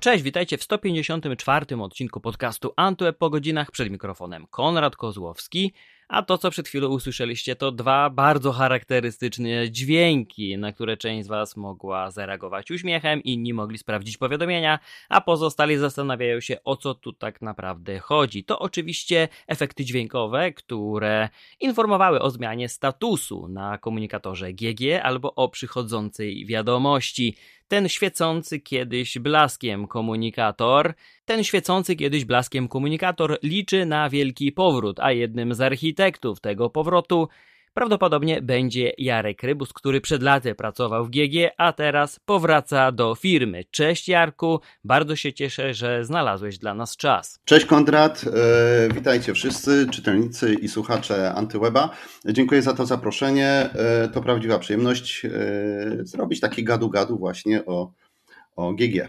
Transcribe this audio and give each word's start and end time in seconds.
Cześć, 0.00 0.24
witajcie 0.24 0.58
w 0.58 0.62
154 0.62 1.66
odcinku 1.80 2.20
podcastu 2.20 2.72
Antweb 2.76 3.18
po 3.18 3.30
godzinach 3.30 3.70
przed 3.70 3.90
mikrofonem 3.90 4.46
Konrad 4.46 4.96
Kozłowski. 4.96 5.72
A 6.14 6.22
to, 6.22 6.38
co 6.38 6.50
przed 6.50 6.68
chwilą 6.68 6.88
usłyszeliście, 6.88 7.56
to 7.56 7.72
dwa 7.72 8.10
bardzo 8.10 8.52
charakterystyczne 8.52 9.70
dźwięki, 9.70 10.58
na 10.58 10.72
które 10.72 10.96
część 10.96 11.24
z 11.24 11.28
Was 11.28 11.56
mogła 11.56 12.10
zareagować 12.10 12.70
uśmiechem, 12.70 13.22
inni 13.22 13.54
mogli 13.54 13.78
sprawdzić 13.78 14.16
powiadomienia, 14.16 14.78
a 15.08 15.20
pozostali 15.20 15.76
zastanawiają 15.76 16.40
się, 16.40 16.56
o 16.64 16.76
co 16.76 16.94
tu 16.94 17.12
tak 17.12 17.42
naprawdę 17.42 17.98
chodzi. 17.98 18.44
To 18.44 18.58
oczywiście 18.58 19.28
efekty 19.46 19.84
dźwiękowe, 19.84 20.52
które 20.52 21.28
informowały 21.60 22.20
o 22.20 22.30
zmianie 22.30 22.68
statusu 22.68 23.48
na 23.48 23.78
komunikatorze 23.78 24.52
GG 24.52 24.80
albo 25.02 25.34
o 25.34 25.48
przychodzącej 25.48 26.46
wiadomości 26.46 27.36
ten 27.68 27.88
świecący 27.88 28.60
kiedyś 28.60 29.18
blaskiem 29.18 29.86
komunikator, 29.86 30.94
ten 31.24 31.44
świecący 31.44 31.96
kiedyś 31.96 32.24
blaskiem 32.24 32.68
komunikator 32.68 33.38
liczy 33.42 33.86
na 33.86 34.10
wielki 34.10 34.52
powrót, 34.52 35.00
a 35.00 35.12
jednym 35.12 35.54
z 35.54 35.60
architektów 35.60 36.03
tego 36.40 36.70
powrotu 36.70 37.28
prawdopodobnie 37.74 38.42
będzie 38.42 38.92
Jarek 38.98 39.42
Rybus, 39.42 39.72
który 39.72 40.00
przed 40.00 40.22
laty 40.22 40.54
pracował 40.54 41.04
w 41.04 41.10
GG, 41.10 41.50
a 41.56 41.72
teraz 41.72 42.20
powraca 42.24 42.92
do 42.92 43.14
firmy. 43.14 43.64
Cześć 43.70 44.08
Jarku, 44.08 44.60
bardzo 44.84 45.16
się 45.16 45.32
cieszę, 45.32 45.74
że 45.74 46.04
znalazłeś 46.04 46.58
dla 46.58 46.74
nas 46.74 46.96
czas. 46.96 47.38
Cześć 47.44 47.66
Kondrat, 47.66 48.24
e, 48.24 48.94
witajcie 48.94 49.34
wszyscy 49.34 49.86
czytelnicy 49.90 50.54
i 50.54 50.68
słuchacze 50.68 51.34
Antyweba. 51.34 51.90
Dziękuję 52.26 52.62
za 52.62 52.74
to 52.74 52.86
zaproszenie. 52.86 53.48
E, 53.48 54.08
to 54.08 54.22
prawdziwa 54.22 54.58
przyjemność 54.58 55.24
e, 55.24 55.30
zrobić 56.00 56.40
taki 56.40 56.64
gadu-gadu 56.64 57.18
właśnie 57.18 57.66
o, 57.66 57.92
o 58.56 58.72
GG. 58.72 59.08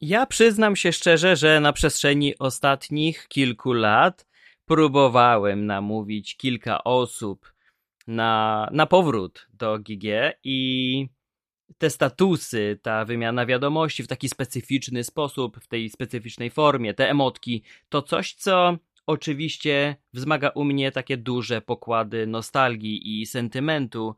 Ja 0.00 0.26
przyznam 0.26 0.76
się 0.76 0.92
szczerze, 0.92 1.36
że 1.36 1.60
na 1.60 1.72
przestrzeni 1.72 2.38
ostatnich 2.38 3.28
kilku 3.28 3.72
lat 3.72 4.27
próbowałem 4.68 5.66
namówić 5.66 6.36
kilka 6.36 6.84
osób 6.84 7.52
na, 8.06 8.68
na 8.72 8.86
powrót 8.86 9.48
do 9.54 9.78
GG 9.78 10.04
i 10.44 11.08
te 11.78 11.90
statusy, 11.90 12.78
ta 12.82 13.04
wymiana 13.04 13.46
wiadomości 13.46 14.02
w 14.02 14.08
taki 14.08 14.28
specyficzny 14.28 15.04
sposób, 15.04 15.56
w 15.60 15.66
tej 15.66 15.90
specyficznej 15.90 16.50
formie, 16.50 16.94
te 16.94 17.10
emotki, 17.10 17.62
to 17.88 18.02
coś, 18.02 18.34
co 18.34 18.76
oczywiście 19.06 19.96
wzmaga 20.12 20.48
u 20.48 20.64
mnie 20.64 20.92
takie 20.92 21.16
duże 21.16 21.60
pokłady 21.60 22.26
nostalgii 22.26 23.20
i 23.20 23.26
sentymentu. 23.26 24.14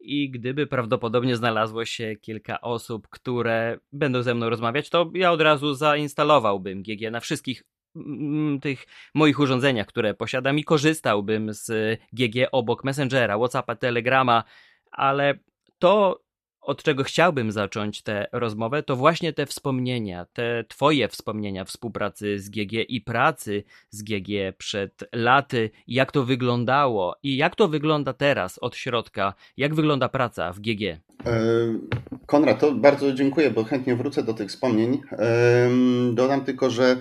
I 0.00 0.30
gdyby 0.30 0.66
prawdopodobnie 0.66 1.36
znalazło 1.36 1.84
się 1.84 2.16
kilka 2.16 2.60
osób, 2.60 3.08
które 3.08 3.78
będą 3.92 4.22
ze 4.22 4.34
mną 4.34 4.48
rozmawiać, 4.50 4.90
to 4.90 5.10
ja 5.14 5.32
od 5.32 5.40
razu 5.40 5.74
zainstalowałbym 5.74 6.82
GG 6.82 7.10
na 7.10 7.20
wszystkich 7.20 7.62
tych 8.62 8.86
moich 9.14 9.40
urządzeniach, 9.40 9.86
które 9.86 10.14
posiadam 10.14 10.58
i 10.58 10.64
korzystałbym 10.64 11.52
z 11.52 12.00
GG 12.12 12.48
obok 12.52 12.84
Messengera, 12.84 13.38
Whatsappa, 13.38 13.76
Telegrama, 13.76 14.44
ale 14.90 15.34
to, 15.78 16.20
od 16.60 16.82
czego 16.82 17.04
chciałbym 17.04 17.52
zacząć 17.52 18.02
tę 18.02 18.26
rozmowę, 18.32 18.82
to 18.82 18.96
właśnie 18.96 19.32
te 19.32 19.46
wspomnienia, 19.46 20.26
te 20.32 20.64
Twoje 20.68 21.08
wspomnienia 21.08 21.64
współpracy 21.64 22.38
z 22.38 22.50
GG 22.50 22.72
i 22.88 23.00
pracy 23.00 23.64
z 23.90 24.02
GG 24.02 24.56
przed 24.58 25.04
laty, 25.12 25.70
jak 25.86 26.12
to 26.12 26.24
wyglądało 26.24 27.16
i 27.22 27.36
jak 27.36 27.56
to 27.56 27.68
wygląda 27.68 28.12
teraz 28.12 28.58
od 28.58 28.76
środka, 28.76 29.34
jak 29.56 29.74
wygląda 29.74 30.08
praca 30.08 30.52
w 30.52 30.60
GG. 30.60 30.82
E, 30.82 30.98
Konrad, 32.26 32.60
to 32.60 32.72
bardzo 32.72 33.12
dziękuję, 33.12 33.50
bo 33.50 33.64
chętnie 33.64 33.96
wrócę 33.96 34.22
do 34.22 34.34
tych 34.34 34.48
wspomnień. 34.48 35.00
Dodam 36.12 36.44
tylko, 36.44 36.70
że 36.70 36.96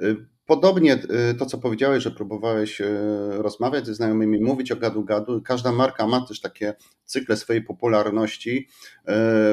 y, 0.00 0.33
Podobnie 0.46 0.94
y, 1.30 1.34
to, 1.34 1.46
co 1.46 1.58
powiedziałeś, 1.58 2.02
że 2.02 2.10
próbowałeś 2.10 2.80
y, 2.80 2.86
rozmawiać 3.30 3.86
ze 3.86 3.94
znajomymi, 3.94 4.40
mówić 4.40 4.72
o 4.72 4.76
gadu-gadu. 4.76 5.42
Każda 5.42 5.72
marka 5.72 6.06
ma 6.06 6.26
też 6.26 6.40
takie 6.40 6.74
cykle 7.04 7.36
swojej 7.36 7.62
popularności. 7.62 8.58
Y, 8.58 9.02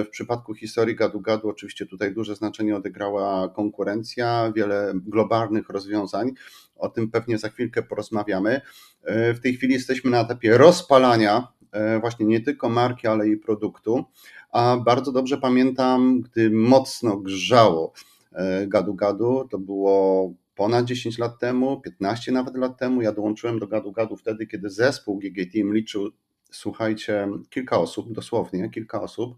w 0.04 0.08
przypadku 0.12 0.54
historii 0.54 0.96
gadu-gadu 0.96 1.50
oczywiście 1.50 1.86
tutaj 1.86 2.14
duże 2.14 2.36
znaczenie 2.36 2.76
odegrała 2.76 3.50
konkurencja, 3.50 4.52
wiele 4.56 4.94
globalnych 4.96 5.70
rozwiązań. 5.70 6.32
O 6.76 6.90
tym 6.90 7.12
pewnie 7.12 7.38
za 7.38 7.50
chwilkę 7.50 7.84
porozmawiamy. 7.84 8.62
W 9.08 9.40
tej 9.44 9.54
chwili 9.54 9.74
jesteśmy 9.74 10.12
na 10.12 10.22
etapie 10.22 10.58
rozpalania 10.58 11.48
właśnie 12.02 12.26
nie 12.26 12.42
tylko 12.42 12.70
marki, 12.70 13.08
ale 13.08 13.28
i 13.28 13.38
produktu. 13.38 14.06
A 14.52 14.78
bardzo 14.86 15.12
dobrze 15.12 15.38
pamiętam, 15.38 16.22
gdy 16.22 16.52
mocno 16.52 17.18
grzało 17.18 17.94
gadu-gadu, 18.68 19.48
to 19.50 19.60
było 19.60 20.34
ponad 20.56 20.86
10 20.86 21.18
lat 21.18 21.40
temu, 21.40 21.82
15 21.82 22.32
nawet 22.32 22.56
lat 22.58 22.78
temu. 22.78 23.02
Ja 23.02 23.12
dołączyłem 23.12 23.60
do 23.60 23.68
Gadu 23.68 23.92
Gadu 23.92 24.18
wtedy, 24.18 24.48
kiedy 24.48 24.70
zespół 24.70 25.20
GG 25.20 25.54
Team 25.54 25.74
liczył, 25.74 26.10
słuchajcie, 26.52 27.28
kilka 27.50 27.80
osób, 27.80 28.14
dosłownie 28.14 28.70
kilka 28.70 29.02
osób. 29.02 29.38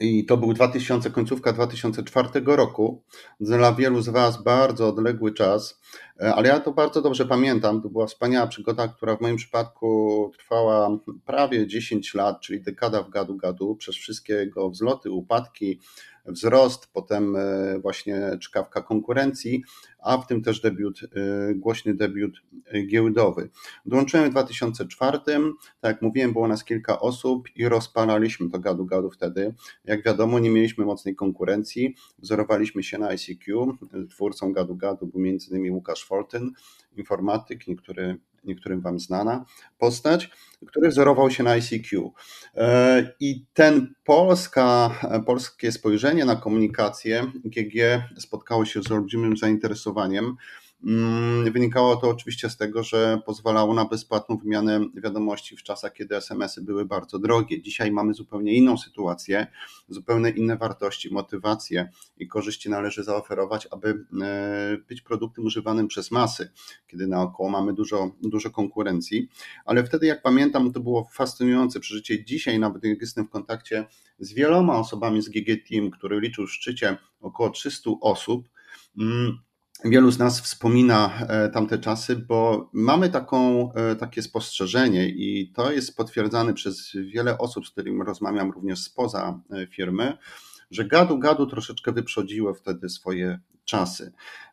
I 0.00 0.26
to 0.26 0.36
był 0.36 0.52
2000, 0.52 1.10
końcówka 1.10 1.52
2004 1.52 2.28
roku. 2.44 3.02
Dla 3.40 3.72
wielu 3.72 4.02
z 4.02 4.08
Was 4.08 4.42
bardzo 4.42 4.88
odległy 4.88 5.34
czas, 5.34 5.80
e, 6.20 6.34
ale 6.34 6.48
ja 6.48 6.60
to 6.60 6.72
bardzo 6.72 7.02
dobrze 7.02 7.26
pamiętam. 7.26 7.82
To 7.82 7.88
była 7.88 8.06
wspaniała 8.06 8.46
przygoda, 8.46 8.88
która 8.88 9.16
w 9.16 9.20
moim 9.20 9.36
przypadku 9.36 10.30
trwała 10.38 10.98
prawie 11.24 11.66
10 11.66 12.14
lat, 12.14 12.40
czyli 12.40 12.62
dekada 12.62 13.02
w 13.02 13.10
gadu 13.10 13.36
gadu, 13.36 13.76
przez 13.76 13.96
wszystkie 13.96 14.34
jego 14.34 14.70
wzloty, 14.70 15.10
upadki, 15.10 15.80
wzrost, 16.28 16.86
potem 16.92 17.36
e, 17.36 17.78
właśnie 17.78 18.30
czkawka 18.40 18.82
konkurencji, 18.82 19.62
a 19.98 20.18
w 20.18 20.26
tym 20.26 20.42
też 20.42 20.60
debiut, 20.60 21.00
e, 21.02 21.54
głośny 21.54 21.94
debiut 21.94 22.42
giełdowy. 22.86 23.48
Dołączyłem 23.86 24.26
w 24.26 24.30
2004, 24.30 25.18
tak 25.80 25.92
jak 25.92 26.02
mówiłem, 26.02 26.32
było 26.32 26.48
nas 26.48 26.64
kilka 26.64 27.00
osób 27.00 27.48
i 27.56 27.68
rozpalaliśmy 27.68 28.50
to 28.50 28.58
gadu-gadu 28.58 29.10
wtedy. 29.10 29.54
Jak 29.84 30.04
wiadomo, 30.04 30.38
nie 30.38 30.50
mieliśmy 30.50 30.84
mocnej 30.84 31.14
konkurencji, 31.14 31.94
wzorowaliśmy 32.18 32.82
się 32.82 32.98
na 32.98 33.08
ICQ, 33.08 33.72
twórcą 34.10 34.52
gadu-gadu 34.52 35.06
był 35.06 35.20
m.in. 35.20 35.72
Łukasz 35.74 36.04
Fortyn, 36.04 36.52
informatyk, 36.98 37.68
niektóry 37.68 38.18
niektórym 38.44 38.80
Wam 38.80 39.00
znana 39.00 39.44
postać, 39.78 40.30
który 40.66 40.88
wzorował 40.88 41.30
się 41.30 41.42
na 41.42 41.56
ICQ. 41.56 42.12
E, 42.56 43.12
I 43.20 43.44
ten 43.54 43.94
polska, 44.04 44.90
polskie 45.26 45.72
spojrzenie 45.72 46.24
na 46.24 46.36
komunikację 46.36 47.32
GG 47.44 48.02
spotkało 48.18 48.64
się 48.64 48.82
z 48.82 48.90
olbrzymim 48.90 49.36
zainteresowaniem. 49.36 50.36
Mm, 50.84 51.52
wynikało 51.52 51.96
to 51.96 52.08
oczywiście 52.08 52.50
z 52.50 52.56
tego, 52.56 52.82
że 52.82 53.20
pozwalało 53.26 53.74
na 53.74 53.84
bezpłatną 53.84 54.36
wymianę 54.36 54.80
wiadomości 54.94 55.56
w 55.56 55.62
czasach, 55.62 55.92
kiedy 55.92 56.16
SMS-y 56.16 56.62
były 56.62 56.84
bardzo 56.84 57.18
drogie. 57.18 57.62
Dzisiaj 57.62 57.92
mamy 57.92 58.14
zupełnie 58.14 58.54
inną 58.54 58.78
sytuację, 58.78 59.46
zupełnie 59.88 60.30
inne 60.30 60.56
wartości, 60.56 61.14
motywacje 61.14 61.88
i 62.16 62.28
korzyści 62.28 62.70
należy 62.70 63.04
zaoferować, 63.04 63.68
aby 63.70 64.04
e, 64.22 64.76
być 64.88 65.02
produktem 65.02 65.44
używanym 65.44 65.88
przez 65.88 66.10
masy, 66.10 66.50
kiedy 66.86 67.06
naokoło 67.06 67.50
mamy 67.50 67.72
dużo, 67.72 68.10
dużo 68.22 68.50
konkurencji. 68.50 69.28
Ale 69.64 69.84
wtedy, 69.84 70.06
jak 70.06 70.22
pamiętam, 70.22 70.72
to 70.72 70.80
było 70.80 71.08
fascynujące 71.12 71.80
przeżycie. 71.80 72.24
Dzisiaj, 72.24 72.58
nawet 72.58 72.84
jestem 72.84 73.26
w 73.26 73.30
kontakcie 73.30 73.86
z 74.18 74.32
wieloma 74.32 74.78
osobami 74.78 75.22
z 75.22 75.28
GG 75.28 75.68
Team, 75.68 75.90
który 75.90 76.20
liczył 76.20 76.46
w 76.46 76.52
szczycie 76.52 76.96
około 77.20 77.50
300 77.50 77.90
osób, 78.00 78.48
mm, 78.98 79.38
Wielu 79.84 80.10
z 80.10 80.18
nas 80.18 80.40
wspomina 80.40 81.10
e, 81.28 81.48
tamte 81.48 81.78
czasy, 81.78 82.16
bo 82.16 82.70
mamy 82.72 83.10
taką, 83.10 83.72
e, 83.72 83.96
takie 83.96 84.22
spostrzeżenie 84.22 85.08
i 85.08 85.52
to 85.54 85.72
jest 85.72 85.96
potwierdzane 85.96 86.54
przez 86.54 86.92
wiele 86.94 87.38
osób, 87.38 87.66
z 87.66 87.70
którymi 87.70 88.04
rozmawiam 88.04 88.50
również 88.50 88.82
spoza 88.82 89.40
e, 89.50 89.66
firmy, 89.66 90.18
że 90.70 90.84
gadu 90.84 91.18
gadu 91.18 91.46
troszeczkę 91.46 91.92
wyprzedziło 91.92 92.54
wtedy 92.54 92.88
swoje 92.88 93.40
czasy. 93.64 94.12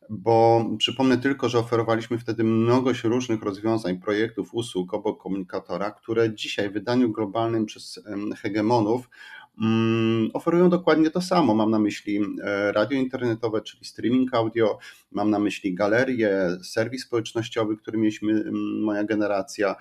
Bo 0.10 0.66
przypomnę 0.78 1.18
tylko, 1.18 1.50
że 1.50 1.60
oferowaliśmy 1.60 2.18
wtedy 2.18 2.44
mnogość 2.44 3.04
różnych 3.04 3.42
rozwiązań, 3.42 4.00
projektów, 4.00 4.54
usług 4.54 4.94
obok 4.94 5.24
komunikatora, 5.24 5.92
które 5.92 6.36
dzisiaj 6.36 6.70
w 6.70 6.74
wydaniu 6.74 7.12
globalnym 7.12 7.66
przez 7.66 8.00
hegemonów 8.42 9.10
oferują 10.34 10.70
dokładnie 10.70 11.10
to 11.10 11.22
samo. 11.22 11.56
Mam 11.56 11.72
na 11.72 11.80
myśli 11.80 12.20
e, 12.44 12.72
radio 12.72 13.00
internetowe, 13.00 13.62
czyli 13.62 13.86
streaming 13.86 14.34
audio, 14.34 14.78
mam 15.12 15.30
na 15.30 15.40
myśli 15.40 15.74
galerie, 15.74 16.58
serwis 16.64 17.04
społecznościowy, 17.04 17.78
który 17.78 17.98
mieliśmy 17.98 18.32
mm, 18.32 18.84
moja 18.84 19.04
generacja. 19.04 19.76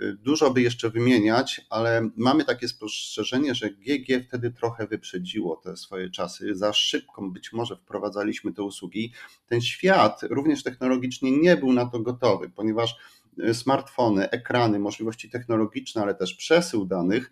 E, 0.00 0.12
dużo 0.12 0.50
by 0.50 0.62
jeszcze 0.62 0.90
wymieniać, 0.90 1.66
ale 1.70 2.10
mamy 2.16 2.44
takie 2.44 2.68
spostrzeżenie, 2.68 3.54
że 3.54 3.70
GG 3.70 4.24
wtedy 4.28 4.50
trochę 4.50 4.86
wyprzedziło 4.86 5.56
te 5.56 5.76
swoje 5.76 6.10
czasy. 6.10 6.56
Za 6.56 6.72
szybko 6.72 7.22
być 7.22 7.52
może 7.52 7.76
wprowadzaliśmy 7.76 8.52
te 8.52 8.62
usługi. 8.62 9.12
Ten 9.46 9.60
świat 9.60 10.20
również 10.22 10.62
technologicznie 10.62 11.38
nie 11.38 11.56
był 11.56 11.72
na 11.72 11.86
to 11.86 12.00
gotowy, 12.00 12.50
ponieważ 12.50 12.96
e, 13.42 13.54
smartfony, 13.54 14.30
ekrany, 14.30 14.78
możliwości 14.78 15.30
technologiczne, 15.30 16.02
ale 16.02 16.14
też 16.14 16.34
przesył 16.34 16.84
danych 16.84 17.30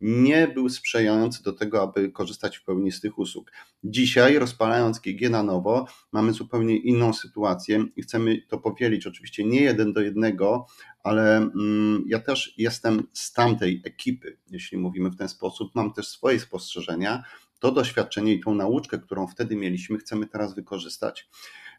nie 0.00 0.48
był 0.48 0.68
sprzyjający 0.68 1.42
do 1.42 1.52
tego, 1.52 1.82
aby 1.82 2.12
korzystać 2.12 2.58
w 2.58 2.64
pełni 2.64 2.92
z 2.92 3.00
tych 3.00 3.18
usług. 3.18 3.52
Dzisiaj, 3.84 4.38
rozpalając 4.38 4.98
GG 4.98 5.30
na 5.30 5.42
nowo, 5.42 5.86
mamy 6.12 6.32
zupełnie 6.32 6.76
inną 6.76 7.12
sytuację 7.12 7.84
i 7.96 8.02
chcemy 8.02 8.42
to 8.48 8.58
powielić. 8.58 9.06
Oczywiście 9.06 9.44
nie 9.44 9.60
jeden 9.60 9.92
do 9.92 10.00
jednego, 10.00 10.66
ale 11.02 11.36
mm, 11.36 12.04
ja 12.06 12.18
też 12.18 12.54
jestem 12.58 13.06
z 13.12 13.32
tamtej 13.32 13.82
ekipy, 13.84 14.38
jeśli 14.50 14.78
mówimy 14.78 15.10
w 15.10 15.16
ten 15.16 15.28
sposób. 15.28 15.74
Mam 15.74 15.92
też 15.92 16.08
swoje 16.08 16.40
spostrzeżenia. 16.40 17.24
To 17.58 17.72
doświadczenie 17.72 18.34
i 18.34 18.40
tą 18.40 18.54
nauczkę, 18.54 18.98
którą 18.98 19.26
wtedy 19.26 19.56
mieliśmy, 19.56 19.98
chcemy 19.98 20.26
teraz 20.26 20.54
wykorzystać. 20.54 21.28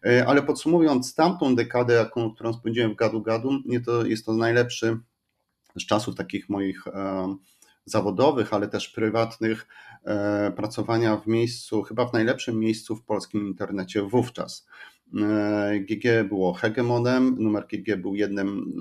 E, 0.06 0.28
ale 0.28 0.44
podsumowując 0.44 1.16
tamtą 1.16 1.56
dekadę, 1.56 1.94
jaką, 1.94 2.36
którą 2.36 2.54
spędziłem 2.54 2.94
w 2.94 2.96
Gadu 2.96 3.22
Gadu, 3.22 3.52
nie 3.66 3.82
to 3.82 4.06
jest 4.06 4.26
to 4.26 4.34
najlepszy 4.34 4.98
z 5.76 5.86
czasów 5.86 6.16
takich 6.16 6.50
moich 6.50 6.88
zawodowych, 7.88 8.54
ale 8.54 8.68
też 8.68 8.90
prywatnych, 8.90 9.68
e, 10.06 10.52
pracowania 10.56 11.18
w 11.18 11.28
miejscu, 11.28 11.84
chyba 11.84 12.06
w 12.08 12.14
najlepszym 12.14 12.60
miejscu 12.60 12.96
w 12.96 13.04
polskim 13.04 13.48
internecie 13.48 14.02
wówczas. 14.02 14.68
GG 15.82 16.24
było 16.30 16.54
hegemonem, 16.54 17.36
numer 17.40 17.68
GG 17.68 17.98
był 17.98 18.16
jednym 18.16 18.74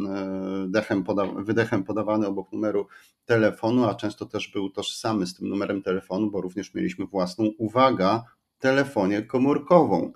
dechem 0.69 1.05
poda 1.05 1.27
wydechem 1.27 1.85
podawany 1.85 2.27
obok 2.27 2.53
numeru 2.53 2.87
telefonu, 3.25 3.85
a 3.85 3.95
często 3.95 4.27
też 4.27 4.49
był 4.49 4.71
tożsamy 4.71 5.27
z 5.27 5.35
tym 5.35 5.49
numerem 5.49 5.83
telefonu, 5.83 6.31
bo 6.31 6.41
również 6.41 6.75
mieliśmy 6.75 7.07
własną, 7.07 7.45
uwaga, 7.59 8.25
telefonię 8.59 9.23
komórkową. 9.23 10.13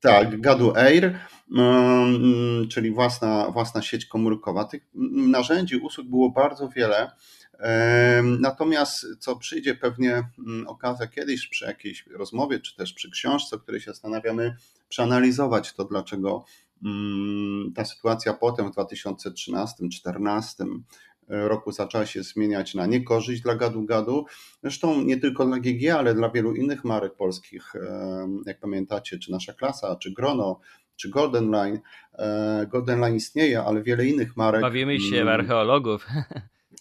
Tak, 0.00 0.40
Gadu 0.40 0.76
Air, 0.76 1.18
czyli 2.70 2.90
własna, 2.90 3.50
własna 3.50 3.82
sieć 3.82 4.06
komórkowa. 4.06 4.64
Tych 4.64 4.82
narzędzi, 5.12 5.76
usług 5.76 6.06
było 6.06 6.30
bardzo 6.30 6.68
wiele. 6.68 7.10
Natomiast 8.22 9.06
co 9.18 9.36
przyjdzie 9.36 9.74
pewnie 9.74 10.22
mm, 10.46 10.68
okazja 10.68 11.06
kiedyś 11.06 11.46
przy 11.46 11.64
jakiejś 11.64 12.06
rozmowie, 12.06 12.60
czy 12.60 12.76
też 12.76 12.92
przy 12.92 13.10
książce, 13.10 13.56
o 13.56 13.58
której 13.58 13.80
się 13.80 13.90
zastanawiamy, 13.90 14.56
przeanalizować 14.88 15.72
to, 15.72 15.84
dlaczego 15.84 16.44
mm, 16.84 17.72
ta 17.74 17.84
sytuacja 17.84 18.34
potem 18.34 18.72
w 18.72 18.76
2013-2014 18.76 20.80
roku 21.30 21.72
zaczęła 21.72 22.06
się 22.06 22.22
zmieniać 22.22 22.74
na 22.74 22.86
niekorzyść 22.86 23.42
dla 23.42 23.54
gadu-gadu. 23.56 24.24
Zresztą 24.62 25.02
nie 25.02 25.16
tylko 25.16 25.44
dla 25.44 25.58
GG, 25.58 25.88
ale 25.88 26.14
dla 26.14 26.30
wielu 26.30 26.54
innych 26.54 26.84
marek 26.84 27.14
polskich, 27.14 27.72
jak 28.46 28.60
pamiętacie, 28.60 29.18
czy 29.18 29.32
Nasza 29.32 29.52
Klasa, 29.52 29.96
czy 29.96 30.12
Grono, 30.12 30.60
czy 30.96 31.10
Golden 31.10 31.50
Line. 31.50 31.80
E, 32.18 32.66
Golden 32.70 33.00
Line 33.00 33.16
istnieje, 33.16 33.62
ale 33.62 33.82
wiele 33.82 34.06
innych 34.06 34.36
marek. 34.36 34.60
Bawimy 34.60 35.00
się 35.00 35.16
w 35.16 35.20
mm, 35.20 35.28
archeologów. 35.28 36.06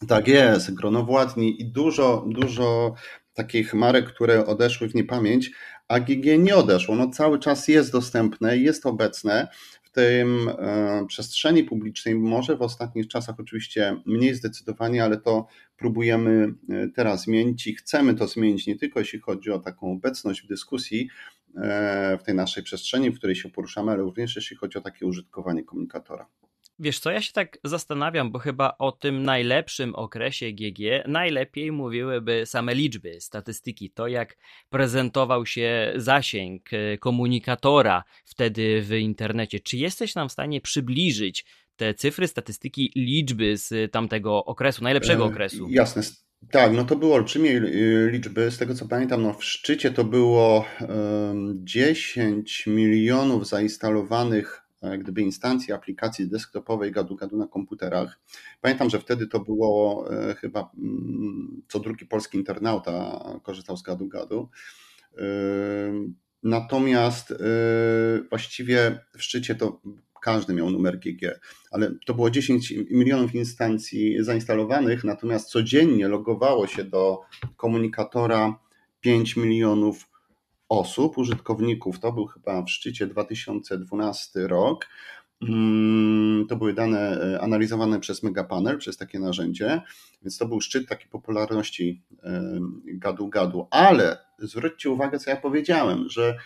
Tak 0.07 0.27
jest, 0.27 0.73
Grono 0.73 1.03
Władni 1.03 1.61
i 1.61 1.65
dużo, 1.65 2.25
dużo 2.27 2.93
takich 3.33 3.73
marek, 3.73 4.13
które 4.13 4.45
odeszły 4.45 4.89
w 4.89 4.95
niepamięć, 4.95 5.51
a 5.87 5.99
GG 5.99 6.25
nie 6.39 6.55
odeszło. 6.55 6.95
No 6.95 7.09
cały 7.09 7.39
czas 7.39 7.67
jest 7.67 7.91
dostępne, 7.91 8.57
jest 8.57 8.85
obecne 8.85 9.47
tym 9.99 10.49
e, 10.49 11.05
przestrzeni 11.07 11.63
publicznej, 11.63 12.15
może 12.15 12.57
w 12.57 12.61
ostatnich 12.61 13.07
czasach 13.07 13.39
oczywiście 13.39 14.01
mniej 14.05 14.35
zdecydowanie, 14.35 15.03
ale 15.03 15.17
to 15.17 15.47
próbujemy 15.77 16.53
e, 16.69 16.87
teraz 16.87 17.23
zmienić 17.23 17.67
i 17.67 17.75
chcemy 17.75 18.15
to 18.15 18.27
zmienić 18.27 18.67
nie 18.67 18.75
tylko 18.75 18.99
jeśli 18.99 19.19
chodzi 19.19 19.51
o 19.51 19.59
taką 19.59 19.91
obecność 19.91 20.41
w 20.41 20.47
dyskusji 20.47 21.09
e, 21.55 22.17
w 22.21 22.23
tej 22.23 22.35
naszej 22.35 22.63
przestrzeni, 22.63 23.11
w 23.11 23.17
której 23.17 23.35
się 23.35 23.49
poruszamy, 23.49 23.91
ale 23.91 24.01
również 24.03 24.35
jeśli 24.35 24.57
chodzi 24.57 24.77
o 24.77 24.81
takie 24.81 25.05
użytkowanie 25.05 25.63
komunikatora. 25.63 26.27
Wiesz 26.79 26.99
co, 26.99 27.11
ja 27.11 27.21
się 27.21 27.33
tak 27.33 27.57
zastanawiam, 27.63 28.31
bo 28.31 28.39
chyba 28.39 28.75
o 28.79 28.91
tym 28.91 29.23
najlepszym 29.23 29.95
okresie 29.95 30.51
GG 30.51 31.07
najlepiej 31.07 31.71
mówiłyby 31.71 32.45
same 32.45 32.75
liczby, 32.75 33.21
statystyki, 33.21 33.91
to 33.91 34.07
jak 34.07 34.37
prezentował 34.69 35.45
się 35.45 35.93
zasięg 35.95 36.73
e, 36.73 36.97
komunikatora 36.97 38.03
wtedy 38.25 38.81
w 38.81 38.93
internecie. 38.93 39.59
Czy 39.59 39.77
jesteś 39.77 40.15
nam 40.15 40.29
w 40.29 40.31
stanie 40.31 40.61
przybliżyć 40.61 41.45
te 41.75 41.93
cyfry, 41.93 42.27
statystyki, 42.27 42.91
liczby 42.95 43.57
z 43.57 43.91
tamtego 43.91 44.45
okresu, 44.45 44.83
najlepszego 44.83 45.23
e, 45.23 45.27
okresu? 45.27 45.67
Jasne. 45.69 46.01
Tak, 46.51 46.73
no 46.73 46.83
to 46.85 46.95
były 46.95 47.13
olbrzymie 47.13 47.51
e, 47.51 47.61
liczby. 48.11 48.51
Z 48.51 48.57
tego 48.57 48.75
co 48.75 48.87
pamiętam, 48.87 49.21
no 49.21 49.33
w 49.33 49.43
szczycie 49.43 49.91
to 49.91 50.03
było 50.03 50.65
10 51.63 52.67
milionów 52.67 53.47
zainstalowanych 53.47 54.68
gdyby 54.99 55.21
instancji 55.21 55.73
aplikacji 55.73 56.27
desktopowej 56.27 56.91
gadu-gadu 56.91 57.37
na 57.37 57.47
komputerach. 57.47 58.19
Pamiętam, 58.61 58.89
że 58.89 58.99
wtedy 58.99 59.27
to 59.27 59.39
było 59.39 60.05
e, 60.11 60.35
chyba 60.35 60.71
mm, 60.77 61.61
co 61.67 61.79
drugi 61.79 62.05
polski 62.05 62.37
internauta 62.37 63.23
korzystał 63.43 63.77
z 63.77 63.83
gadu-gadu. 63.83 64.49
E, 65.17 65.23
natomiast 66.43 67.33
właściwie 68.29 68.99
w 69.17 69.23
szczycie 69.23 69.55
to 69.55 69.81
każdy 70.21 70.53
miał 70.53 70.69
numer 70.69 70.99
GG, 70.99 71.39
ale 71.71 71.91
to 72.05 72.13
było 72.13 72.29
10 72.29 72.73
milionów 72.91 73.35
instancji 73.35 74.23
zainstalowanych, 74.23 75.03
natomiast 75.03 75.49
codziennie 75.49 76.07
logowało 76.07 76.67
się 76.67 76.83
do 76.83 77.21
komunikatora 77.57 78.59
5 79.01 79.35
milionów 79.35 80.09
osób, 80.69 81.17
użytkowników, 81.17 81.99
to 81.99 82.11
był 82.11 82.25
chyba 82.25 82.61
w 82.63 82.69
szczycie 82.69 83.07
2012 83.07 84.47
rok. 84.47 84.87
Mm, 85.41 86.47
to 86.47 86.55
były 86.55 86.73
dane 86.73 87.21
e, 87.21 87.41
analizowane 87.41 87.99
przez 87.99 88.23
Megapanel, 88.23 88.77
przez 88.77 88.97
takie 88.97 89.19
narzędzie, 89.19 89.81
więc 90.21 90.37
to 90.37 90.45
był 90.47 90.61
szczyt 90.61 90.89
takiej 90.89 91.09
popularności 91.09 92.01
gadu-gadu. 92.85 93.67
Ale 93.71 94.17
zwróćcie 94.39 94.89
uwagę, 94.89 95.19
co 95.19 95.29
ja 95.29 95.35
powiedziałem, 95.35 96.09
że 96.09 96.37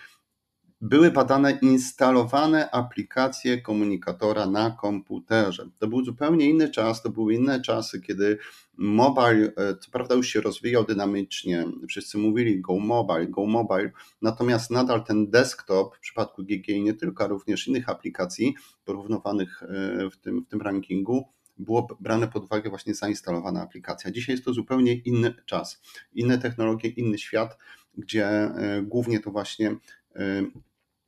były 0.84 1.12
badane 1.12 1.52
instalowane 1.62 2.72
aplikacje 2.72 3.62
komunikatora 3.62 4.46
na 4.46 4.72
komputerze. 4.72 5.70
To 5.80 5.88
był 5.88 6.06
zupełnie 6.06 6.50
inny 6.50 6.70
czas, 6.70 7.02
to 7.02 7.10
były 7.10 7.34
inne 7.34 7.62
czasy, 7.62 8.02
kiedy 8.02 8.38
mobile, 8.78 9.52
e, 9.58 9.78
co 9.78 9.92
prawda 9.92 10.16
już 10.16 10.28
się 10.28 10.42
rozwijał 10.42 10.86
dynamicznie, 10.86 11.66
wszyscy 11.88 12.18
mówili 12.18 12.62
go 12.62 12.80
mobile, 12.80 13.28
go 13.28 13.46
mobile, 13.46 13.92
natomiast 14.22 14.72
nadal 14.72 15.04
ten 15.04 15.30
desktop 15.30 15.96
w 15.96 16.00
przypadku 16.00 16.44
GG 16.44 16.70
i 16.70 16.84
nie 16.84 16.94
tylko, 16.94 17.28
również 17.28 17.68
innych 17.68 17.90
aplikacji 17.90 18.56
porównywanych 18.86 19.64
e, 19.64 20.10
w 20.10 20.18
tym, 20.18 20.46
w 20.46 20.48
tym 20.48 20.62
rankingu, 20.62 21.26
było 21.58 21.88
brane 22.00 22.28
pod 22.28 22.44
uwagę 22.44 22.70
właśnie 22.70 22.96
zainstalowana 22.96 23.62
aplikacja. 23.62 24.12
Dzisiaj 24.12 24.34
jest 24.34 24.46
to 24.46 24.54
zupełnie 24.54 24.94
inny 24.94 25.34
czas, 25.46 25.82
inne 26.14 26.38
technologie, 26.38 26.90
inny 26.90 27.18
świat, 27.18 27.58
gdzie 27.98 28.28
e, 28.28 28.82
głównie 28.82 29.20
to 29.20 29.32
właśnie 29.32 29.76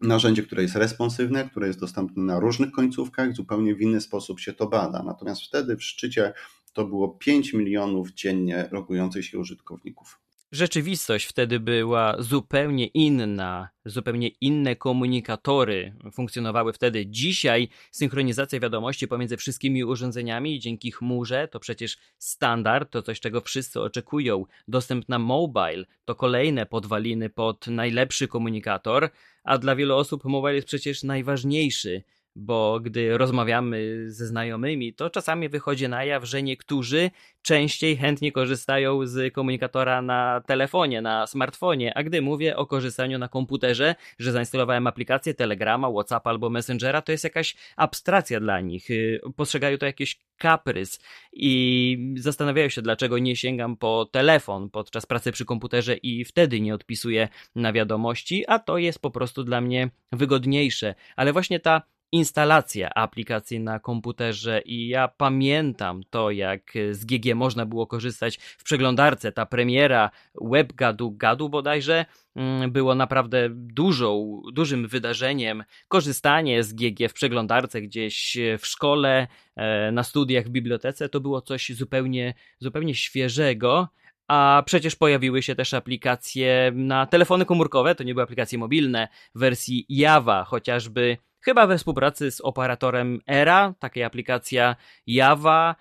narzędzie, 0.06 0.44
które 0.44 0.62
jest 0.62 0.76
responsywne, 0.76 1.50
które 1.50 1.68
jest 1.68 1.80
dostępne 1.80 2.24
na 2.24 2.40
różnych 2.40 2.72
końcówkach, 2.72 3.36
zupełnie 3.36 3.76
w 3.76 3.82
inny 3.82 4.02
sposób 4.02 4.40
się 4.40 4.54
to 4.54 4.68
bada. 4.68 5.04
Natomiast 5.04 5.42
wtedy 5.42 5.78
w 5.78 5.84
szczycie 5.84 6.34
to 6.74 6.86
było 6.86 7.10
5 7.10 7.54
milionów 7.54 8.12
dziennie 8.12 8.70
logujących 8.72 9.26
się 9.26 9.40
użytkowników. 9.40 10.25
Rzeczywistość 10.52 11.26
wtedy 11.26 11.60
była 11.60 12.16
zupełnie 12.20 12.86
inna, 12.86 13.70
zupełnie 13.86 14.28
inne 14.28 14.76
komunikatory 14.76 15.96
funkcjonowały 16.14 16.74
wtedy. 16.74 17.06
Dzisiaj 17.06 17.70
synchronizacja 17.92 18.60
wiadomości 18.60 19.08
pomiędzy 19.08 19.38
wszystkimi 19.38 19.84
urządzeniami 19.84 20.60
dzięki 20.60 20.92
chmurze 20.92 21.48
to 21.48 21.60
przecież 21.60 21.98
standard, 22.18 22.92
to 22.92 23.02
coś, 23.02 23.20
czego 23.20 23.42
wszyscy 23.42 23.82
oczekują. 23.82 24.46
Dostęp 24.68 25.10
na 25.10 25.20
mobile 25.20 25.86
to 26.06 26.16
kolejne 26.16 26.66
podwaliny 26.66 27.30
pod 27.30 27.68
najlepszy 27.68 28.28
komunikator, 28.28 29.10
a 29.44 29.58
dla 29.58 29.76
wielu 29.76 29.96
osób 29.96 30.26
mobile 30.26 30.56
jest 30.56 30.68
przecież 30.68 31.04
najważniejszy 31.04 32.04
bo 32.36 32.80
gdy 32.80 33.18
rozmawiamy 33.18 34.12
ze 34.12 34.28
znajomymi, 34.28 34.94
to 34.94 35.10
czasami 35.10 35.50
wychodzi 35.50 35.90
na 35.90 36.04
jaw, 36.04 36.26
że 36.26 36.44
niektórzy 36.44 37.12
częściej 37.42 37.98
chętnie 37.98 38.32
korzystają 38.32 39.08
z 39.08 39.34
komunikatora 39.34 40.02
na 40.02 40.42
telefonie, 40.46 41.02
na 41.02 41.28
smartfonie, 41.28 41.98
a 41.98 42.04
gdy 42.04 42.22
mówię 42.22 42.58
o 42.58 42.66
korzystaniu 42.66 43.18
na 43.18 43.28
komputerze, 43.28 43.96
że 44.20 44.32
zainstalowałem 44.32 44.88
aplikację 44.88 45.34
Telegrama, 45.34 45.92
WhatsApp 45.92 46.28
albo 46.28 46.50
Messengera, 46.50 47.02
to 47.02 47.12
jest 47.12 47.24
jakaś 47.24 47.56
abstrakcja 47.76 48.40
dla 48.40 48.60
nich. 48.62 48.88
Postrzegają 49.36 49.78
to 49.78 49.86
jakiś 49.86 50.20
kaprys 50.38 51.00
i 51.34 52.16
zastanawiają 52.18 52.70
się, 52.70 52.82
dlaczego 52.82 53.18
nie 53.18 53.36
sięgam 53.36 53.78
po 53.78 54.06
telefon 54.12 54.70
podczas 54.70 55.06
pracy 55.06 55.32
przy 55.32 55.46
komputerze 55.46 55.96
i 55.96 56.26
wtedy 56.26 56.62
nie 56.62 56.76
odpisuję 56.76 57.28
na 57.56 57.74
wiadomości, 57.74 58.44
a 58.48 58.60
to 58.60 58.78
jest 58.78 59.00
po 59.00 59.12
prostu 59.12 59.44
dla 59.44 59.62
mnie 59.62 59.90
wygodniejsze. 60.12 60.96
Ale 61.16 61.34
właśnie 61.34 61.60
ta 61.60 61.82
instalacja 62.16 62.90
aplikacji 62.94 63.60
na 63.60 63.80
komputerze 63.80 64.62
i 64.66 64.88
ja 64.88 65.08
pamiętam 65.08 66.02
to, 66.10 66.32
jak 66.32 66.74
z 66.92 67.06
GG 67.06 67.36
można 67.36 67.66
było 67.66 67.88
korzystać 67.88 68.38
w 68.38 68.64
przeglądarce. 68.64 69.32
Ta 69.32 69.46
premiera 69.46 70.12
WebGadu 70.42 71.12
Gadu 71.12 71.50
bodajże 71.50 72.06
mm, 72.36 72.72
było 72.72 72.96
naprawdę 72.96 73.50
dużą, 73.52 74.42
dużym 74.54 74.88
wydarzeniem. 74.88 75.64
Korzystanie 75.88 76.64
z 76.64 76.74
GG 76.74 77.10
w 77.10 77.14
przeglądarce 77.14 77.82
gdzieś 77.82 78.38
w 78.60 78.68
szkole, 78.68 79.28
e, 79.56 79.92
na 79.92 80.04
studiach 80.04 80.46
w 80.46 80.50
bibliotece 80.50 81.10
to 81.10 81.20
było 81.20 81.42
coś 81.42 81.72
zupełnie, 81.74 82.34
zupełnie 82.60 82.96
świeżego. 82.96 83.88
A 84.28 84.64
przecież 84.66 84.96
pojawiły 84.96 85.42
się 85.42 85.56
też 85.56 85.74
aplikacje 85.74 86.72
na 86.76 87.06
telefony 87.06 87.46
komórkowe, 87.46 87.96
to 87.96 88.04
nie 88.04 88.14
były 88.14 88.24
aplikacje 88.24 88.58
mobilne, 88.58 89.08
w 89.36 89.40
wersji 89.40 89.86
Java, 89.90 90.44
chociażby 90.44 91.18
chyba 91.46 91.68
we 91.68 91.78
współpracy 91.78 92.32
z 92.32 92.42
operatorem 92.42 93.22
Era, 93.28 93.74
taka 93.80 94.06
aplikacja 94.06 94.76
Java 95.08 95.76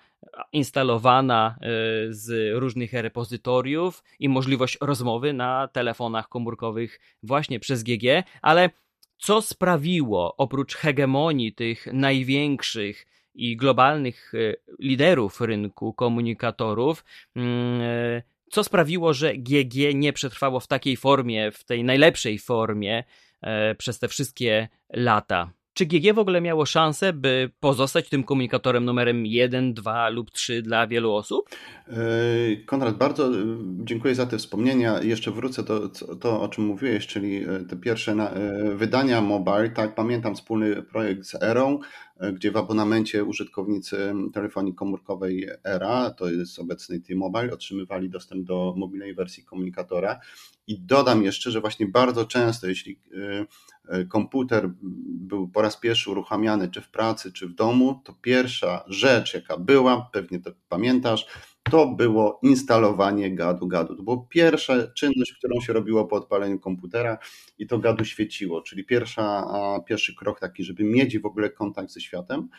instalowana 0.51 1.55
y, 1.57 2.13
z 2.13 2.55
różnych 2.59 2.93
repozytoriów 2.93 4.03
i 4.19 4.29
możliwość 4.29 4.77
rozmowy 4.81 5.33
na 5.33 5.67
telefonach 5.67 6.29
komórkowych 6.29 6.99
właśnie 7.23 7.59
przez 7.59 7.83
GG, 7.83 8.23
ale 8.41 8.69
co 9.17 9.41
sprawiło 9.41 10.35
oprócz 10.37 10.75
hegemonii 10.75 11.53
tych 11.53 11.87
największych 11.93 13.05
i 13.35 13.57
globalnych 13.57 14.33
y, 14.33 14.55
liderów 14.79 15.41
rynku 15.41 15.93
komunikatorów, 15.93 17.05
mm, 17.35 17.81
y, 17.81 18.23
co 18.51 18.63
sprawiło, 18.63 19.13
że 19.13 19.33
GG 19.33 19.93
nie 19.93 20.13
przetrwało 20.13 20.59
w 20.59 20.67
takiej 20.67 20.97
formie, 20.97 21.51
w 21.51 21.63
tej 21.63 21.83
najlepszej 21.83 22.39
formie 22.39 23.03
przez 23.77 23.99
te 23.99 24.07
wszystkie 24.07 24.67
lata. 24.93 25.51
Czy 25.75 25.85
GG 25.85 26.13
w 26.13 26.19
ogóle 26.19 26.41
miało 26.41 26.65
szansę, 26.65 27.13
by 27.13 27.51
pozostać 27.59 28.09
tym 28.09 28.23
komunikatorem 28.23 28.85
numerem 28.85 29.25
1, 29.25 29.73
2 29.73 30.09
lub 30.09 30.31
3 30.31 30.61
dla 30.61 30.87
wielu 30.87 31.13
osób? 31.13 31.49
E, 31.87 31.95
Konrad, 32.65 32.97
bardzo 32.97 33.27
e, 33.27 33.31
dziękuję 33.83 34.15
za 34.15 34.25
te 34.25 34.37
wspomnienia. 34.37 35.01
Jeszcze 35.01 35.31
wrócę 35.31 35.63
do 35.63 35.89
to, 36.21 36.41
o 36.41 36.47
czym 36.47 36.65
mówiłeś, 36.65 37.07
czyli 37.07 37.43
e, 37.43 37.65
te 37.69 37.75
pierwsze 37.75 38.15
wydania 38.75 39.21
mobile. 39.21 39.69
Tak, 39.69 39.95
pamiętam 39.95 40.35
wspólny 40.35 40.83
projekt 40.83 41.25
z 41.25 41.43
Erą, 41.43 41.79
gdzie 42.33 42.51
w 42.51 42.57
abonamencie 42.57 43.23
użytkownicy 43.23 44.13
telefonii 44.33 44.73
komórkowej 44.73 45.49
Era, 45.63 46.11
to 46.11 46.29
jest 46.29 46.59
obecny 46.59 46.99
T-Mobile, 46.99 47.53
otrzymywali 47.53 48.09
dostęp 48.09 48.45
do 48.45 48.73
mobilnej 48.77 49.15
wersji 49.15 49.43
komunikatora. 49.43 50.19
I 50.67 50.79
dodam 50.79 51.23
jeszcze, 51.23 51.51
że 51.51 51.61
właśnie 51.61 51.85
bardzo 51.85 52.25
często, 52.25 52.67
jeśli 52.67 52.99
komputer 54.09 54.69
był 55.07 55.47
po 55.47 55.61
raz 55.61 55.77
pierwszy 55.77 56.11
uruchamiany, 56.11 56.69
czy 56.69 56.81
w 56.81 56.89
pracy, 56.89 57.31
czy 57.31 57.47
w 57.47 57.55
domu, 57.55 58.01
to 58.03 58.13
pierwsza 58.13 58.83
rzecz, 58.87 59.33
jaka 59.33 59.57
była, 59.57 60.09
pewnie 60.13 60.39
to 60.39 60.51
pamiętasz, 60.69 61.27
to 61.71 61.87
było 61.87 62.39
instalowanie 62.43 63.35
gadu-gadu. 63.35 63.95
To 63.95 64.03
była 64.03 64.25
pierwsza 64.29 64.87
czynność, 64.87 65.33
którą 65.33 65.61
się 65.61 65.73
robiło 65.73 66.05
po 66.05 66.15
odpaleniu 66.15 66.59
komputera 66.59 67.17
i 67.59 67.67
to 67.67 67.79
gadu 67.79 68.05
świeciło, 68.05 68.61
czyli 68.61 68.85
pierwsza, 68.85 69.43
pierwszy 69.87 70.15
krok 70.15 70.39
taki, 70.39 70.63
żeby 70.63 70.83
mieć 70.83 71.19
w 71.19 71.25
ogóle 71.25 71.49
kontakt 71.49 71.91
ze 71.91 72.01
światem. 72.01 72.49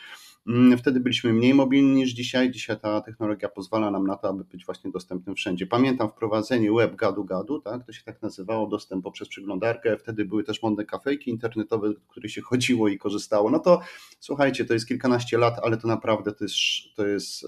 Mm, 0.46 0.78
wtedy 0.78 1.00
byliśmy 1.00 1.32
mniej 1.32 1.54
mobilni 1.54 1.94
niż 1.94 2.10
dzisiaj. 2.10 2.50
Dzisiaj 2.50 2.80
ta 2.80 3.00
technologia 3.00 3.48
pozwala 3.48 3.90
nam 3.90 4.06
na 4.06 4.16
to, 4.16 4.28
aby 4.28 4.44
być 4.44 4.66
właśnie 4.66 4.90
dostępnym 4.90 5.36
wszędzie. 5.36 5.66
Pamiętam 5.66 6.08
wprowadzenie 6.08 6.72
web 6.72 6.96
gadu 6.96 7.24
gadu, 7.24 7.60
tak? 7.60 7.86
to 7.86 7.92
się 7.92 8.02
tak 8.04 8.22
nazywało, 8.22 8.66
dostęp 8.66 9.04
poprzez 9.04 9.28
przeglądarkę. 9.28 9.96
Wtedy 9.96 10.24
były 10.24 10.44
też 10.44 10.62
modne 10.62 10.84
kafejki 10.84 11.30
internetowe, 11.30 11.88
do 11.88 12.00
których 12.08 12.32
się 12.32 12.42
chodziło 12.42 12.88
i 12.88 12.98
korzystało. 12.98 13.50
No 13.50 13.58
to 13.58 13.80
słuchajcie, 14.20 14.64
to 14.64 14.74
jest 14.74 14.88
kilkanaście 14.88 15.38
lat, 15.38 15.54
ale 15.62 15.76
to 15.76 15.88
naprawdę 15.88 16.32
to 16.32 16.44
jest, 16.44 16.56
to 16.96 17.06
jest 17.06 17.46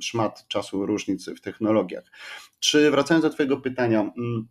szmat 0.00 0.48
czasu 0.48 0.86
różnicy 0.86 1.34
w 1.34 1.40
technologiach. 1.40 2.04
Czy 2.60 2.90
wracając 2.90 3.22
do 3.24 3.30
Twojego 3.30 3.56
pytania, 3.56 4.00
mm, 4.00 4.48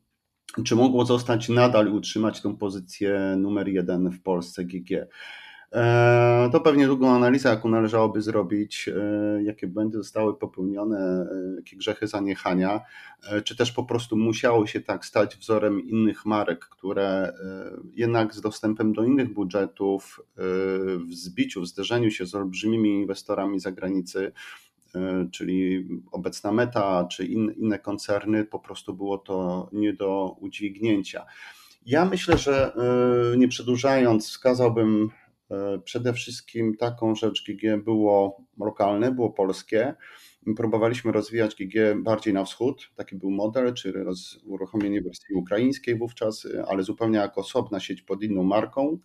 czy 0.64 0.76
mogło 0.76 1.06
zostać 1.06 1.50
nadal 1.50 1.88
utrzymać 1.88 2.42
tą 2.42 2.58
pozycję 2.58 3.36
numer 3.38 3.68
jeden 3.68 4.12
w 4.12 4.22
Polsce 4.22 4.66
GG? 4.66 5.08
E, 5.74 6.50
to 6.52 6.60
pewnie 6.60 6.88
długą 6.88 7.10
analizę, 7.10 7.50
jaką 7.50 7.70
należałoby 7.70 8.22
zrobić, 8.22 8.90
e, 8.90 9.44
jakie 9.44 9.68
błędy 9.68 9.98
zostały 9.98 10.38
popełnione, 10.38 11.00
e, 11.00 11.56
jakie 11.56 11.78
grzechy 11.78 12.08
zaniechania, 12.08 12.82
czy 13.44 13.56
też 13.56 13.72
po 13.72 13.84
prostu 13.84 14.18
musiało 14.18 14.68
się 14.68 14.82
tak 14.82 15.06
stać 15.06 15.36
wzorem 15.36 15.82
innych 15.82 16.26
marek, 16.26 16.66
które 16.66 17.34
jednak 17.94 18.34
z 18.34 18.42
dostępem 18.42 18.94
do 18.94 19.04
innych 19.04 19.34
budżetów, 19.34 20.22
w 21.08 21.14
zbiciu, 21.14 21.62
w 21.62 21.68
zderzeniu 21.68 22.12
się 22.12 22.26
z 22.26 22.36
olbrzymimi 22.36 22.90
inwestorami 22.90 23.60
zagranicy, 23.60 24.32
czyli 25.32 25.88
obecna 26.12 26.52
Meta 26.52 27.08
czy 27.12 27.26
inne 27.26 27.80
koncerny, 27.80 28.46
po 28.46 28.60
prostu 28.60 28.94
było 28.94 29.18
to 29.18 29.70
nie 29.74 29.94
do 29.94 30.36
udźwignięcia. 30.40 31.26
Ja 31.86 32.06
myślę, 32.06 32.38
że 32.38 32.74
nie 33.38 33.48
przedłużając, 33.48 34.28
wskazałbym 34.28 35.10
przede 35.84 36.14
wszystkim 36.14 36.78
taką 36.78 37.16
rzecz 37.16 37.44
GG 37.48 37.84
było 37.84 38.42
lokalne, 38.58 39.12
było 39.12 39.30
polskie. 39.30 39.94
Próbowaliśmy 40.58 41.12
rozwijać 41.12 41.56
GG 41.56 42.04
bardziej 42.04 42.34
na 42.34 42.46
wschód, 42.46 42.92
taki 42.96 43.16
był 43.16 43.32
model, 43.32 43.74
czy 43.74 44.06
uruchomienie 44.46 45.02
wersji 45.02 45.36
ukraińskiej 45.36 45.98
wówczas, 45.98 46.48
ale 46.68 46.84
zupełnie 46.84 47.18
jako 47.18 47.42
osobna 47.42 47.80
sieć 47.80 48.02
pod 48.02 48.24
inną 48.24 48.44
marką. 48.44 49.00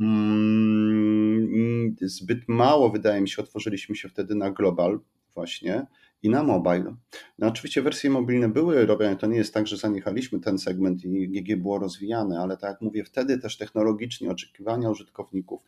Mm, 0.00 1.96
zbyt 2.02 2.48
mało, 2.48 2.90
wydaje 2.90 3.20
mi 3.20 3.28
się, 3.28 3.42
otworzyliśmy 3.42 3.96
się 3.96 4.08
wtedy 4.08 4.34
na 4.34 4.50
global 4.50 5.00
właśnie 5.34 5.86
i 6.24 6.30
na 6.30 6.42
mobile. 6.42 6.94
No 7.38 7.46
oczywiście 7.46 7.82
wersje 7.82 8.10
mobilne 8.10 8.48
były 8.48 8.86
robione, 8.86 9.16
to 9.16 9.26
nie 9.26 9.36
jest 9.36 9.54
tak, 9.54 9.66
że 9.66 9.76
zaniechaliśmy 9.76 10.40
ten 10.40 10.58
segment 10.58 11.04
i 11.04 11.28
GG 11.28 11.56
było 11.56 11.78
rozwijane, 11.78 12.40
ale 12.40 12.56
tak 12.56 12.70
jak 12.70 12.80
mówię, 12.80 13.04
wtedy 13.04 13.38
też 13.38 13.56
technologicznie 13.56 14.30
oczekiwania 14.30 14.90
użytkowników, 14.90 15.62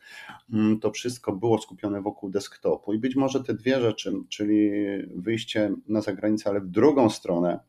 mm, 0.53 0.79
to 0.79 0.91
wszystko 0.91 1.35
było 1.35 1.61
skupione 1.61 2.01
wokół 2.01 2.29
desktopu 2.29 2.93
i 2.93 2.99
być 2.99 3.15
może 3.15 3.43
te 3.43 3.53
dwie 3.53 3.81
rzeczy, 3.81 4.13
czyli 4.29 4.71
wyjście 5.15 5.75
na 5.87 6.01
zagranicę, 6.01 6.49
ale 6.49 6.61
w 6.61 6.67
drugą 6.67 7.09
stronę 7.09 7.59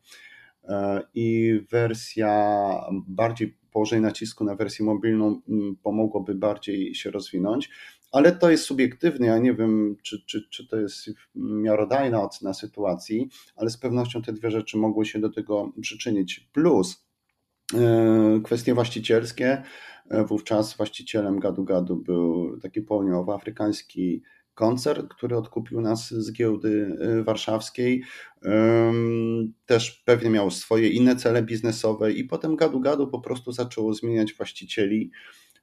e, 0.63 1.01
i 1.13 1.59
wersja 1.71 2.59
bardziej 3.07 3.57
położenie 3.71 4.01
nacisku 4.01 4.43
na 4.43 4.55
wersję 4.55 4.85
mobilną 4.85 5.41
mm, 5.49 5.75
pomogłoby 5.83 6.35
bardziej 6.35 6.95
się 6.95 7.11
rozwinąć 7.11 7.69
ale 8.11 8.31
to 8.31 8.51
jest 8.51 8.63
subiektywne. 8.63 9.27
Ja 9.27 9.37
nie 9.37 9.53
wiem, 9.53 9.95
czy, 10.03 10.25
czy, 10.25 10.49
czy 10.49 10.67
to 10.67 10.77
jest 10.77 11.09
miarodajna 11.35 12.21
ocena 12.21 12.53
sytuacji, 12.53 13.29
ale 13.55 13.69
z 13.69 13.77
pewnością 13.77 14.21
te 14.21 14.33
dwie 14.33 14.51
rzeczy 14.51 14.77
mogły 14.77 15.05
się 15.05 15.19
do 15.19 15.29
tego 15.29 15.73
przyczynić. 15.81 16.49
Plus 16.53 17.05
e, 17.73 18.41
kwestie 18.43 18.73
właścicielskie. 18.73 19.63
E, 20.09 20.25
wówczas 20.25 20.77
właścicielem 20.77 21.39
Gadu 21.39 21.63
Gadu 21.63 21.95
był 21.95 22.59
taki 22.59 22.81
południowoafrykański 22.81 24.23
koncern, 24.53 25.07
który 25.07 25.37
odkupił 25.37 25.81
nas 25.81 26.09
z 26.09 26.33
giełdy 26.33 26.97
e, 27.01 27.23
warszawskiej. 27.23 28.03
Też 29.65 30.03
pewnie 30.05 30.29
miał 30.29 30.51
swoje 30.51 30.89
inne 30.89 31.15
cele 31.15 31.43
biznesowe 31.43 32.11
i 32.11 32.23
potem 32.23 32.55
Gadu 32.55 32.79
Gadu 32.79 33.07
po 33.07 33.21
prostu 33.21 33.51
zaczęło 33.51 33.93
zmieniać 33.93 34.33
właścicieli 34.33 35.11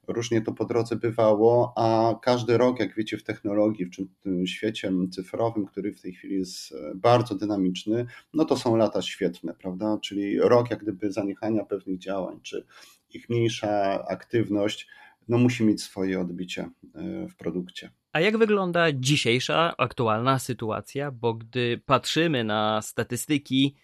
różnie 0.07 0.41
to 0.41 0.51
po 0.51 0.65
drodze 0.65 0.95
bywało, 0.95 1.73
a 1.75 2.15
każdy 2.21 2.57
rok, 2.57 2.79
jak 2.79 2.95
wiecie, 2.95 3.17
w 3.17 3.23
technologii, 3.23 3.85
w 3.85 3.95
tym 4.23 4.47
świecie 4.47 4.91
cyfrowym, 5.11 5.65
który 5.65 5.93
w 5.93 6.01
tej 6.01 6.13
chwili 6.13 6.35
jest 6.35 6.71
e, 6.71 6.95
bardzo 6.95 7.35
dynamiczny, 7.35 8.05
no 8.33 8.45
to 8.45 8.57
są 8.57 8.75
lata 8.75 9.01
świetne, 9.01 9.53
prawda? 9.53 9.97
Czyli 10.01 10.39
rok 10.39 10.69
jak 10.69 10.79
gdyby 10.79 11.11
zaniechania 11.11 11.65
pewnych 11.65 11.99
działań, 11.99 12.39
czy 12.43 12.65
ich 13.09 13.29
mniejsza 13.29 14.05
aktywność, 14.07 14.87
no 15.27 15.37
musi 15.37 15.63
mieć 15.63 15.81
swoje 15.81 16.19
odbicie 16.19 16.69
e, 16.95 17.27
w 17.27 17.35
produkcie. 17.35 17.89
A 18.11 18.19
jak 18.19 18.37
wygląda 18.37 18.91
dzisiejsza, 18.91 19.73
aktualna 19.77 20.39
sytuacja? 20.39 21.11
Bo 21.11 21.33
gdy 21.33 21.81
patrzymy 21.85 22.43
na 22.43 22.81
statystyki, 22.81 23.75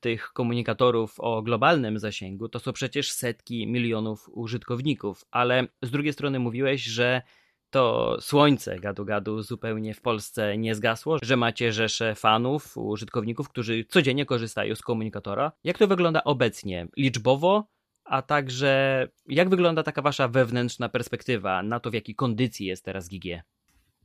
tych 0.00 0.32
komunikatorów 0.32 1.20
o 1.20 1.42
globalnym 1.42 1.98
zasięgu, 1.98 2.48
to 2.48 2.58
są 2.58 2.72
przecież 2.72 3.12
setki 3.12 3.66
milionów 3.66 4.28
użytkowników, 4.32 5.24
ale 5.30 5.66
z 5.82 5.90
drugiej 5.90 6.12
strony 6.12 6.38
mówiłeś, 6.38 6.82
że 6.82 7.22
to 7.70 8.16
słońce 8.20 8.76
gadu-gadu 8.80 9.42
zupełnie 9.42 9.94
w 9.94 10.00
Polsce 10.00 10.58
nie 10.58 10.74
zgasło, 10.74 11.18
że 11.22 11.36
macie 11.36 11.72
rzesze 11.72 12.14
fanów, 12.14 12.76
użytkowników, 12.76 13.48
którzy 13.48 13.84
codziennie 13.84 14.26
korzystają 14.26 14.74
z 14.74 14.82
komunikatora. 14.82 15.52
Jak 15.64 15.78
to 15.78 15.88
wygląda 15.88 16.24
obecnie 16.24 16.88
liczbowo, 16.96 17.68
a 18.04 18.22
także 18.22 19.08
jak 19.26 19.48
wygląda 19.48 19.82
taka 19.82 20.02
wasza 20.02 20.28
wewnętrzna 20.28 20.88
perspektywa 20.88 21.62
na 21.62 21.80
to, 21.80 21.90
w 21.90 21.94
jakiej 21.94 22.14
kondycji 22.14 22.66
jest 22.66 22.84
teraz 22.84 23.08
GG? 23.08 23.42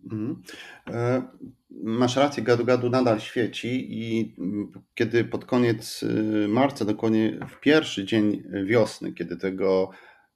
Mhm. 0.04 0.42
E, 0.90 1.22
masz 1.84 2.16
rację, 2.16 2.44
gadu-gadu 2.44 2.90
nadal 2.90 3.20
świeci 3.20 3.88
i 3.90 4.36
mm, 4.40 4.72
kiedy 4.96 5.24
pod 5.24 5.46
koniec 5.46 6.04
y, 6.04 6.48
marca, 6.50 6.86
dokładnie 6.86 7.40
w 7.50 7.60
pierwszy 7.60 8.06
dzień 8.06 8.44
wiosny, 8.66 9.14
kiedy 9.14 9.38
tego 9.38 9.90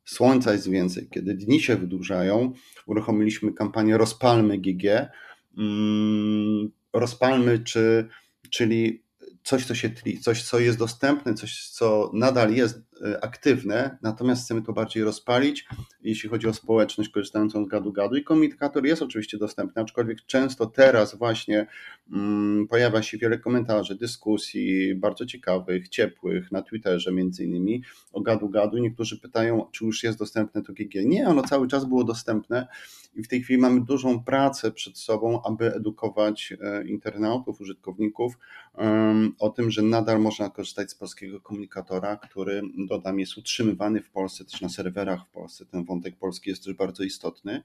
słońca 0.05 0.53
jest 0.53 0.69
więcej, 0.69 1.07
kiedy 1.11 1.33
dni 1.33 1.61
się 1.61 1.75
wydłużają, 1.75 2.53
uruchomiliśmy 2.85 3.53
kampanię 3.53 3.97
Rozpalmy 3.97 4.57
GG. 4.57 5.09
Mm, 5.57 6.71
rozpalmy, 6.93 7.59
czy, 7.59 8.07
czyli 8.49 9.03
coś, 9.43 9.65
co 9.65 9.75
się 9.75 9.89
tli, 9.89 10.19
coś, 10.19 10.43
co 10.43 10.59
jest 10.59 10.77
dostępne, 10.77 11.33
coś, 11.33 11.69
co 11.69 12.11
nadal 12.13 12.53
jest 12.53 12.88
aktywne, 13.21 13.97
natomiast 14.01 14.45
chcemy 14.45 14.61
to 14.61 14.73
bardziej 14.73 15.03
rozpalić, 15.03 15.67
jeśli 16.03 16.29
chodzi 16.29 16.47
o 16.47 16.53
społeczność 16.53 17.09
korzystającą 17.09 17.65
z 17.65 17.67
gadu-gadu 17.67 18.15
i 18.15 18.23
komunikator 18.23 18.85
jest 18.85 19.01
oczywiście 19.01 19.37
dostępny, 19.37 19.81
aczkolwiek 19.81 20.25
często 20.25 20.65
teraz 20.65 21.15
właśnie 21.15 21.67
mm, 22.11 22.67
pojawia 22.67 23.03
się 23.03 23.17
wiele 23.17 23.37
komentarzy, 23.37 23.95
dyskusji 23.95 24.95
bardzo 24.95 25.25
ciekawych, 25.25 25.89
ciepłych 25.89 26.51
na 26.51 26.61
Twitterze 26.61 27.11
między 27.11 27.45
innymi 27.45 27.83
o 28.13 28.21
gadu-gadu. 28.21 28.77
Niektórzy 28.77 29.19
pytają, 29.19 29.65
czy 29.71 29.85
już 29.85 30.03
jest 30.03 30.19
dostępne 30.19 30.61
to 30.61 30.73
GG. 30.73 31.05
Nie, 31.05 31.27
ono 31.27 31.43
cały 31.43 31.67
czas 31.67 31.85
było 31.85 32.03
dostępne 32.03 32.67
i 33.15 33.23
w 33.23 33.27
tej 33.27 33.41
chwili 33.41 33.59
mamy 33.59 33.81
dużą 33.81 34.23
pracę 34.23 34.71
przed 34.71 34.97
sobą, 34.97 35.41
aby 35.43 35.75
edukować 35.75 36.53
e, 36.61 36.87
internautów, 36.87 37.61
użytkowników 37.61 38.37
o 39.39 39.49
tym, 39.49 39.71
że 39.71 39.81
nadal 39.81 40.19
można 40.19 40.49
korzystać 40.49 40.91
z 40.91 40.95
polskiego 40.95 41.41
komunikatora, 41.41 42.17
który, 42.17 42.61
dodam, 42.89 43.19
jest 43.19 43.37
utrzymywany 43.37 44.01
w 44.01 44.09
Polsce, 44.09 44.45
też 44.45 44.61
na 44.61 44.69
serwerach 44.69 45.25
w 45.27 45.29
Polsce. 45.29 45.65
Ten 45.65 45.85
wątek 45.85 46.15
polski 46.17 46.49
jest 46.49 46.63
też 46.63 46.73
bardzo 46.73 47.03
istotny. 47.03 47.61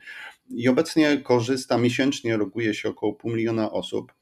I 0.51 0.69
obecnie 0.69 1.19
korzysta, 1.19 1.79
miesięcznie 1.79 2.37
loguje 2.37 2.75
się 2.75 2.89
około 2.89 3.13
pół 3.13 3.31
miliona 3.31 3.71
osób. 3.73 4.13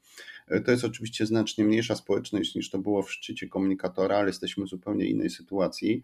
E, 0.47 0.61
to 0.61 0.71
jest 0.71 0.83
oczywiście 0.83 1.25
znacznie 1.25 1.63
mniejsza 1.63 1.95
społeczność 1.95 2.55
niż 2.55 2.69
to 2.69 2.79
było 2.79 3.03
w 3.03 3.11
szczycie 3.11 3.47
komunikatora, 3.47 4.17
ale 4.17 4.27
jesteśmy 4.27 4.65
w 4.65 4.69
zupełnie 4.69 5.05
innej 5.05 5.29
sytuacji. 5.29 6.01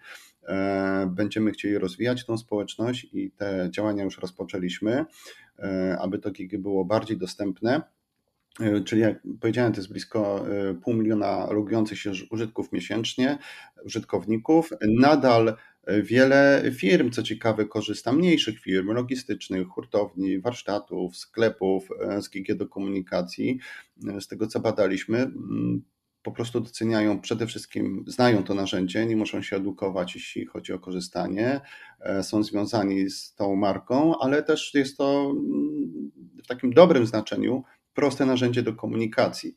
E, 0.48 1.12
będziemy 1.16 1.52
chcieli 1.52 1.78
rozwijać 1.78 2.26
tą 2.26 2.38
społeczność 2.38 3.08
i 3.14 3.32
te 3.32 3.70
działania 3.72 4.04
już 4.04 4.18
rozpoczęliśmy, 4.18 5.06
e, 5.60 5.98
aby 6.00 6.20
to 6.20 6.32
GG 6.32 6.58
było 6.58 6.86
bardziej 6.86 7.18
dostępne. 7.18 7.82
Czyli 8.86 9.02
jak 9.02 9.20
powiedziałem, 9.42 9.74
to 9.74 9.80
jest 9.80 9.92
blisko 9.92 10.46
pół 10.84 10.94
miliona 10.94 11.48
logujących 11.52 12.00
się 12.00 12.12
użytków 12.32 12.72
miesięcznie, 12.72 13.38
użytkowników. 13.86 14.70
Nadal 14.82 15.56
Wiele 16.04 16.72
firm, 16.76 17.12
co 17.12 17.24
ciekawe, 17.24 17.66
korzysta, 17.66 18.12
mniejszych 18.14 18.60
firm 18.60 18.92
logistycznych, 18.92 19.68
hurtowni, 19.68 20.40
warsztatów, 20.40 21.18
sklepów 21.18 21.90
e, 22.02 22.22
z 22.22 22.30
GG 22.30 22.56
do 22.56 22.68
komunikacji. 22.68 23.60
E, 24.08 24.22
z 24.22 24.28
tego 24.28 24.48
co 24.48 24.60
badaliśmy, 24.60 25.32
po 26.24 26.32
prostu 26.32 26.60
doceniają 26.60 27.22
przede 27.22 27.48
wszystkim, 27.48 28.04
znają 28.08 28.44
to 28.44 28.54
narzędzie, 28.54 29.06
nie 29.06 29.16
muszą 29.16 29.42
się 29.42 29.56
edukować, 29.56 30.16
jeśli 30.16 30.46
chodzi 30.46 30.74
o 30.74 30.80
korzystanie, 30.80 31.62
e, 32.00 32.24
są 32.24 32.44
związani 32.44 33.10
z 33.10 33.36
tą 33.36 33.56
marką, 33.56 34.20
ale 34.20 34.44
też 34.44 34.74
jest 34.74 34.98
to 34.98 35.34
w 36.44 36.48
takim 36.48 36.74
dobrym 36.74 37.08
znaczeniu 37.08 37.64
proste 38.00 38.26
narzędzie 38.26 38.64
do 38.64 38.74
komunikacji 38.74 39.56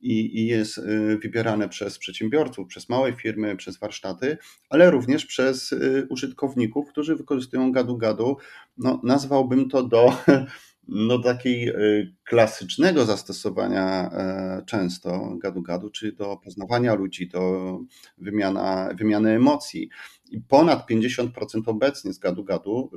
i, 0.00 0.40
i 0.40 0.46
jest 0.46 0.78
y, 0.78 1.18
wybierane 1.22 1.68
przez 1.68 1.98
przedsiębiorców, 1.98 2.68
przez 2.68 2.88
małe 2.88 3.12
firmy, 3.12 3.56
przez 3.56 3.78
warsztaty, 3.78 4.38
ale 4.70 4.90
również 4.90 5.26
przez 5.26 5.72
y, 5.72 6.06
użytkowników, 6.10 6.88
którzy 6.88 7.16
wykorzystują 7.16 7.72
gadu-gadu. 7.72 8.36
No, 8.78 9.00
nazwałbym 9.04 9.68
to 9.68 9.82
do 9.82 10.12
no, 10.88 11.18
takiej 11.18 11.68
y, 11.68 12.14
klasycznego 12.24 13.04
zastosowania 13.04 14.10
e, 14.12 14.62
często 14.66 15.36
gadu-gadu, 15.42 15.90
czyli 15.90 16.16
do 16.16 16.36
poznawania 16.36 16.94
ludzi, 16.94 17.28
do 17.28 17.78
wymiana, 18.18 18.88
wymiany 18.94 19.30
emocji. 19.30 19.88
I 20.30 20.40
ponad 20.40 20.90
50% 20.90 21.28
obecnie 21.66 22.12
z 22.12 22.18
gadu-gadu 22.18 22.90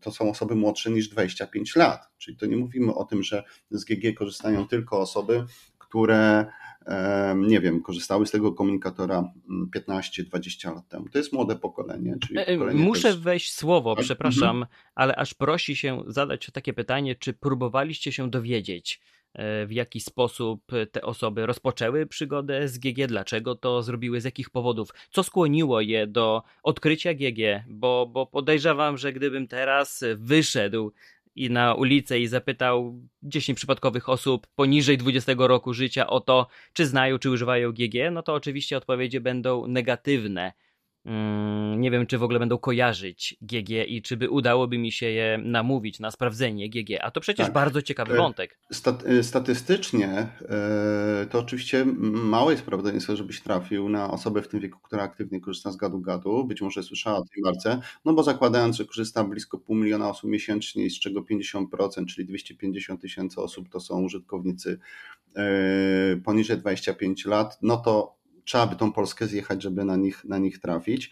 to 0.00 0.10
są 0.10 0.30
osoby 0.30 0.54
młodsze 0.54 0.90
niż 0.90 1.08
25 1.08 1.76
lat. 1.76 2.08
Czyli 2.18 2.36
to 2.36 2.46
nie 2.46 2.56
mówimy 2.56 2.94
o 2.94 3.04
tym, 3.04 3.22
że 3.22 3.44
z 3.70 3.84
GG 3.84 4.14
korzystają 4.18 4.68
tylko 4.68 5.00
osoby, 5.00 5.44
które 5.78 6.46
nie 7.36 7.60
wiem, 7.60 7.82
korzystały 7.82 8.26
z 8.26 8.30
tego 8.30 8.52
komunikatora 8.52 9.32
15-20 9.76 10.74
lat 10.74 10.88
temu. 10.88 11.08
To 11.08 11.18
jest 11.18 11.32
młode 11.32 11.56
pokolenie. 11.56 12.16
Czyli 12.26 12.38
e, 12.38 12.46
e, 12.46 12.54
pokolenie 12.54 12.84
Muszę 12.84 13.02
też... 13.02 13.18
wejść 13.18 13.52
słowo, 13.52 13.96
tak? 13.96 14.04
przepraszam, 14.04 14.56
mhm. 14.56 14.66
ale 14.94 15.16
aż 15.16 15.34
prosi 15.34 15.76
się 15.76 16.02
zadać 16.06 16.50
takie 16.52 16.72
pytanie, 16.72 17.14
czy 17.14 17.32
próbowaliście 17.32 18.12
się 18.12 18.30
dowiedzieć, 18.30 19.00
e, 19.32 19.66
w 19.66 19.72
jaki 19.72 20.00
sposób 20.00 20.62
te 20.92 21.02
osoby 21.02 21.46
rozpoczęły 21.46 22.06
przygodę 22.06 22.68
z 22.68 22.78
GG, 22.78 23.06
dlaczego 23.06 23.54
to 23.54 23.82
zrobiły, 23.82 24.20
z 24.20 24.24
jakich 24.24 24.50
powodów, 24.50 24.88
co 25.10 25.22
skłoniło 25.22 25.80
je 25.80 26.06
do 26.06 26.42
odkrycia 26.62 27.14
GG, 27.14 27.64
bo, 27.68 28.06
bo 28.12 28.26
podejrzewam, 28.26 28.98
że 28.98 29.12
gdybym 29.12 29.48
teraz 29.48 30.04
wyszedł 30.16 30.92
i 31.36 31.50
na 31.50 31.74
ulicę 31.74 32.20
i 32.20 32.26
zapytał 32.26 33.00
10 33.22 33.56
przypadkowych 33.56 34.08
osób 34.08 34.46
poniżej 34.54 34.98
20 34.98 35.32
roku 35.38 35.74
życia 35.74 36.06
o 36.06 36.20
to, 36.20 36.46
czy 36.72 36.86
znają, 36.86 37.18
czy 37.18 37.30
używają 37.30 37.72
GG, 37.72 38.10
no 38.12 38.22
to 38.22 38.34
oczywiście 38.34 38.76
odpowiedzi 38.76 39.20
będą 39.20 39.66
negatywne. 39.66 40.52
Mm, 41.06 41.80
nie 41.80 41.90
wiem, 41.90 42.06
czy 42.06 42.18
w 42.18 42.22
ogóle 42.22 42.38
będą 42.38 42.58
kojarzyć 42.58 43.36
GG 43.42 43.70
i 43.88 44.02
czy 44.02 44.16
by 44.16 44.30
udałoby 44.30 44.78
mi 44.78 44.92
się 44.92 45.06
je 45.06 45.38
namówić 45.44 46.00
na 46.00 46.10
sprawdzenie 46.10 46.70
GG. 46.70 46.98
A 47.02 47.10
to 47.10 47.20
przecież 47.20 47.46
tak. 47.46 47.54
bardzo 47.54 47.82
ciekawy 47.82 48.14
e, 48.14 48.16
wątek. 48.16 48.58
E, 49.06 49.22
statystycznie 49.22 50.08
e, 50.08 51.26
to 51.30 51.38
oczywiście 51.38 51.84
małe 52.00 52.52
jest 52.52 52.64
prawdopodobieństwo, 52.64 53.16
żebyś 53.16 53.42
trafił 53.42 53.88
na 53.88 54.10
osobę 54.10 54.42
w 54.42 54.48
tym 54.48 54.60
wieku, 54.60 54.78
która 54.82 55.02
aktywnie 55.02 55.40
korzysta 55.40 55.70
z 55.70 55.76
gadu-gadu. 55.76 56.44
Być 56.44 56.62
może 56.62 56.82
słyszała 56.82 57.18
o 57.18 57.24
tej 57.24 57.42
marce, 57.42 57.80
no 58.04 58.12
bo 58.12 58.22
zakładając, 58.22 58.76
że 58.76 58.84
korzysta 58.84 59.24
blisko 59.24 59.58
pół 59.58 59.76
miliona 59.76 60.10
osób 60.10 60.30
miesięcznie, 60.30 60.90
z 60.90 61.00
czego 61.00 61.20
50%, 61.20 62.06
czyli 62.06 62.26
250 62.26 63.00
tysięcy 63.00 63.40
osób 63.40 63.68
to 63.68 63.80
są 63.80 64.02
użytkownicy 64.02 64.78
poniżej 66.24 66.58
25 66.58 67.24
lat, 67.24 67.58
no 67.62 67.76
to 67.76 68.16
trzeba 68.44 68.66
by 68.66 68.76
tą 68.76 68.92
Polskę 68.92 69.26
zjechać, 69.26 69.62
żeby 69.62 69.84
na 69.84 69.96
nich, 69.96 70.24
na 70.24 70.38
nich 70.38 70.58
trafić. 70.58 71.10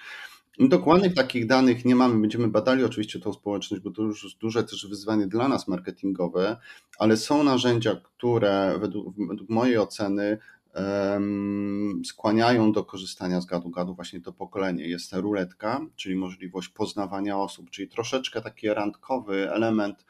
Dokładnych 0.58 1.14
takich 1.14 1.46
danych 1.46 1.84
nie 1.84 1.94
mamy. 1.94 2.20
Będziemy 2.20 2.48
badali 2.48 2.84
oczywiście 2.84 3.20
tą 3.20 3.32
społeczność, 3.32 3.82
bo 3.82 3.90
to 3.90 4.02
już 4.02 4.36
duże 4.40 4.64
też 4.64 4.86
wyzwanie 4.86 5.26
dla 5.26 5.48
nas 5.48 5.68
marketingowe, 5.68 6.56
ale 6.98 7.16
są 7.16 7.44
narzędzia, 7.44 7.96
które 8.02 8.78
według, 8.80 9.16
według 9.28 9.50
mojej 9.50 9.78
oceny 9.78 10.38
um, 10.74 12.02
skłaniają 12.04 12.72
do 12.72 12.84
korzystania 12.84 13.40
z 13.40 13.46
gadu-gadu 13.46 13.94
właśnie 13.94 14.20
to 14.20 14.32
pokolenie. 14.32 14.88
Jest 14.88 15.10
ta 15.10 15.20
ruletka, 15.20 15.80
czyli 15.96 16.16
możliwość 16.16 16.68
poznawania 16.68 17.38
osób, 17.38 17.70
czyli 17.70 17.88
troszeczkę 17.88 18.42
taki 18.42 18.68
randkowy 18.68 19.52
element, 19.52 20.04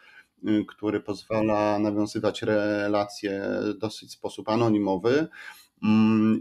y, 0.49 0.65
który 0.69 1.01
pozwala 1.01 1.79
nawiązywać 1.79 2.43
relacje 2.43 3.43
w 3.63 3.79
dosyć 3.79 4.13
sposób 4.13 4.49
anonimowy 4.49 5.29
mm, 5.83 6.41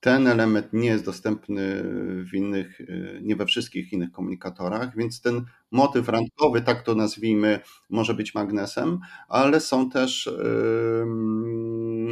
ten 0.00 0.26
element 0.26 0.72
nie 0.72 0.88
jest 0.88 1.04
dostępny 1.04 1.82
w 2.30 2.34
innych, 2.34 2.80
nie 3.22 3.36
we 3.36 3.46
wszystkich 3.46 3.92
innych 3.92 4.12
komunikatorach, 4.12 4.96
więc 4.96 5.20
ten 5.20 5.44
motyw 5.70 6.08
randkowy, 6.08 6.60
tak 6.60 6.82
to 6.82 6.94
nazwijmy, 6.94 7.60
może 7.90 8.14
być 8.14 8.34
magnesem, 8.34 8.98
ale 9.28 9.60
są 9.60 9.90
też 9.90 10.30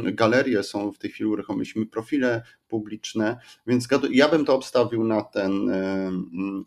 galerie, 0.03 0.63
są 0.63 0.91
w 0.91 0.97
tej 0.97 1.11
chwili 1.11 1.29
uruchomiliśmy 1.29 1.85
profile 1.85 2.43
publiczne, 2.67 3.37
więc 3.67 3.87
ja 4.11 4.29
bym 4.29 4.45
to 4.45 4.55
obstawił 4.55 5.03
na 5.03 5.21
ten 5.21 5.71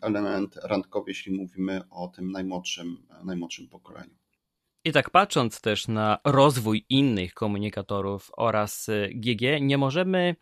element 0.01 0.59
randkowy, 0.63 1.11
jeśli 1.11 1.33
mówimy 1.33 1.81
o 1.89 2.07
tym 2.07 2.31
najmłodszym, 2.31 2.97
najmłodszym 3.23 3.67
pokoleniu. 3.67 4.13
I 4.85 4.91
tak 4.91 5.09
patrząc 5.09 5.61
też 5.61 5.87
na 5.87 6.17
rozwój 6.25 6.85
innych 6.89 7.33
komunikatorów 7.33 8.31
oraz 8.37 8.89
GG, 9.15 9.61
nie 9.61 9.77
możemy 9.77 10.35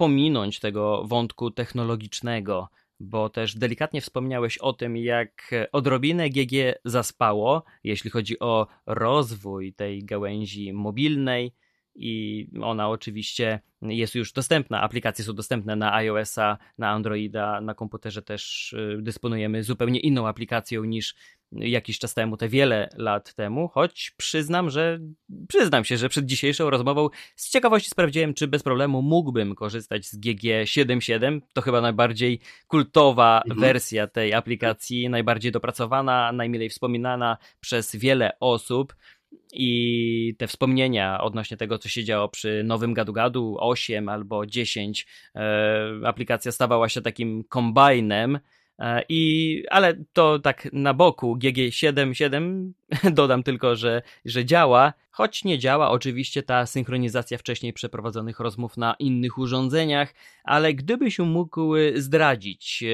pominąć 0.00 0.60
tego 0.60 1.04
wątku 1.04 1.50
technologicznego, 1.50 2.68
bo 3.00 3.28
też 3.28 3.56
delikatnie 3.56 4.00
wspomniałeś 4.00 4.58
o 4.58 4.72
tym, 4.72 4.96
jak 4.96 5.50
odrobinę 5.72 6.30
GG 6.30 6.80
zaspało, 6.84 7.64
jeśli 7.84 8.10
chodzi 8.10 8.38
o 8.38 8.66
rozwój 8.86 9.74
tej 9.74 10.04
gałęzi 10.04 10.72
mobilnej. 10.72 11.52
I 11.94 12.46
ona 12.62 12.88
oczywiście 12.88 13.60
jest 13.82 14.14
już 14.14 14.32
dostępna. 14.32 14.80
Aplikacje 14.82 15.24
są 15.24 15.32
dostępne 15.32 15.76
na 15.76 15.94
iOS-a, 15.94 16.58
na 16.78 16.90
Androida, 16.90 17.60
na 17.60 17.74
komputerze 17.74 18.22
też 18.22 18.72
y, 18.72 18.98
dysponujemy 19.02 19.62
zupełnie 19.62 20.00
inną 20.00 20.28
aplikacją 20.28 20.84
niż 20.84 21.14
jakiś 21.52 21.98
czas 21.98 22.14
temu, 22.14 22.36
te 22.36 22.48
wiele 22.48 22.88
lat 22.96 23.34
temu, 23.34 23.68
choć 23.68 24.14
przyznam, 24.16 24.70
że 24.70 25.00
przyznam 25.48 25.84
się, 25.84 25.96
że 25.96 26.08
przed 26.08 26.26
dzisiejszą 26.26 26.70
rozmową 26.70 27.08
z 27.36 27.50
ciekawości 27.50 27.90
sprawdziłem, 27.90 28.34
czy 28.34 28.48
bez 28.48 28.62
problemu 28.62 29.02
mógłbym 29.02 29.54
korzystać 29.54 30.06
z 30.06 30.20
GG77. 30.20 31.40
To 31.52 31.60
chyba 31.60 31.80
najbardziej 31.80 32.40
kultowa 32.66 33.42
mhm. 33.44 33.60
wersja 33.60 34.06
tej 34.06 34.34
aplikacji, 34.34 35.08
najbardziej 35.08 35.52
dopracowana, 35.52 36.32
najmilej 36.32 36.68
wspominana 36.68 37.36
przez 37.60 37.96
wiele 37.96 38.32
osób. 38.40 38.94
I 39.52 40.34
te 40.38 40.46
wspomnienia 40.46 41.20
odnośnie 41.20 41.56
tego, 41.56 41.78
co 41.78 41.88
się 41.88 42.04
działo 42.04 42.28
przy 42.28 42.62
nowym 42.64 42.94
gadu-gadu 42.94 43.56
8 43.58 44.08
albo 44.08 44.46
10, 44.46 45.06
e, 45.34 45.90
aplikacja 46.04 46.52
stawała 46.52 46.88
się 46.88 47.02
takim 47.02 47.44
kombajnem 47.44 48.38
I, 49.08 49.62
ale 49.70 49.94
to 50.12 50.38
tak 50.38 50.68
na 50.72 50.94
boku 50.94 51.36
GG77 51.36 52.70
dodam 53.12 53.42
tylko, 53.42 53.76
że, 53.76 54.02
że 54.24 54.44
działa, 54.44 54.92
choć 55.10 55.44
nie 55.44 55.58
działa. 55.58 55.90
Oczywiście 55.90 56.42
ta 56.42 56.66
synchronizacja 56.66 57.38
wcześniej 57.38 57.72
przeprowadzonych 57.72 58.40
rozmów 58.40 58.76
na 58.76 58.94
innych 58.98 59.38
urządzeniach, 59.38 60.14
ale 60.44 60.74
gdybyś 60.74 61.18
mógł 61.18 61.74
zdradzić, 61.94 62.84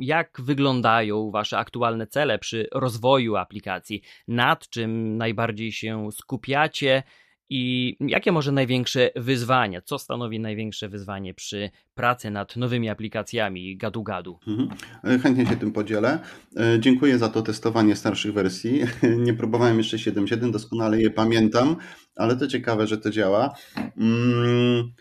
jak 0.00 0.40
wyglądają 0.40 1.30
wasze 1.30 1.58
aktualne 1.58 2.06
cele 2.06 2.38
przy 2.38 2.68
rozwoju 2.72 3.36
aplikacji, 3.36 4.02
nad 4.28 4.68
czym 4.68 5.16
najbardziej 5.16 5.72
się 5.72 6.08
skupiacie, 6.12 7.02
i 7.50 7.96
jakie 8.00 8.32
może 8.32 8.52
największe 8.52 9.10
wyzwania? 9.16 9.80
Co 9.80 9.98
stanowi 9.98 10.40
największe 10.40 10.88
wyzwanie 10.88 11.34
przy 11.34 11.70
pracy 11.94 12.30
nad 12.30 12.56
nowymi 12.56 12.88
aplikacjami 12.88 13.76
gadu-gadu? 13.76 14.38
Mhm. 14.46 14.68
E, 15.04 15.18
chętnie 15.18 15.46
się 15.46 15.56
tym 15.56 15.72
podzielę. 15.72 16.18
E, 16.56 16.80
dziękuję 16.80 17.18
za 17.18 17.28
to 17.28 17.42
testowanie 17.42 17.96
starszych 17.96 18.32
wersji. 18.32 18.80
Nie 19.26 19.34
próbowałem 19.34 19.78
jeszcze 19.78 19.96
7.7, 19.96 20.50
doskonale 20.50 21.00
je 21.00 21.10
pamiętam, 21.10 21.76
ale 22.16 22.36
to 22.36 22.46
ciekawe, 22.46 22.86
że 22.86 22.98
to 22.98 23.10
działa. 23.10 23.54
Mm, 23.96 24.92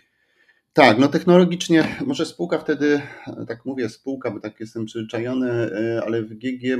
tak, 0.76 0.98
no 0.98 1.08
technologicznie, 1.08 1.98
może 2.06 2.26
spółka 2.26 2.58
wtedy, 2.58 3.02
tak 3.48 3.66
mówię 3.66 3.90
spółka, 3.90 4.32
bo 4.32 4.40
tak 4.40 4.60
jestem 4.60 4.86
przyzwyczajony, 4.86 5.52
e, 5.52 6.02
ale 6.06 6.22
w 6.22 6.34
GG 6.34 6.78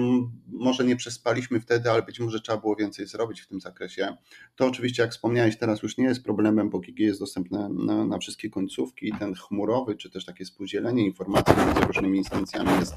może 0.48 0.84
nie 0.84 0.96
przespaliśmy 0.96 1.60
wtedy, 1.60 1.92
ale 1.92 2.02
być 2.02 2.20
może 2.20 2.40
trzeba 2.40 2.58
było 2.58 2.76
więcej 2.76 3.08
zrobić 3.08 3.42
w 3.42 3.48
tym 3.48 3.62
zakresie. 3.62 4.18
To 4.56 4.66
oczywiście, 4.66 5.04
jak 5.04 5.12
wspomniałeś, 5.12 5.58
teraz 5.58 5.84
już 5.84 5.98
nie 5.98 6.06
jest 6.06 6.24
problemem, 6.24 6.70
bo 6.70 6.80
GG 6.80 7.00
jest 7.00 7.20
dostępne 7.20 7.70
na, 7.70 8.06
na 8.06 8.18
wszystkie 8.18 8.50
końcówki, 8.50 9.12
ten 9.20 9.36
chmurowy, 9.36 9.96
czy 9.96 10.10
też 10.10 10.26
takie 10.26 10.46
spółdzielenie 10.46 11.06
informacji 11.06 11.54
między 11.66 11.82
różnymi 11.82 12.18
instancjami 12.18 12.70
jest, 12.80 12.96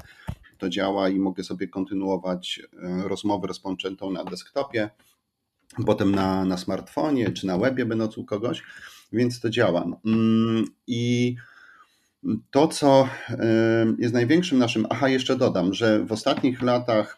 to 0.57 0.69
działa 0.69 1.09
i 1.09 1.19
mogę 1.19 1.43
sobie 1.43 1.67
kontynuować 1.67 2.61
e, 2.83 3.07
rozmowę 3.07 3.47
rozpoczętą 3.47 4.11
na 4.11 4.23
desktopie, 4.23 4.89
potem 5.85 6.15
na, 6.15 6.45
na 6.45 6.57
smartfonie, 6.57 7.31
czy 7.31 7.47
na 7.47 7.57
webie 7.57 7.85
będąc 7.85 8.17
u 8.17 8.25
kogoś 8.25 8.63
więc 9.11 9.39
to 9.39 9.49
działa. 9.49 9.85
Mm, 10.05 10.65
I 10.87 11.35
to, 12.51 12.67
co 12.67 13.09
jest 13.97 14.13
największym 14.13 14.59
naszym, 14.59 14.85
aha, 14.89 15.09
jeszcze 15.09 15.35
dodam, 15.35 15.73
że 15.73 16.05
w 16.05 16.11
ostatnich 16.11 16.61
latach 16.61 17.17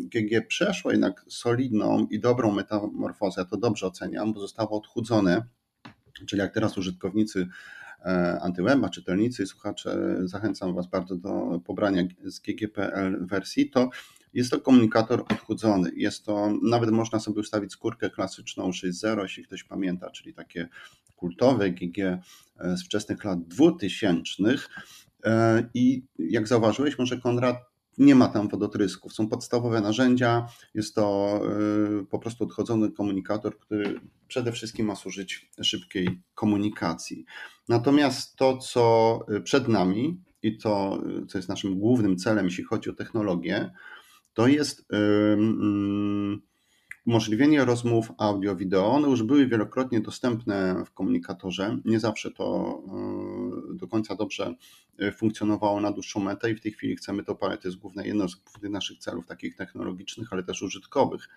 GG 0.00 0.32
mm, 0.32 0.46
przeszło 0.48 0.90
jednak 0.90 1.24
solidną 1.28 2.06
i 2.10 2.20
dobrą 2.20 2.52
metamorfozę, 2.52 3.44
to 3.44 3.56
dobrze 3.56 3.86
oceniam, 3.86 4.32
bo 4.32 4.40
zostało 4.40 4.78
odchudzone, 4.78 5.42
czyli 6.26 6.40
jak 6.40 6.54
teraz 6.54 6.78
użytkownicy 6.78 7.48
e, 8.04 8.38
antyweba, 8.42 8.88
czytelnicy 8.88 9.42
i 9.42 9.46
słuchacze, 9.46 10.18
zachęcam 10.24 10.74
Was 10.74 10.86
bardzo 10.86 11.16
do 11.16 11.60
pobrania 11.64 12.02
z 12.24 12.40
GG.pl 12.40 13.26
wersji, 13.26 13.70
to 13.70 13.90
jest 14.34 14.50
to 14.50 14.60
komunikator 14.60 15.20
odchudzony. 15.20 15.90
Jest 15.96 16.24
to, 16.24 16.52
nawet 16.62 16.90
można 16.90 17.20
sobie 17.20 17.40
ustawić 17.40 17.72
skórkę 17.72 18.10
klasyczną 18.10 18.70
6.0, 18.70 19.22
jeśli 19.22 19.44
ktoś 19.44 19.64
pamięta, 19.64 20.10
czyli 20.10 20.34
takie 20.34 20.68
kultowe 21.22 21.70
GG 21.70 21.98
e, 21.98 22.20
z 22.76 22.84
wczesnych 22.84 23.24
lat 23.24 23.42
2000. 23.48 24.42
E, 25.24 25.68
I 25.74 26.04
jak 26.18 26.48
zauważyłeś, 26.48 26.98
może 26.98 27.20
Konrad, 27.20 27.56
nie 27.98 28.14
ma 28.14 28.28
tam 28.28 28.48
wodotrysków. 28.48 29.12
Są 29.12 29.28
podstawowe 29.28 29.80
narzędzia. 29.80 30.46
Jest 30.74 30.94
to 30.94 31.40
e, 32.00 32.06
po 32.06 32.18
prostu 32.18 32.44
odchodzony 32.44 32.90
komunikator, 32.90 33.58
który 33.58 34.00
przede 34.28 34.52
wszystkim 34.52 34.86
ma 34.86 34.96
służyć 34.96 35.50
szybkiej 35.62 36.20
komunikacji. 36.34 37.24
Natomiast 37.68 38.36
to, 38.36 38.58
co 38.58 39.18
przed 39.44 39.68
nami 39.68 40.20
i 40.42 40.58
to, 40.58 41.02
co 41.28 41.38
jest 41.38 41.48
naszym 41.48 41.78
głównym 41.78 42.16
celem, 42.16 42.44
jeśli 42.44 42.64
chodzi 42.64 42.90
o 42.90 42.94
technologię, 42.94 43.70
to 44.34 44.46
jest 44.46 44.86
umożliwienie 47.06 47.64
rozmów 47.64 48.12
audio-wideo. 48.18 48.86
One 48.86 49.08
już 49.08 49.22
były 49.22 49.46
wielokrotnie 49.46 50.00
dostępne 50.00 50.82
w 50.86 50.92
komunikatorze. 50.92 51.78
Nie 51.84 52.00
zawsze 52.00 52.30
to 52.30 52.78
do 53.74 53.88
końca 53.88 54.14
dobrze 54.14 54.54
funkcjonowało 55.16 55.80
na 55.80 55.92
dłuższą 55.92 56.20
metę 56.20 56.50
i 56.50 56.54
w 56.54 56.60
tej 56.60 56.72
chwili 56.72 56.96
chcemy 56.96 57.24
to 57.24 57.34
parę, 57.34 57.58
to 57.58 57.68
jest 57.68 57.78
główne, 57.78 58.06
jedno 58.06 58.28
z 58.28 58.34
głównych 58.34 58.72
naszych 58.72 58.98
celów 58.98 59.26
takich 59.26 59.56
technologicznych, 59.56 60.32
ale 60.32 60.42
też 60.42 60.62
użytkowych, 60.62 61.28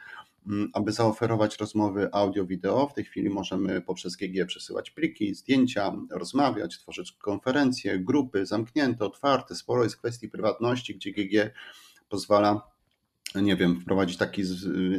aby 0.73 0.91
zaoferować 0.91 1.57
rozmowy 1.57 2.09
audio-wideo. 2.11 2.87
W 2.87 2.93
tej 2.93 3.05
chwili 3.05 3.29
możemy 3.29 3.81
poprzez 3.81 4.15
GG 4.15 4.45
przesyłać 4.47 4.91
pliki, 4.91 5.35
zdjęcia, 5.35 5.95
rozmawiać, 6.11 6.79
tworzyć 6.79 7.11
konferencje, 7.11 7.99
grupy 7.99 8.45
zamknięte, 8.45 9.05
otwarte. 9.05 9.55
Sporo 9.55 9.83
jest 9.83 9.97
kwestii 9.97 10.29
prywatności, 10.29 10.95
gdzie 10.95 11.11
GG 11.11 11.53
pozwala 12.09 12.74
nie 13.41 13.55
wiem, 13.55 13.81
wprowadzić 13.81 14.17
taki, 14.17 14.41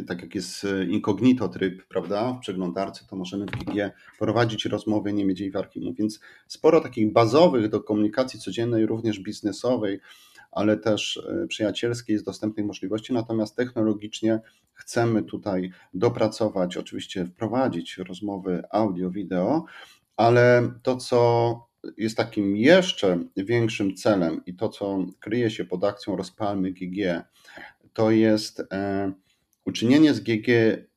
tak 0.07 0.23
jak 0.23 0.35
jest 0.35 0.67
incognito 0.89 1.49
tryb, 1.49 1.89
prawda, 1.89 2.33
w 2.33 2.41
przeglądarce, 2.41 3.05
to 3.11 3.17
możemy 3.17 3.47
w 3.47 3.51
GG 3.51 3.93
prowadzić 4.19 4.65
rozmowy, 4.65 5.13
nie 5.13 5.25
mieć 5.25 5.41
jej 5.41 5.51
w 5.51 5.57
archiwum, 5.57 5.95
więc 5.95 6.21
sporo 6.47 6.81
takich 6.81 7.13
bazowych 7.13 7.69
do 7.69 7.81
komunikacji 7.81 8.41
codziennej, 8.41 8.87
również 8.87 9.21
biznesowej, 9.21 10.01
ale 10.53 10.77
też 10.77 11.17
e, 11.17 11.47
przyjacielskiej 11.47 12.15
jest 12.15 12.25
dostępnych 12.25 12.67
możliwości, 12.67 13.13
natomiast 13.13 13.57
technologicznie 13.57 14.41
chcemy 14.73 15.23
tutaj 15.23 15.71
dopracować, 15.95 16.77
oczywiście 16.77 17.27
wprowadzić 17.27 17.99
rozmowy 17.99 18.63
audio, 18.71 19.11
wideo, 19.11 19.65
ale 20.17 20.71
to, 20.83 20.97
co 20.97 21.67
jest 21.97 22.17
takim 22.17 22.57
jeszcze 22.57 23.19
większym 23.37 23.95
celem 23.95 24.41
i 24.47 24.55
to, 24.55 24.69
co 24.69 24.99
kryje 25.21 25.51
się 25.51 25.65
pod 25.65 25.85
akcją 25.85 26.17
Rozpalmy 26.17 26.73
GG, 26.73 27.23
to 27.97 28.11
jest 28.11 28.63
e, 28.73 29.13
uczynienie 29.65 30.15
z 30.15 30.21
GG 30.21 30.49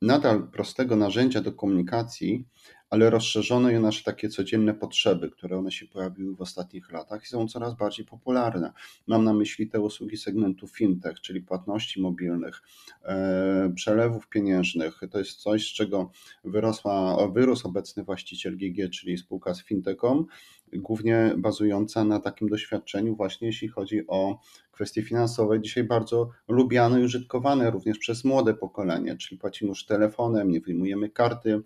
nadal 0.01 0.47
prostego 0.47 0.95
narzędzia 0.95 1.41
do 1.41 1.51
komunikacji, 1.51 2.45
ale 2.89 3.09
rozszerzono 3.09 3.69
je 3.69 3.79
nasze 3.79 4.03
takie 4.03 4.29
codzienne 4.29 4.73
potrzeby, 4.73 5.29
które 5.29 5.57
one 5.57 5.71
się 5.71 5.88
pojawiły 5.88 6.35
w 6.35 6.41
ostatnich 6.41 6.91
latach 6.91 7.23
i 7.23 7.27
są 7.27 7.47
coraz 7.47 7.75
bardziej 7.75 8.05
popularne. 8.05 8.73
Mam 9.07 9.23
na 9.23 9.33
myśli 9.33 9.69
te 9.69 9.81
usługi 9.81 10.17
segmentu 10.17 10.67
fintech, 10.67 11.21
czyli 11.21 11.41
płatności 11.41 12.01
mobilnych, 12.01 12.62
e, 13.03 13.71
przelewów 13.75 14.27
pieniężnych. 14.27 14.99
To 15.12 15.19
jest 15.19 15.38
coś, 15.38 15.69
z 15.69 15.73
czego 15.73 16.12
wyrosła, 16.43 17.27
wyrósł 17.27 17.67
obecny 17.67 18.03
właściciel 18.03 18.57
GG, 18.57 18.89
czyli 18.89 19.17
spółka 19.17 19.53
z 19.53 19.63
fintechem, 19.63 20.25
głównie 20.73 21.34
bazująca 21.38 22.03
na 22.03 22.19
takim 22.19 22.49
doświadczeniu 22.49 23.15
właśnie 23.15 23.47
jeśli 23.47 23.67
chodzi 23.67 24.08
o 24.08 24.39
kwestie 24.71 25.03
finansowe, 25.03 25.62
dzisiaj 25.62 25.84
bardzo 25.84 26.29
lubiane 26.47 27.01
i 27.01 27.03
użytkowane 27.03 27.71
również 27.71 27.97
przez 27.97 28.23
młode 28.25 28.53
pokolenie, 28.53 29.17
czyli 29.17 29.39
płacimy 29.39 29.69
już 29.69 29.86
telefonem, 29.86 30.51
nie 30.51 30.62
wyjmujemy 30.62 31.10
karty 31.10 31.62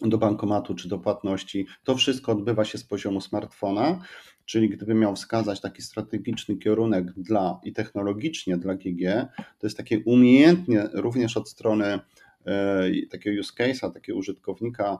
do 0.00 0.18
bankomatu 0.18 0.74
czy 0.74 0.88
do 0.88 0.98
płatności. 0.98 1.66
To 1.84 1.96
wszystko 1.96 2.32
odbywa 2.32 2.64
się 2.64 2.78
z 2.78 2.84
poziomu 2.84 3.20
smartfona, 3.20 4.00
czyli 4.44 4.68
gdybym 4.68 4.98
miał 4.98 5.16
wskazać 5.16 5.60
taki 5.60 5.82
strategiczny 5.82 6.56
kierunek 6.56 7.12
dla 7.12 7.60
i 7.64 7.72
technologicznie 7.72 8.56
dla 8.56 8.74
GG, 8.74 9.28
to 9.58 9.66
jest 9.66 9.76
takie 9.76 9.98
umiejętnie 10.04 10.88
również 10.92 11.36
od 11.36 11.48
strony 11.48 12.00
e, 12.46 12.82
takiego 13.10 13.40
use 13.40 13.52
case'a, 13.58 13.92
takiego 13.92 14.18
użytkownika, 14.18 14.98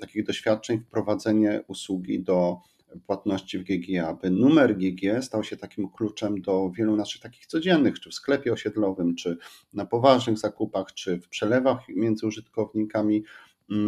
takich 0.00 0.24
doświadczeń, 0.24 0.80
wprowadzenie 0.80 1.62
usługi 1.68 2.20
do 2.20 2.60
płatności 3.06 3.58
w 3.58 3.64
GG, 3.64 4.08
aby 4.08 4.30
numer 4.30 4.76
GG 4.76 5.22
stał 5.22 5.44
się 5.44 5.56
takim 5.56 5.88
kluczem 5.88 6.40
do 6.40 6.70
wielu 6.70 6.96
naszych 6.96 7.20
takich 7.20 7.46
codziennych, 7.46 8.00
czy 8.00 8.10
w 8.10 8.14
sklepie 8.14 8.52
osiedlowym, 8.52 9.14
czy 9.14 9.38
na 9.72 9.86
poważnych 9.86 10.38
zakupach, 10.38 10.94
czy 10.94 11.20
w 11.20 11.28
przelewach 11.28 11.88
między 11.88 12.26
użytkownikami. 12.26 13.16
Mm, 13.16 13.26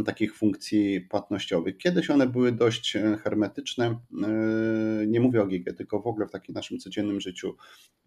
takich 0.07 0.37
funkcji 0.37 1.01
płatnościowych. 1.01 1.79
Kiedyś 1.79 2.11
one 2.11 2.27
były 2.27 2.53
dość 2.53 2.97
e, 2.97 3.19
hermetyczne, 3.23 3.87
e, 3.87 3.97
nie 5.07 5.21
mówię 5.21 5.43
o 5.43 5.47
GG, 5.47 5.77
tylko 5.77 6.01
w 6.01 6.07
ogóle 6.07 6.27
w 6.27 6.31
takim 6.31 6.55
naszym 6.55 6.79
codziennym 6.79 7.21
życiu. 7.21 7.57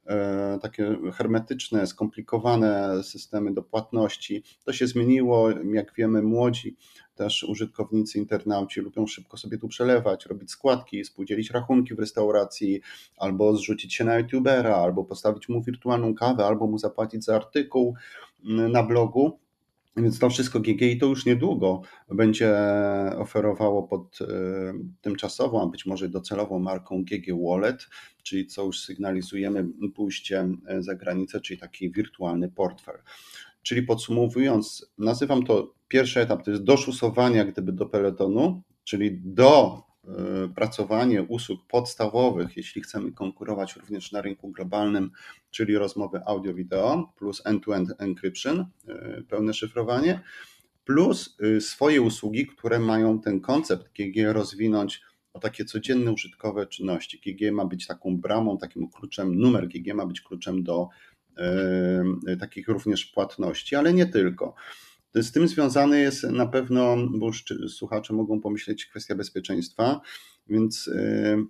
E, 0.08 0.60
takie 0.62 0.98
hermetyczne, 1.14 1.88
skomplikowane 1.88 3.04
systemy 3.04 3.54
do 3.54 3.64
płatności. 3.64 4.44
To 4.66 4.74
się 4.74 4.88
zmieniło, 4.88 5.50
jak 5.74 5.94
wiemy, 5.94 6.22
młodzi 6.22 6.76
też 7.16 7.44
użytkownicy, 7.44 8.20
internauci 8.20 8.82
lubią 8.82 9.08
szybko 9.08 9.38
sobie 9.38 9.58
tu 9.58 9.68
przelewać, 9.68 10.26
robić 10.26 10.52
składki, 10.52 11.06
spółdzielić 11.06 11.52
rachunki 11.52 11.96
w 11.96 12.00
restauracji, 12.00 12.82
albo 13.18 13.56
zrzucić 13.56 13.94
się 13.94 14.04
na 14.04 14.16
youtubera, 14.16 14.76
albo 14.76 15.04
postawić 15.04 15.50
mu 15.50 15.62
wirtualną 15.64 16.16
kawę, 16.16 16.46
albo 16.46 16.68
mu 16.68 16.78
zapłacić 16.78 17.24
za 17.24 17.36
artykuł 17.36 17.96
mm, 18.46 18.72
na 18.72 18.84
blogu. 18.84 19.40
Więc 19.98 20.20
to 20.20 20.30
wszystko 20.30 20.60
GG 20.60 20.82
i 20.82 20.98
to 20.98 21.06
już 21.06 21.26
niedługo 21.26 21.82
będzie 22.10 22.56
oferowało 23.18 23.84
pod 23.84 24.20
e, 24.22 24.26
tymczasową, 25.02 25.62
a 25.62 25.68
być 25.68 25.86
może 25.86 26.10
docelową 26.10 26.60
marką 26.60 27.04
GG 27.04 27.26
Wallet, 27.48 27.88
czyli 28.24 28.48
co 28.48 28.66
już 28.66 28.80
sygnalizujemy 28.80 29.68
pójście 29.96 30.50
e, 30.68 30.82
za 30.84 30.96
granicę, 30.96 31.42
czyli 31.42 31.60
taki 31.60 31.92
wirtualny 31.92 32.52
portfel. 32.52 32.96
Czyli 33.64 33.84
podsumowując, 33.84 34.92
nazywam 34.98 35.44
to 35.44 35.74
pierwszy 35.88 36.20
etap, 36.20 36.44
to 36.44 36.52
jest 36.52 36.64
doszusowania 36.64 37.46
gdyby 37.46 37.72
do 37.72 37.86
peletonu, 37.86 38.64
czyli 38.84 39.20
do 39.24 39.82
pracowanie 40.56 41.24
usług 41.24 41.68
podstawowych, 41.68 42.58
jeśli 42.58 42.82
chcemy 42.82 43.12
konkurować 43.12 43.76
również 43.76 44.12
na 44.12 44.22
rynku 44.22 44.52
globalnym, 44.52 45.12
czyli 45.52 45.78
rozmowy 45.78 46.22
audio-wideo 46.26 47.14
plus 47.18 47.42
end-to-end 47.46 47.90
encryption, 48.00 48.66
pełne 49.30 49.54
szyfrowanie, 49.54 50.22
plus 50.86 51.38
swoje 51.60 52.02
usługi, 52.02 52.48
które 52.48 52.80
mają 52.80 53.20
ten 53.20 53.40
koncept 53.40 53.86
GG 53.94 54.34
rozwinąć 54.34 55.02
o 55.34 55.40
takie 55.40 55.66
codzienne 55.66 56.12
użytkowe 56.12 56.68
czynności. 56.68 57.20
GG 57.20 57.52
ma 57.52 57.66
być 57.66 57.88
taką 57.88 58.18
bramą, 58.18 58.58
takim 58.58 58.90
kluczem, 58.90 59.36
numer 59.36 59.68
GG 59.68 59.94
ma 59.94 60.06
być 60.06 60.22
kluczem 60.22 60.64
do 60.64 60.90
e, 61.38 62.38
takich 62.40 62.68
również 62.68 63.06
płatności, 63.06 63.76
ale 63.76 63.94
nie 63.94 64.06
tylko. 64.06 64.56
Z 65.16 65.32
tym 65.32 65.48
związany 65.48 66.02
jest 66.02 66.24
na 66.24 66.46
pewno, 66.46 66.98
bo 67.12 67.32
słuchacze 67.68 68.14
mogą 68.14 68.42
pomyśleć, 68.42 68.86
kwestia 68.86 69.16
bezpieczeństwa, 69.16 70.02
więc 70.48 70.88
e, 70.96 71.44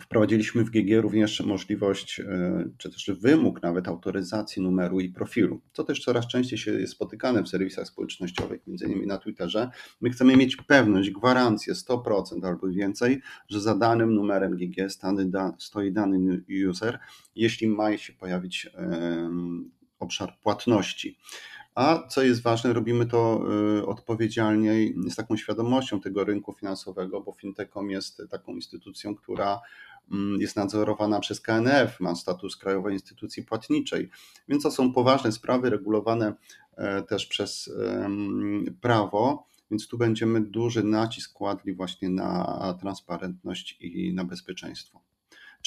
Wprowadziliśmy 0.00 0.64
w 0.64 0.70
GG 0.70 1.00
również 1.00 1.40
możliwość, 1.40 2.20
e, 2.20 2.64
czy 2.78 2.90
też 2.90 3.10
wymóg 3.20 3.62
nawet 3.62 3.88
autoryzacji 3.88 4.62
numeru 4.62 5.00
i 5.00 5.08
profilu, 5.08 5.60
co 5.72 5.84
też 5.84 6.00
coraz 6.00 6.26
częściej 6.26 6.58
się 6.58 6.72
jest 6.72 6.92
spotykane 6.92 7.42
w 7.42 7.48
serwisach 7.48 7.86
społecznościowych, 7.86 8.66
między 8.66 8.84
innymi 8.84 9.06
na 9.06 9.18
Twitterze. 9.18 9.70
My 10.00 10.10
chcemy 10.10 10.36
mieć 10.36 10.56
pewność, 10.56 11.10
gwarancję 11.10 11.74
100% 11.74 12.46
albo 12.46 12.68
więcej, 12.68 13.20
że 13.48 13.60
za 13.60 13.74
danym 13.74 14.14
numerem 14.14 14.56
GG 14.56 14.90
stoi 15.58 15.92
dany 15.92 16.42
user, 16.70 16.98
jeśli 17.34 17.68
ma 17.68 17.96
się 17.96 18.12
pojawić 18.12 18.70
obszar 19.98 20.38
płatności. 20.42 21.18
A 21.78 22.08
co 22.08 22.22
jest 22.22 22.42
ważne, 22.42 22.72
robimy 22.72 23.06
to 23.06 23.40
e, 23.78 23.86
odpowiedzialnie 23.86 24.74
z 25.10 25.16
taką 25.16 25.36
świadomością 25.36 26.00
tego 26.00 26.24
rynku 26.24 26.52
finansowego, 26.52 27.20
bo 27.20 27.32
Fintecom 27.32 27.90
jest 27.90 28.22
taką 28.30 28.54
instytucją, 28.54 29.14
która 29.14 29.60
Mm, 30.12 30.40
jest 30.40 30.56
nadzorowana 30.56 31.20
przez 31.20 31.40
KNF, 31.40 32.00
ma 32.00 32.14
status 32.14 32.56
Krajowej 32.56 32.94
Instytucji 32.94 33.42
Płatniczej, 33.42 34.10
więc 34.48 34.62
to 34.62 34.70
są 34.70 34.92
poważne 34.92 35.32
sprawy 35.32 35.70
regulowane 35.70 36.34
e, 36.76 37.02
też 37.02 37.26
przez 37.26 37.70
prawo, 38.80 39.46
więc 39.70 39.88
tu 39.88 39.98
będziemy 39.98 40.40
duży 40.40 40.84
nacisk 40.84 41.32
kładli 41.32 41.74
właśnie 41.74 42.08
na 42.08 42.74
transparentność 42.80 43.76
i 43.80 44.14
na 44.14 44.24
bezpieczeństwo. 44.24 45.00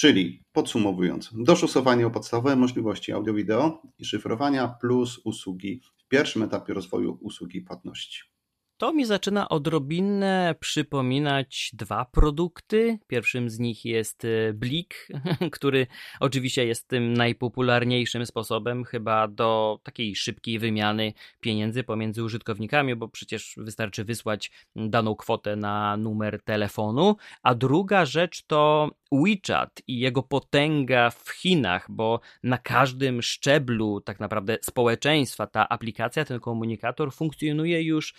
Czyli 0.02 0.42
podsumowując, 0.52 1.30
doszusowanie 1.32 2.06
o 2.06 2.10
podstawowe 2.10 2.56
możliwości 2.56 3.12
audio-wideo 3.12 3.82
i 3.98 4.04
szyfrowania 4.04 4.68
plus 4.68 5.20
usługi 5.24 5.80
w 6.04 6.08
pierwszym 6.08 6.42
etapie 6.42 6.74
rozwoju 6.74 7.18
usługi 7.20 7.60
płatności. 7.60 8.31
To 8.76 8.92
mi 8.92 9.04
zaczyna 9.04 9.48
odrobinę 9.48 10.54
przypominać 10.60 11.70
dwa 11.72 12.04
produkty. 12.04 12.98
Pierwszym 13.06 13.50
z 13.50 13.58
nich 13.58 13.84
jest 13.84 14.24
e, 14.24 14.52
Blik, 14.52 15.08
który 15.52 15.86
oczywiście 16.20 16.66
jest 16.66 16.88
tym 16.88 17.12
najpopularniejszym 17.12 18.26
sposobem 18.26 18.84
chyba 18.84 19.28
do 19.28 19.80
takiej 19.82 20.16
szybkiej 20.16 20.58
wymiany 20.58 21.12
pieniędzy 21.40 21.84
pomiędzy 21.84 22.24
użytkownikami, 22.24 22.96
bo 22.96 23.08
przecież 23.08 23.54
wystarczy 23.56 24.04
wysłać 24.04 24.50
daną 24.76 25.16
kwotę 25.16 25.56
na 25.56 25.96
numer 25.96 26.42
telefonu. 26.42 27.16
A 27.42 27.54
druga 27.54 28.04
rzecz 28.04 28.42
to 28.46 28.90
WeChat 29.12 29.82
i 29.86 29.98
jego 29.98 30.22
potęga 30.22 31.10
w 31.10 31.30
Chinach, 31.30 31.86
bo 31.90 32.20
na 32.42 32.58
każdym 32.58 33.22
szczeblu 33.22 34.00
tak 34.00 34.20
naprawdę 34.20 34.58
społeczeństwa 34.62 35.46
ta 35.46 35.68
aplikacja, 35.68 36.24
ten 36.24 36.40
komunikator 36.40 37.12
funkcjonuje 37.12 37.82
już, 37.82 38.14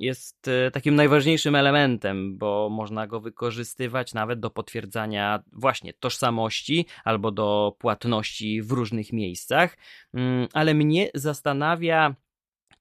jest 0.00 0.48
e, 0.48 0.70
takim 0.70 0.94
najważniejszym 0.94 1.54
elementem, 1.54 2.38
bo 2.38 2.68
można 2.70 3.06
go 3.06 3.20
wykorzystywać 3.20 4.14
nawet 4.14 4.40
do 4.40 4.50
potwierdzania 4.50 5.42
właśnie 5.52 5.92
tożsamości 5.92 6.86
albo 7.04 7.30
do 7.30 7.76
płatności 7.78 8.62
w 8.62 8.72
różnych 8.72 9.12
miejscach. 9.12 9.76
Mm, 10.14 10.48
ale 10.52 10.74
mnie 10.74 11.10
zastanawia 11.14 12.14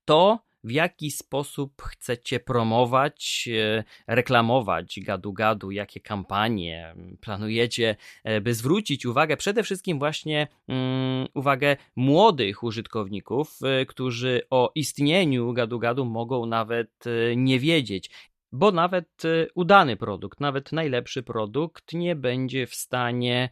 to, 0.05 0.39
w 0.63 0.71
jaki 0.71 1.11
sposób 1.11 1.81
chcecie 1.81 2.39
promować, 2.39 3.49
e, 3.53 3.83
reklamować 4.07 4.99
gadu-gadu, 4.99 5.71
jakie 5.71 5.99
kampanie 5.99 6.95
planujecie, 7.21 7.95
e, 8.23 8.41
by 8.41 8.53
zwrócić 8.53 9.05
uwagę, 9.05 9.37
przede 9.37 9.63
wszystkim 9.63 9.99
właśnie 9.99 10.47
um, 10.67 11.27
uwagę 11.33 11.77
młodych 11.95 12.63
użytkowników, 12.63 13.59
e, 13.63 13.85
którzy 13.85 14.41
o 14.49 14.71
istnieniu 14.75 15.53
gadu-gadu 15.53 16.05
mogą 16.05 16.45
nawet 16.45 17.03
nie 17.35 17.59
wiedzieć? 17.59 18.09
Bo 18.51 18.71
nawet 18.71 19.23
udany 19.55 19.97
produkt, 19.97 20.39
nawet 20.39 20.71
najlepszy 20.71 21.23
produkt 21.23 21.93
nie 21.93 22.15
będzie 22.15 22.67
w 22.67 22.75
stanie 22.75 23.49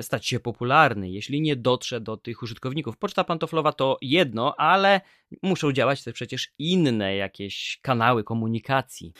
stać 0.00 0.26
się 0.26 0.40
popularny, 0.40 1.10
jeśli 1.10 1.40
nie 1.40 1.56
dotrze 1.56 2.00
do 2.00 2.16
tych 2.16 2.42
użytkowników. 2.42 2.96
Poczta 2.96 3.24
pantoflowa 3.24 3.72
to 3.72 3.98
jedno, 4.02 4.54
ale 4.56 5.00
muszą 5.42 5.72
działać 5.72 6.04
też 6.04 6.14
przecież 6.14 6.52
inne 6.58 7.16
jakieś 7.16 7.78
kanały 7.82 8.24
komunikacji. 8.24 9.12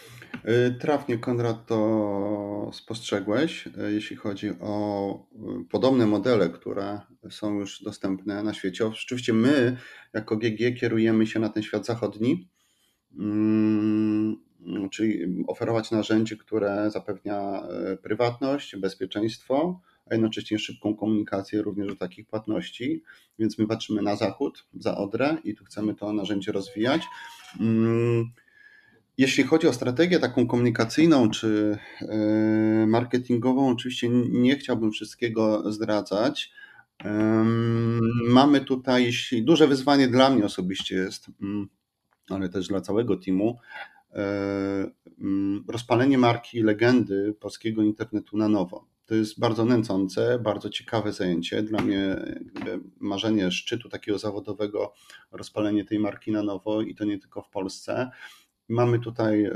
E, 0.45 0.71
trafnie, 0.71 1.19
Konrad, 1.19 1.67
to 1.67 2.71
spostrzegłeś, 2.73 3.67
e, 3.67 3.93
jeśli 3.93 4.17
chodzi 4.17 4.51
o 4.61 5.27
podobne 5.71 6.07
modele, 6.07 6.49
które 6.49 7.01
są 7.31 7.59
już 7.59 7.83
dostępne 7.83 8.43
na 8.43 8.55
świecie. 8.55 8.87
Oczywiście 8.87 9.33
my, 9.33 9.77
jako 10.13 10.37
GG, 10.37 10.81
kierujemy 10.81 11.27
się 11.27 11.41
na 11.41 11.49
ten 11.49 11.63
świat 11.63 11.87
zachodni, 11.87 12.49
mm, 13.19 14.37
czyli 14.91 15.45
oferować 15.47 15.91
narzędzie, 15.91 16.37
które 16.37 16.91
zapewnia 16.91 17.63
prywatność, 18.03 18.77
bezpieczeństwo, 18.77 19.81
a 20.11 20.15
jednocześnie 20.15 20.59
szybką 20.59 20.97
komunikację 20.97 21.63
również 21.63 21.89
do 21.89 21.97
takich 21.97 22.27
płatności. 22.27 23.03
Więc 23.39 23.59
my 23.59 23.67
patrzymy 23.67 24.03
na 24.03 24.17
zachód, 24.17 24.67
za 24.75 24.97
Odrę 24.97 25.37
i 25.45 25.55
tu 25.55 25.65
chcemy 25.65 25.95
to 25.95 26.13
narzędzie 26.13 26.53
rozwijać. 26.53 27.03
Mm, 27.61 28.31
jeśli 29.19 29.45
chodzi 29.45 29.67
o 29.67 29.73
strategię 29.73 30.19
taką 30.19 30.47
komunikacyjną 30.47 31.31
czy 31.31 31.79
e, 32.01 32.87
marketingową, 32.87 33.69
oczywiście 33.69 34.09
nie 34.31 34.57
chciałbym 34.57 34.93
wszystkiego 34.93 35.73
zdradzać. 35.73 36.53
Mamy 38.29 38.61
tutaj, 38.61 39.13
duże 39.43 39.67
wyzwanie 39.67 40.09
dla 40.09 40.31
mnie 40.31 40.45
osobiście 40.45 40.97
jest, 40.97 41.27
mm, 41.43 41.69
ale 42.29 42.49
też 42.49 42.69
dla 42.69 42.81
całego 42.81 43.17
teamu, 43.17 43.59
e, 44.13 44.91
mm, 45.21 45.65
rozpalenie 45.69 46.19
marki 46.19 46.63
legendy 46.63 47.35
polskiego 47.41 47.83
internetu 47.83 48.37
na 48.37 48.49
nowo. 48.49 48.87
To 49.11 49.15
jest 49.15 49.41
bardzo 49.41 49.65
nęcące, 49.65 50.39
bardzo 50.39 50.71
ciekawe 50.71 51.13
zajęcie. 51.13 51.63
Dla 51.63 51.83
mnie 51.83 52.17
marzenie 53.01 53.51
szczytu 53.51 53.89
takiego 53.89 54.19
zawodowego, 54.19 54.93
rozpalenie 55.33 55.85
tej 55.85 55.99
marki 55.99 56.33
na 56.33 56.43
nowo 56.43 56.83
i 56.83 56.95
to 56.95 57.05
nie 57.05 57.19
tylko 57.19 57.43
w 57.43 57.51
Polsce. 57.51 58.11
Mamy 58.69 58.99
tutaj, 58.99 59.45
e, 59.45 59.53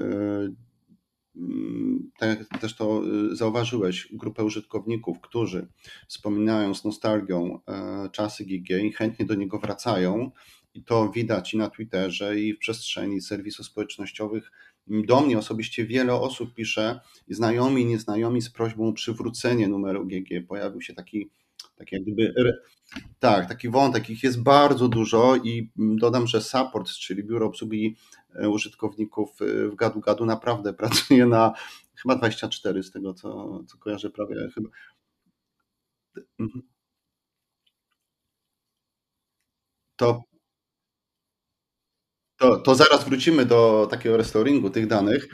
mm, 1.36 2.10
tak 2.18 2.38
jak 2.38 2.60
też 2.60 2.76
to 2.76 3.02
e, 3.32 3.36
zauważyłeś, 3.36 4.08
grupę 4.12 4.44
użytkowników, 4.44 5.20
którzy 5.20 5.68
wspominają 6.08 6.74
z 6.74 6.84
nostalgią 6.84 7.58
e, 7.68 8.08
czasy 8.12 8.44
GG 8.44 8.70
i 8.70 8.92
chętnie 8.92 9.26
do 9.26 9.34
niego 9.34 9.58
wracają. 9.58 10.30
I 10.74 10.84
to 10.84 11.10
widać 11.10 11.54
i 11.54 11.56
na 11.56 11.70
Twitterze, 11.70 12.40
i 12.40 12.54
w 12.54 12.58
przestrzeni 12.58 13.20
serwisów 13.20 13.66
społecznościowych 13.66 14.50
do 14.86 15.20
mnie 15.20 15.38
osobiście 15.38 15.86
wiele 15.86 16.14
osób 16.14 16.54
pisze, 16.54 17.00
znajomi 17.28 17.86
nieznajomi, 17.86 18.42
z 18.42 18.50
prośbą 18.50 18.88
o 18.88 18.92
przywrócenie 18.92 19.68
numeru 19.68 20.06
GG. 20.06 20.46
Pojawił 20.48 20.80
się 20.80 20.94
taki, 20.94 21.30
taki 21.76 21.94
jak 21.94 22.04
gdyby, 22.04 22.34
tak, 23.18 23.48
taki 23.48 23.68
wątek, 23.68 24.10
ich 24.10 24.22
jest 24.22 24.42
bardzo 24.42 24.88
dużo 24.88 25.36
i 25.36 25.70
dodam, 25.76 26.26
że 26.26 26.40
support, 26.40 26.90
czyli 26.90 27.24
biuro 27.24 27.46
obsługi 27.46 27.96
e, 28.34 28.48
użytkowników 28.48 29.30
e, 29.42 29.68
w 29.68 29.74
Gadu 29.74 30.00
Gadu 30.00 30.26
naprawdę 30.26 30.74
pracuje 30.82 31.26
na 31.26 31.52
chyba 31.94 32.16
24 32.16 32.82
z 32.82 32.90
tego, 32.90 33.14
co, 33.14 33.60
co 33.66 33.78
kojarzę 33.78 34.10
prawie 34.10 34.36
chyba. 34.54 34.68
Mhm. 36.38 36.62
To 39.96 40.24
to, 42.44 42.56
to 42.56 42.74
zaraz 42.74 43.04
wrócimy 43.04 43.46
do 43.46 43.88
takiego 43.90 44.16
restoringu 44.16 44.70
tych 44.70 44.86
danych, 44.86 45.28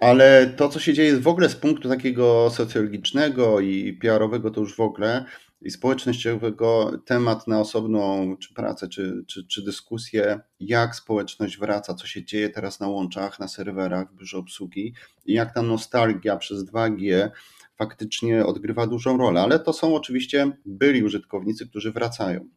ale 0.00 0.46
to, 0.56 0.68
co 0.68 0.80
się 0.80 0.94
dzieje 0.94 1.16
w 1.16 1.28
ogóle 1.28 1.48
z 1.48 1.56
punktu 1.56 1.88
takiego 1.88 2.50
socjologicznego 2.50 3.60
i 3.60 3.92
PR-owego, 3.92 4.50
to 4.50 4.60
już 4.60 4.76
w 4.76 4.80
ogóle 4.80 5.24
i 5.62 5.70
społecznościowego 5.70 6.92
temat 7.06 7.48
na 7.48 7.60
osobną 7.60 8.36
czy 8.36 8.54
pracę, 8.54 8.88
czy, 8.88 9.24
czy, 9.26 9.46
czy 9.46 9.64
dyskusję, 9.64 10.40
jak 10.60 10.96
społeczność 10.96 11.58
wraca, 11.58 11.94
co 11.94 12.06
się 12.06 12.24
dzieje 12.24 12.48
teraz 12.48 12.80
na 12.80 12.88
łączach, 12.88 13.40
na 13.40 13.48
serwerach, 13.48 14.12
w 14.12 14.16
biurze 14.16 14.38
obsługi 14.38 14.94
i 15.26 15.32
jak 15.32 15.54
ta 15.54 15.62
nostalgia 15.62 16.36
przez 16.36 16.64
2G 16.64 17.30
faktycznie 17.76 18.46
odgrywa 18.46 18.86
dużą 18.86 19.18
rolę, 19.18 19.40
ale 19.40 19.58
to 19.58 19.72
są 19.72 19.94
oczywiście 19.94 20.52
byli 20.66 21.02
użytkownicy, 21.02 21.68
którzy 21.68 21.92
wracają. 21.92 22.48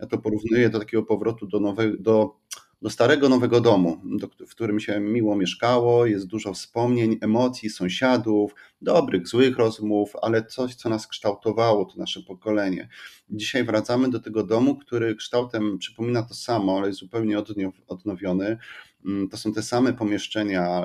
Ja 0.00 0.06
to 0.06 0.18
porównuję 0.18 0.70
do 0.70 0.78
takiego 0.78 1.02
powrotu 1.02 1.46
do, 1.46 1.60
nowe, 1.60 1.90
do 1.98 2.36
do 2.82 2.90
starego, 2.90 3.28
nowego 3.28 3.60
domu, 3.60 4.00
do, 4.04 4.28
w 4.46 4.50
którym 4.50 4.80
się 4.80 5.00
miło 5.00 5.36
mieszkało, 5.36 6.06
jest 6.06 6.26
dużo 6.26 6.54
wspomnień, 6.54 7.18
emocji, 7.20 7.70
sąsiadów, 7.70 8.54
dobrych, 8.80 9.28
złych 9.28 9.56
rozmów, 9.56 10.12
ale 10.22 10.44
coś, 10.44 10.74
co 10.74 10.88
nas 10.88 11.06
kształtowało, 11.06 11.84
to 11.84 11.98
nasze 11.98 12.22
pokolenie. 12.22 12.88
Dzisiaj 13.30 13.64
wracamy 13.64 14.10
do 14.10 14.20
tego 14.20 14.44
domu, 14.44 14.76
który 14.76 15.16
kształtem 15.16 15.78
przypomina 15.78 16.22
to 16.22 16.34
samo, 16.34 16.78
ale 16.78 16.86
jest 16.86 17.00
zupełnie 17.00 17.42
odnowiony. 17.86 18.58
Mm, 19.06 19.28
to 19.28 19.36
są 19.36 19.52
te 19.52 19.62
same 19.62 19.92
pomieszczenia, 19.92 20.84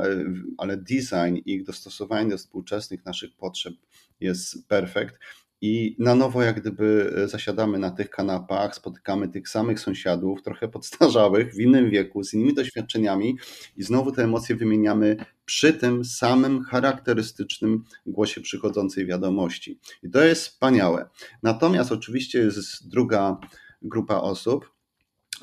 ale, 0.57 0.77
design 0.77 1.36
i 1.45 1.51
ich 1.51 1.63
dostosowanie 1.63 2.29
do 2.29 2.38
współczesnych 2.38 3.05
naszych 3.05 3.36
potrzeb 3.36 3.73
jest 4.19 4.67
perfekt 4.67 5.15
i 5.61 5.95
na 5.99 6.15
nowo 6.15 6.43
jak 6.43 6.61
gdyby 6.61 7.13
e, 7.17 7.27
zasiadamy 7.27 7.79
na 7.79 7.91
tych 7.91 8.09
kanapach, 8.09 8.75
spotykamy 8.75 9.29
tych 9.29 9.49
samych 9.49 9.79
sąsiadów, 9.79 10.43
trochę 10.43 10.67
podstarzałych, 10.67 11.53
w 11.53 11.59
innym 11.59 11.89
wieku, 11.89 12.23
z 12.23 12.33
innymi 12.33 12.53
doświadczeniami 12.53 13.37
i 13.77 13.83
znowu 13.83 14.11
te 14.11 14.23
emocje 14.23 14.55
wymieniamy 14.55 15.17
przy 15.45 15.73
tym 15.73 16.05
samym 16.05 16.63
charakterystycznym 16.63 17.83
głosie 18.05 18.41
przychodzącej 18.41 19.05
wiadomości. 19.05 19.79
I 20.03 20.09
to 20.09 20.23
jest 20.23 20.47
wspaniałe. 20.47 21.09
Natomiast 21.43 21.91
oczywiście 21.91 22.39
jest 22.39 22.89
druga 22.89 23.37
grupa 23.81 24.15
osób, 24.15 24.76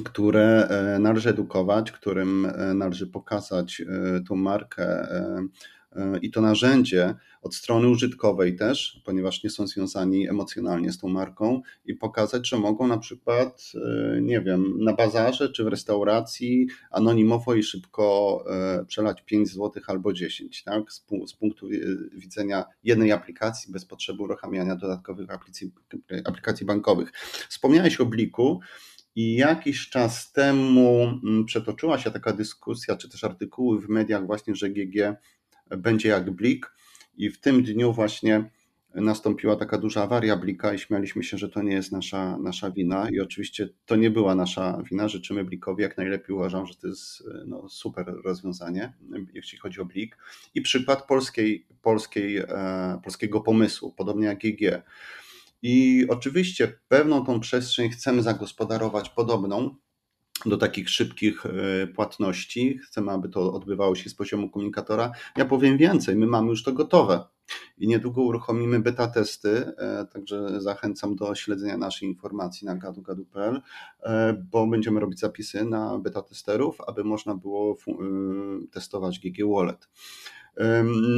które 0.04 0.68
e, 0.68 0.98
należy 0.98 1.30
edukować, 1.30 1.92
którym 1.92 2.46
e, 2.46 2.74
należy 2.74 3.06
pokazać 3.06 3.82
tą 4.28 4.36
markę 4.36 5.06
i 6.22 6.30
to 6.30 6.40
narzędzie 6.40 7.14
od 7.44 7.54
strony 7.54 7.88
użytkowej 7.88 8.56
też, 8.56 9.02
ponieważ 9.04 9.44
nie 9.44 9.50
są 9.50 9.66
związani 9.66 10.28
emocjonalnie 10.28 10.92
z 10.92 10.98
tą 10.98 11.08
marką 11.08 11.62
i 11.84 11.94
pokazać, 11.94 12.48
że 12.48 12.58
mogą 12.58 12.86
na 12.86 12.98
przykład, 12.98 13.72
e, 13.74 14.20
nie 14.20 14.40
wiem, 14.40 14.84
na 14.84 14.92
bazarze 14.92 15.48
czy 15.48 15.64
w 15.64 15.68
restauracji 15.68 16.66
anonimowo 16.90 17.54
i 17.54 17.62
szybko 17.62 18.44
e, 18.50 18.84
przelać 18.84 19.22
5 19.22 19.48
zł 19.48 19.82
albo 19.86 20.12
10, 20.12 20.62
tak? 20.62 20.92
Z, 20.92 21.06
z 21.26 21.34
punktu 21.34 21.68
widzenia 22.12 22.64
jednej 22.84 23.12
aplikacji 23.12 23.72
bez 23.72 23.84
potrzeby 23.84 24.22
uruchamiania 24.22 24.76
dodatkowych 24.76 25.30
aplikacji, 25.30 25.70
aplikacji 26.24 26.66
bankowych. 26.66 27.12
Wspomniałeś 27.48 28.00
o 28.00 28.06
Bliku. 28.06 28.60
I 29.16 29.34
jakiś 29.34 29.88
czas 29.88 30.32
temu 30.32 31.02
mm, 31.02 31.44
przetoczyła 31.44 31.98
się 31.98 32.10
taka 32.10 32.32
dyskusja, 32.32 32.96
czy 32.96 33.08
też 33.08 33.24
artykuły 33.24 33.80
w 33.80 33.88
mediach, 33.88 34.26
właśnie, 34.26 34.54
że 34.54 34.70
GG 34.70 35.16
będzie 35.70 36.08
jak 36.08 36.30
blik. 36.30 36.72
I 37.16 37.30
w 37.30 37.40
tym 37.40 37.62
dniu 37.62 37.92
właśnie 37.92 38.50
nastąpiła 38.94 39.56
taka 39.56 39.78
duża 39.78 40.02
awaria 40.02 40.36
blika 40.36 40.74
i 40.74 40.78
śmialiśmy 40.78 41.24
się, 41.24 41.38
że 41.38 41.48
to 41.48 41.62
nie 41.62 41.72
jest 41.72 41.92
nasza, 41.92 42.38
nasza 42.38 42.70
wina. 42.70 43.08
I 43.10 43.20
oczywiście 43.20 43.68
to 43.86 43.96
nie 43.96 44.10
była 44.10 44.34
nasza 44.34 44.82
wina. 44.90 45.08
Życzymy 45.08 45.44
blikowi 45.44 45.82
jak 45.82 45.96
najlepiej. 45.96 46.36
Uważam, 46.36 46.66
że 46.66 46.74
to 46.74 46.88
jest 46.88 47.22
no, 47.46 47.68
super 47.68 48.14
rozwiązanie, 48.24 48.92
jeśli 49.34 49.58
chodzi 49.58 49.80
o 49.80 49.84
blik. 49.84 50.18
I 50.54 50.62
przykład 50.62 51.06
polskiej, 51.06 51.66
polskiej, 51.82 52.36
e, 52.36 53.00
polskiego 53.04 53.40
pomysłu, 53.40 53.92
podobnie 53.92 54.26
jak 54.26 54.38
GG. 54.38 54.82
I 55.66 56.06
oczywiście 56.08 56.80
pewną 56.88 57.24
tą 57.24 57.40
przestrzeń 57.40 57.90
chcemy 57.90 58.22
zagospodarować 58.22 59.10
podobną, 59.10 59.76
do 60.46 60.56
takich 60.56 60.90
szybkich 60.90 61.46
e, 61.46 61.86
płatności. 61.86 62.78
Chcemy, 62.78 63.12
aby 63.12 63.28
to 63.28 63.52
odbywało 63.52 63.94
się 63.94 64.10
z 64.10 64.14
poziomu 64.14 64.50
komunikatora. 64.50 65.12
Ja 65.36 65.44
powiem 65.44 65.78
więcej, 65.78 66.16
my 66.16 66.26
mamy 66.26 66.48
już 66.48 66.62
to 66.62 66.72
gotowe 66.72 67.24
i 67.78 67.88
niedługo 67.88 68.22
uruchomimy 68.22 68.80
beta 68.80 69.08
testy, 69.08 69.76
e, 69.78 70.06
także 70.12 70.60
zachęcam 70.60 71.16
do 71.16 71.34
śledzenia 71.34 71.76
naszej 71.76 72.08
informacji 72.08 72.66
na 72.66 72.74
gadu.gadu.pl, 72.74 73.60
e, 74.02 74.32
bo 74.50 74.66
będziemy 74.66 75.00
robić 75.00 75.20
zapisy 75.20 75.64
na 75.64 75.98
beta 75.98 76.22
testerów, 76.22 76.80
aby 76.86 77.04
można 77.04 77.34
było 77.34 77.76
testować 78.70 79.18
GG 79.18 79.48
Wallet. 79.54 79.88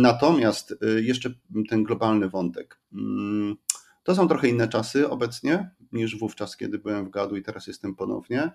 Natomiast 0.00 0.74
jeszcze 1.02 1.30
ten 1.68 1.82
globalny 1.82 2.28
wątek. 2.28 2.80
To 4.06 4.14
są 4.14 4.28
trochę 4.28 4.48
inne 4.48 4.68
czasy 4.68 5.10
obecnie 5.10 5.70
niż 5.92 6.18
wówczas, 6.18 6.56
kiedy 6.56 6.78
byłem 6.78 7.06
w 7.06 7.10
Gadu 7.10 7.36
i 7.36 7.42
teraz 7.42 7.66
jestem 7.66 7.94
ponownie. 7.94 8.50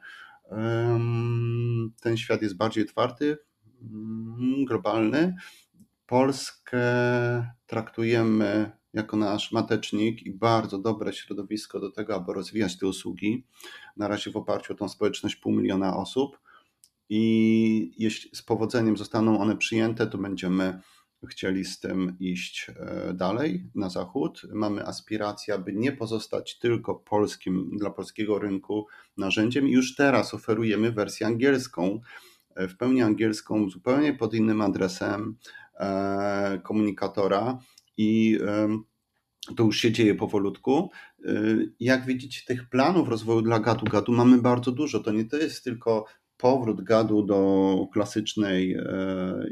Ten 2.02 2.18
świat 2.18 2.42
jest 2.42 2.58
bardziej 2.58 2.84
otwarty, 2.84 3.38
mm, 3.82 4.66
globalny. 4.66 5.36
Polskę 6.06 6.82
traktujemy 7.66 8.72
jako 8.94 9.18
nasz 9.18 9.52
matecznik 9.52 10.24
i 10.24 10.32
bardzo 10.32 10.78
dobre 10.78 11.14
środowisko 11.14 11.80
do 11.80 11.92
tego, 11.92 12.16
aby 12.16 12.34
rozwijać 12.34 12.78
te 12.78 12.88
usługi. 12.88 13.46
Na 13.98 14.08
razie 14.08 14.32
w 14.32 14.38
oparciu 14.38 14.74
o 14.74 14.76
tą 14.76 14.90
społeczność 14.90 15.36
pół 15.36 15.54
miliona 15.54 15.98
osób. 15.98 16.40
I 17.10 17.94
jeśli 17.98 18.36
z 18.36 18.42
powodzeniem 18.42 18.98
zostaną 18.98 19.40
one 19.40 19.58
przyjęte, 19.58 20.08
to 20.08 20.18
będziemy 20.18 20.82
chcieli 21.28 21.66
z 21.66 21.80
tym 21.80 22.16
iść 22.20 22.70
e, 22.70 23.14
dalej 23.14 23.70
na 23.76 23.90
zachód. 23.90 24.42
Mamy 24.54 24.86
aspirację, 24.86 25.54
aby 25.54 25.74
nie 25.74 25.92
pozostać 25.92 26.60
tylko 26.60 26.96
polskim, 26.96 27.78
dla 27.78 27.90
polskiego 27.90 28.40
rynku 28.40 28.88
narzędziem. 29.18 29.68
Już 29.68 29.96
teraz 29.96 30.34
oferujemy 30.34 30.92
wersję 30.92 31.28
angielską, 31.28 32.00
e, 32.56 32.68
w 32.68 32.78
pełni 32.78 33.02
angielską, 33.02 33.70
zupełnie 33.70 34.14
pod 34.14 34.34
innym 34.34 34.62
adresem 34.62 35.38
e, 35.80 36.62
komunikatora 36.64 37.60
i 37.98 38.40
to 39.56 39.64
już 39.64 39.78
się 39.78 39.92
dzieje 39.92 40.16
powolutku. 40.16 40.92
Jak 41.80 42.06
widzicie, 42.06 42.42
tych 42.46 42.70
planów 42.70 43.10
rozwoju 43.10 43.42
dla 43.42 43.60
gadu-gadu 43.60 44.12
mamy 44.12 44.38
bardzo 44.38 44.72
dużo. 44.72 45.00
To 45.00 45.12
nie 45.12 45.26
to 45.26 45.38
jest 45.38 45.64
tylko 45.64 46.06
powrót 46.42 46.82
gadu 46.84 47.24
do 47.24 47.88
klasycznej 47.94 48.74
e, 48.74 48.84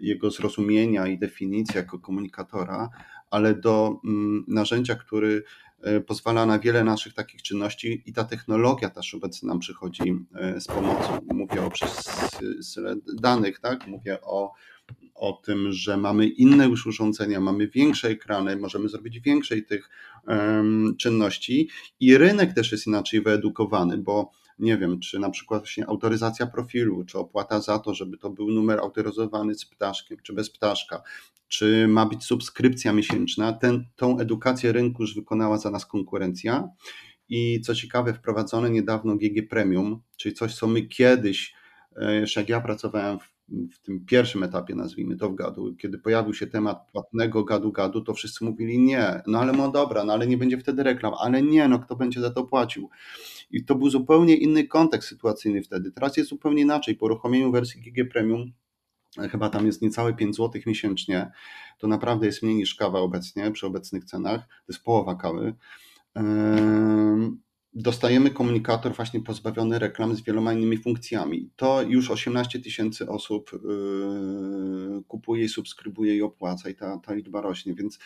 jego 0.02 0.32
zrozumienia 0.32 1.08
i 1.08 1.18
definicji 1.18 1.78
jako 1.78 2.00
komunikatora, 2.00 2.90
ale 3.30 3.56
do 3.56 4.00
mm, 4.06 4.46
narzędzia, 4.48 4.96
który 4.96 5.44
e, 5.82 6.00
pozwala 6.00 6.46
na 6.46 6.60
wiele 6.60 6.84
naszych 6.84 7.14
takich 7.14 7.42
czynności 7.42 8.04
i 8.06 8.14
ta 8.14 8.24
technologia 8.24 8.90
też 8.90 9.16
obecnie 9.16 9.48
nam 9.48 9.60
przychodzi 9.60 10.16
e, 10.36 10.62
z 10.62 10.68
pomocą. 10.68 11.20
Mówię 11.34 11.62
o 11.62 11.70
danych, 13.22 13.60
tak? 13.60 13.88
Mówię 13.88 14.22
o, 14.22 14.54
o 15.16 15.42
tym, 15.46 15.72
że 15.72 15.98
mamy 15.98 16.28
inne 16.28 16.68
już 16.68 16.88
urządzenia, 16.88 17.40
mamy 17.40 17.68
większe 17.68 18.10
ekrany, 18.10 18.58
możemy 18.58 18.90
zrobić 18.90 19.20
większej 19.20 19.66
tych 19.66 19.90
um, 20.28 20.96
czynności 20.98 21.70
i 22.00 22.18
rynek 22.18 22.54
też 22.54 22.72
jest 22.72 22.88
inaczej 22.88 23.22
wyedukowany, 23.22 23.98
bo 23.98 24.32
nie 24.60 24.78
wiem, 24.78 25.00
czy 25.00 25.20
na 25.20 25.30
przykład 25.30 25.62
właśnie 25.62 25.88
autoryzacja 25.88 26.48
profilu, 26.48 27.04
czy 27.06 27.18
opłata 27.18 27.62
za 27.62 27.80
to, 27.80 27.94
żeby 27.94 28.18
to 28.18 28.30
był 28.30 28.52
numer 28.52 28.80
autoryzowany 28.80 29.56
z 29.56 29.66
ptaszkiem, 29.66 30.18
czy 30.24 30.34
bez 30.34 30.50
ptaszka, 30.50 31.02
czy 31.48 31.88
ma 31.88 32.06
być 32.06 32.24
subskrypcja 32.24 32.94
miesięczna. 32.94 33.54
Ten, 33.54 33.86
tą 33.96 34.20
edukację 34.20 34.72
rynku 34.72 35.04
już 35.04 35.16
wykonała 35.16 35.58
za 35.58 35.72
nas 35.72 35.86
konkurencja. 35.86 36.70
I 37.30 37.62
co 37.62 37.76
ciekawe, 37.76 38.14
wprowadzone 38.14 38.70
niedawno 38.70 39.16
GG 39.16 39.50
Premium, 39.50 40.02
czyli 40.18 40.36
coś, 40.36 40.56
co 40.56 40.68
my 40.68 40.82
kiedyś, 40.82 41.54
e, 41.96 42.16
jeszcze 42.16 42.40
jak 42.40 42.50
ja 42.50 42.62
pracowałem 42.62 43.20
w 43.20 43.39
w 43.72 43.80
tym 43.80 44.06
pierwszym 44.06 44.44
etapie, 44.44 44.76
nazwijmy 44.76 45.18
to 45.18 45.30
w 45.30 45.36
gadu, 45.36 45.76
kiedy 45.76 45.98
pojawił 45.98 46.34
się 46.34 46.48
temat 46.48 46.92
płatnego 46.92 47.44
gadu-gadu, 47.44 48.02
to 48.02 48.14
wszyscy 48.14 48.46
mówili 48.46 48.80
nie, 48.80 49.22
no 49.28 49.40
ale 49.40 49.52
no 49.52 49.72
dobra, 49.72 50.04
no 50.04 50.14
ale 50.14 50.28
nie 50.28 50.38
będzie 50.38 50.58
wtedy 50.58 50.84
reklam, 50.84 51.14
ale 51.20 51.42
nie, 51.42 51.68
no 51.68 51.80
kto 51.80 51.96
będzie 51.96 52.22
za 52.22 52.32
to 52.32 52.44
płacił. 52.44 52.90
I 53.52 53.66
to 53.66 53.76
był 53.76 53.90
zupełnie 53.90 54.36
inny 54.36 54.68
kontekst 54.68 55.10
sytuacyjny 55.10 55.64
wtedy. 55.64 55.92
Teraz 55.92 56.18
jest 56.18 56.30
zupełnie 56.30 56.62
inaczej. 56.62 56.96
Po 56.96 57.06
uruchomieniu 57.06 57.52
wersji 57.52 57.82
GG 57.82 58.12
Premium 58.12 58.52
chyba 59.32 59.50
tam 59.50 59.66
jest 59.66 59.82
niecałe 59.82 60.14
5 60.14 60.36
zł 60.36 60.62
miesięcznie. 60.66 61.32
To 61.78 61.88
naprawdę 61.88 62.26
jest 62.26 62.44
mniej 62.44 62.56
niż 62.56 62.76
kawa 62.76 63.00
obecnie, 63.00 63.52
przy 63.52 63.68
obecnych 63.68 64.06
cenach. 64.06 64.42
To 64.48 64.74
jest 64.74 64.84
połowa 64.84 65.16
kawy 65.16 65.54
dostajemy 67.74 68.32
komunikator 68.32 68.96
właśnie 68.96 69.22
pozbawiony 69.22 69.80
reklam 69.80 70.16
z 70.16 70.22
wieloma 70.22 70.54
innymi 70.54 70.78
funkcjami. 70.78 71.52
To 71.56 71.82
już 71.82 72.12
18 72.12 72.60
tysięcy 72.60 73.10
osób 73.10 73.52
yy, 73.54 75.04
kupuje 75.08 75.44
i 75.44 75.50
subskrybuje 75.50 76.16
i 76.16 76.22
opłaca 76.22 76.70
i 76.70 76.76
ta, 76.76 76.98
ta 76.98 77.14
liczba 77.14 77.42
rośnie, 77.42 77.74
więc 77.74 78.00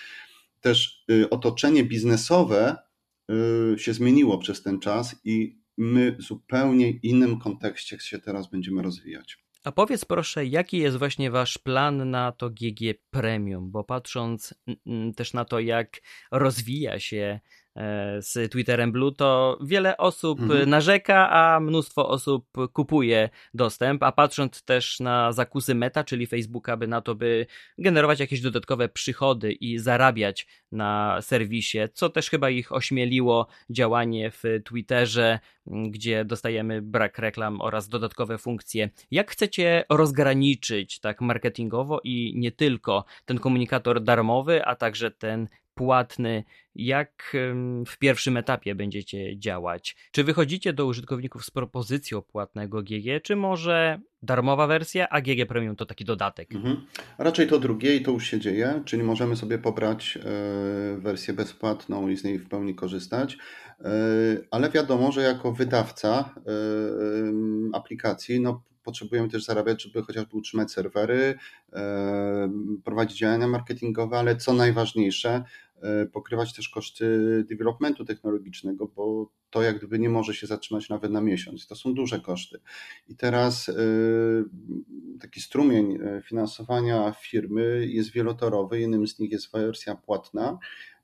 też 0.62 1.04
yy, 1.08 1.30
otoczenie 1.30 1.84
biznesowe 1.84 2.76
yy, 3.30 3.76
się 3.80 3.94
zmieniło 3.94 4.38
przez 4.38 4.64
ten 4.64 4.80
czas 4.80 5.16
i 5.24 5.64
my 5.78 6.16
w 6.20 6.22
zupełnie 6.22 6.92
innym 6.92 7.40
kontekście 7.40 8.00
się 8.00 8.20
teraz 8.20 8.50
będziemy 8.50 8.82
rozwijać. 8.82 9.44
A 9.64 9.72
powiedz 9.72 10.06
proszę, 10.06 10.46
jaki 10.46 10.78
jest 10.78 10.98
właśnie 10.98 11.32
wasz 11.32 11.58
plan 11.58 12.10
na 12.10 12.32
to 12.32 12.50
GG 12.50 12.94
Premium, 13.10 13.72
bo 13.72 13.84
patrząc 13.84 14.54
też 15.16 15.34
na 15.34 15.46
to, 15.46 15.60
jak 15.60 16.02
rozwija 16.32 17.00
się 17.00 17.40
z 18.20 18.52
Twitterem 18.52 18.92
Blue, 18.92 19.12
to 19.12 19.58
wiele 19.62 19.98
osób 19.98 20.40
Mhm. 20.42 20.70
narzeka, 20.70 21.30
a 21.30 21.60
mnóstwo 21.60 22.10
osób 22.10 22.46
kupuje 22.74 23.30
dostęp, 23.54 24.04
a 24.04 24.12
patrząc 24.12 24.64
też 24.64 25.00
na 25.00 25.32
zakusy 25.32 25.76
Meta, 25.76 26.04
czyli 26.04 26.28
Facebooka, 26.28 26.78
by 26.78 26.88
na 26.88 27.02
to, 27.02 27.16
by 27.16 27.46
generować 27.78 28.20
jakieś 28.20 28.42
dodatkowe 28.42 28.90
przychody 28.90 29.52
i 29.52 29.78
zarabiać 29.80 30.48
na 30.72 31.18
serwisie, 31.22 31.80
co 31.94 32.10
też 32.10 32.30
chyba 32.30 32.50
ich 32.50 32.72
ośmieliło 32.72 33.48
działanie 33.70 34.32
w 34.32 34.44
Twitterze, 34.66 35.40
gdzie 35.66 36.26
dostajemy 36.26 36.82
brak 36.82 37.20
reklam 37.20 37.62
oraz 37.62 37.90
dodatkowe 37.90 38.38
funkcje. 38.38 38.90
Jak 39.12 39.32
chcecie 39.32 39.84
rozgraniczyć 39.90 41.00
tak 41.00 41.22
marketingowo 41.22 42.02
i 42.04 42.34
nie 42.36 42.52
tylko 42.52 43.06
ten 43.26 43.40
komunikator 43.40 44.04
darmowy, 44.04 44.66
a 44.66 44.76
także 44.76 45.12
ten 45.12 45.48
płatny, 45.76 46.44
jak 46.76 47.36
w 47.88 47.98
pierwszym 47.98 48.38
etapie 48.38 48.76
będziecie 48.76 49.40
działać? 49.40 49.96
Czy 50.12 50.24
wychodzicie 50.24 50.74
do 50.74 50.86
użytkowników 50.86 51.46
z 51.46 51.52
propozycją 51.52 52.22
płatnego 52.22 52.84
GG, 52.84 53.24
czy 53.24 53.36
może 53.36 54.00
darmowa 54.22 54.68
wersja, 54.68 55.10
a 55.10 55.22
GG 55.22 55.46
Premium 55.48 55.76
to 55.76 55.86
taki 55.86 56.06
dodatek? 56.06 56.56
Mhm. 56.56 56.86
Raczej 57.18 57.48
to 57.48 57.60
drugie 57.60 57.96
i 57.96 58.02
to 58.02 58.12
już 58.12 58.28
się 58.28 58.40
dzieje, 58.40 58.82
czyli 58.86 59.04
możemy 59.04 59.36
sobie 59.36 59.58
pobrać 59.58 60.18
e, 60.18 60.22
wersję 60.98 61.34
bezpłatną 61.34 62.08
i 62.08 62.18
z 62.18 62.24
niej 62.24 62.40
w 62.40 62.50
pełni 62.50 62.76
korzystać, 62.76 63.38
E, 63.84 63.90
ale 64.52 64.70
wiadomo, 64.70 65.12
że 65.12 65.22
jako 65.22 65.52
wydawca 65.52 66.36
e, 66.38 66.52
aplikacji, 67.74 68.40
no, 68.40 68.64
potrzebujemy 68.84 69.30
też 69.30 69.46
zarabiać, 69.46 69.84
żeby 69.84 70.04
chociażby 70.04 70.38
utrzymać 70.38 70.72
serwery, 70.72 71.36
prowadzić 72.84 73.18
działania 73.18 73.48
marketingowe, 73.48 74.18
ale 74.18 74.36
co 74.36 74.54
najważniejsze, 74.54 75.44
pokrywać 76.12 76.54
też 76.54 76.70
koszty 76.70 77.06
developmentu 77.50 78.06
technologicznego, 78.06 78.88
bo 78.88 79.32
to 79.50 79.62
jak 79.62 79.78
gdyby 79.78 80.00
nie 80.00 80.10
może 80.10 80.34
się 80.34 80.48
zatrzymać 80.48 80.90
nawet 80.90 81.12
na 81.12 81.22
miesiąc. 81.22 81.68
To 81.68 81.76
są 81.76 81.94
duże 81.94 82.20
koszty. 82.20 82.60
I 83.08 83.16
teraz 83.16 83.70
e, 83.70 83.74
taki 85.20 85.42
strumień 85.42 85.98
e, 86.02 86.22
finansowania 86.22 87.12
firmy 87.12 87.88
jest 87.88 88.12
wielotorowy. 88.12 88.80
Jednym 88.80 89.08
z 89.08 89.20
nich 89.20 89.32
jest 89.32 89.52
wersja 89.52 89.96
płatna, 89.96 90.58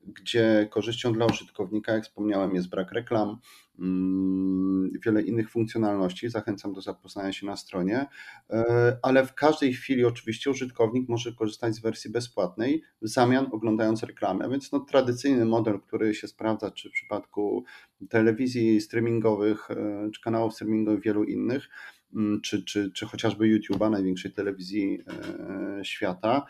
gdzie 0.03 0.67
korzyścią 0.71 1.13
dla 1.13 1.25
użytkownika, 1.25 1.93
jak 1.93 2.03
wspomniałem, 2.03 2.55
jest 2.55 2.69
brak 2.69 2.91
reklam, 2.91 3.37
mm, 3.79 4.91
wiele 5.05 5.21
innych 5.21 5.49
funkcjonalności. 5.49 6.29
Zachęcam 6.29 6.73
do 6.73 6.81
zapoznania 6.81 7.33
się 7.33 7.45
na 7.45 7.55
stronie, 7.57 8.05
E, 8.49 8.97
ale 9.01 9.25
w 9.25 9.33
każdej 9.33 9.73
chwili 9.73 10.05
oczywiście 10.05 10.49
użytkownik 10.49 11.09
może 11.09 11.33
korzystać 11.33 11.75
z 11.75 11.79
wersji 11.79 12.11
bezpłatnej 12.11 12.83
w 13.01 13.07
zamian 13.07 13.47
oglądając 13.51 14.03
reklamę. 14.03 14.49
Więc 14.49 14.71
no, 14.71 14.79
tradycyjny 14.79 15.45
model, 15.45 15.79
który 15.79 16.15
się 16.15 16.27
sprawdza, 16.27 16.71
czy 16.71 16.89
w 16.89 16.91
przypadku 16.91 17.63
telewizji 18.09 18.81
streamingowych, 18.81 19.71
e, 19.71 20.09
czy 20.13 20.21
kanałów 20.21 20.53
streamingowych, 20.53 21.03
wielu 21.03 21.23
innych, 21.23 21.69
mm, 22.15 22.41
czy, 22.41 22.63
czy, 22.63 22.91
czy 22.91 23.05
chociażby 23.05 23.45
YouTube'a, 23.45 23.91
największej 23.91 24.31
telewizji 24.31 24.99
e, 25.07 25.85
świata. 25.85 26.45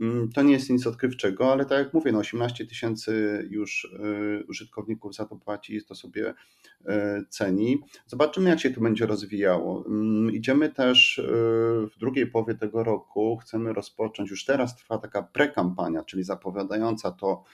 Mm, 0.00 0.32
To 0.32 0.42
nie 0.42 0.52
jest 0.52 0.70
nic 0.70 0.86
odkrywczego, 0.86 1.52
ale 1.52 1.64
tak 1.64 1.78
jak 1.78 1.94
mówię, 1.94 2.12
no 2.12 2.18
18 2.18 2.66
tysięcy 2.66 3.46
już 3.50 3.94
e, 4.40 4.44
użytkowników 4.44 5.14
za 5.14 5.24
to 5.24 5.36
płaci 5.36 5.76
i 5.76 5.84
to 5.84 5.94
sobie 5.94 6.34
e, 6.86 7.24
ceni. 7.28 7.78
Zobaczymy, 8.06 8.50
jak 8.50 8.60
się 8.60 8.70
to 8.70 8.80
będzie 8.80 9.06
rozwijało. 9.06 9.84
Mm, 9.86 10.32
Idziemy 10.34 10.68
też 10.72 11.18
e, 11.18 11.22
w 11.86 11.98
drugiej 11.98 12.26
połowie 12.26 12.54
tego 12.54 12.84
roku, 12.84 13.36
chcemy 13.36 13.72
rozpocząć, 13.72 14.30
już 14.30 14.44
teraz 14.44 14.76
trwa 14.76 14.98
taka 14.98 15.22
prekampania, 15.22 16.02
czyli 16.04 16.24
zapowiadająca 16.24 17.10
to 17.12 17.44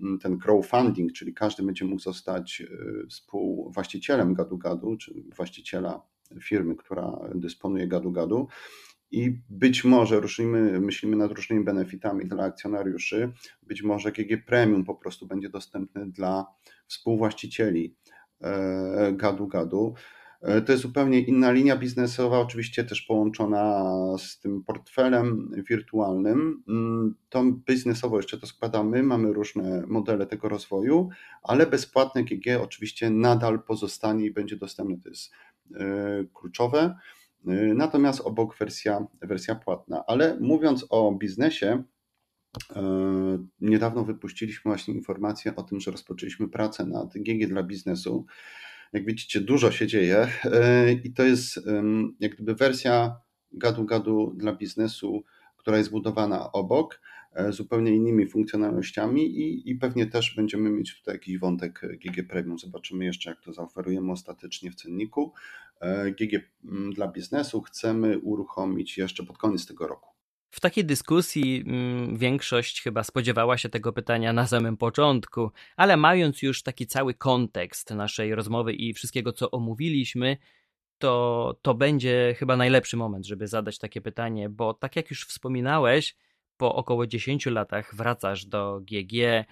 mm, 0.00 0.18
ten 0.18 0.38
crowdfunding, 0.38 1.12
czyli 1.12 1.34
każdy 1.34 1.62
będzie 1.62 1.84
mógł 1.84 2.02
zostać 2.02 2.62
współwłaścicielem 3.08 4.34
Gadu 4.34 4.58
Gadu, 4.58 4.96
czy 4.96 5.14
właściciela 5.36 6.02
firmy, 6.40 6.76
która 6.76 7.18
dysponuje 7.34 7.88
Gadu 7.88 8.12
Gadu. 8.12 8.48
I 9.10 9.38
być 9.50 9.84
może 9.84 10.20
ruszymy, 10.20 10.80
myślimy 10.80 11.16
nad 11.16 11.32
różnymi 11.32 11.64
benefitami 11.64 12.26
dla 12.26 12.44
akcjonariuszy. 12.44 13.32
Być 13.62 13.82
może 13.82 14.12
GG 14.12 14.44
Premium 14.46 14.84
po 14.84 14.94
prostu 14.94 15.26
będzie 15.26 15.48
dostępny 15.48 16.10
dla 16.10 16.46
współwłaścicieli 16.86 17.96
e, 18.40 19.12
Gadu 19.16 19.46
Gadu. 19.46 19.94
E, 20.42 20.62
To 20.62 20.72
jest 20.72 20.82
zupełnie 20.82 21.20
inna 21.20 21.52
linia 21.52 21.76
biznesowa, 21.76 22.38
oczywiście 22.38 22.84
też 22.84 23.02
połączona 23.02 23.84
z 24.18 24.38
tym 24.38 24.64
portfelem 24.64 25.50
wirtualnym. 25.68 26.62
Mm, 26.68 27.14
To 27.28 27.44
biznesowo 27.44 28.16
jeszcze 28.16 28.38
to 28.38 28.46
składamy, 28.46 29.02
mamy 29.02 29.32
różne 29.32 29.84
modele 29.86 30.26
tego 30.26 30.48
rozwoju, 30.48 31.08
ale 31.42 31.66
bezpłatne 31.66 32.24
GG 32.24 32.60
oczywiście 32.62 33.10
nadal 33.10 33.62
pozostanie 33.62 34.26
i 34.26 34.30
będzie 34.30 34.56
dostępne. 34.56 34.96
To 35.02 35.08
jest 35.08 35.32
e, 35.74 36.24
kluczowe. 36.34 36.94
Y, 37.48 37.74
Natomiast 37.74 38.20
obok 38.20 38.58
wersja, 38.58 39.06
wersja 39.22 39.54
płatna. 39.54 40.04
Ale 40.06 40.38
mówiąc 40.40 40.86
o 40.90 41.12
biznesie, 41.12 41.82
y, 42.70 42.74
niedawno 43.60 44.04
wypuściliśmy 44.04 44.68
właśnie 44.68 44.94
informację 44.94 45.56
o 45.56 45.62
tym, 45.62 45.80
że 45.80 45.90
rozpoczęliśmy 45.90 46.48
pracę 46.48 46.86
nad 46.86 47.12
GG 47.14 47.48
dla 47.48 47.62
biznesu. 47.62 48.26
Jak 48.92 49.06
widzicie, 49.06 49.40
dużo 49.40 49.70
się 49.70 49.86
dzieje 49.86 50.28
y, 50.44 51.00
i 51.04 51.12
to 51.12 51.22
jest 51.22 51.60
jak 52.20 52.34
gdyby 52.34 52.54
wersja 52.54 53.16
gadu 53.52 53.84
gadu 53.84 54.32
dla 54.36 54.52
biznesu, 54.52 55.24
która 55.56 55.78
jest 55.78 55.90
budowana 55.90 56.52
obok, 56.52 57.00
zupełnie 57.50 57.94
innymi 57.94 58.26
funkcjonalnościami 58.26 59.22
i, 59.22 59.70
i 59.70 59.74
pewnie 59.74 60.06
też 60.06 60.34
będziemy 60.36 60.70
mieć 60.70 60.98
tutaj 60.98 61.14
jakiś 61.14 61.38
wątek 61.38 61.80
GG 62.04 62.28
Premium. 62.28 62.58
Zobaczymy 62.58 63.04
jeszcze, 63.04 63.30
jak 63.30 63.40
to 63.40 63.52
zaoferujemy 63.52 64.12
ostatecznie 64.12 64.70
w 64.70 64.74
cenniku. 64.74 65.32
E, 65.80 66.10
GG 66.10 66.40
mm, 66.64 66.92
dla 66.92 67.08
biznesu 67.08 67.60
chcemy 67.60 68.18
uruchomić 68.18 68.98
jeszcze 68.98 69.24
pod 69.24 69.38
koniec 69.38 69.66
tego 69.66 69.88
roku. 69.88 70.10
W 70.50 70.60
takiej 70.60 70.84
dyskusji 70.84 71.64
mm, 71.66 72.16
większość 72.16 72.82
chyba 72.82 73.04
spodziewała 73.04 73.58
się 73.58 73.68
tego 73.68 73.92
pytania 73.92 74.32
na 74.32 74.46
samym 74.46 74.76
początku, 74.76 75.50
ale 75.76 75.96
mając 75.96 76.42
już 76.42 76.62
taki 76.62 76.86
cały 76.86 77.14
kontekst 77.14 77.90
naszej 77.90 78.34
rozmowy 78.34 78.72
i 78.72 78.94
wszystkiego, 78.94 79.32
co 79.32 79.50
omówiliśmy, 79.50 80.36
to, 80.98 81.54
to 81.62 81.74
będzie 81.74 82.34
chyba 82.38 82.56
najlepszy 82.56 82.96
moment, 82.96 83.26
żeby 83.26 83.48
zadać 83.48 83.78
takie 83.78 84.00
pytanie, 84.00 84.48
bo 84.48 84.74
tak 84.74 84.96
jak 84.96 85.10
już 85.10 85.26
wspominałeś, 85.26 86.16
po 86.56 86.74
około 86.74 87.06
10 87.06 87.46
latach 87.46 87.94
wracasz 87.94 88.46
do 88.46 88.80
GG 88.80 89.44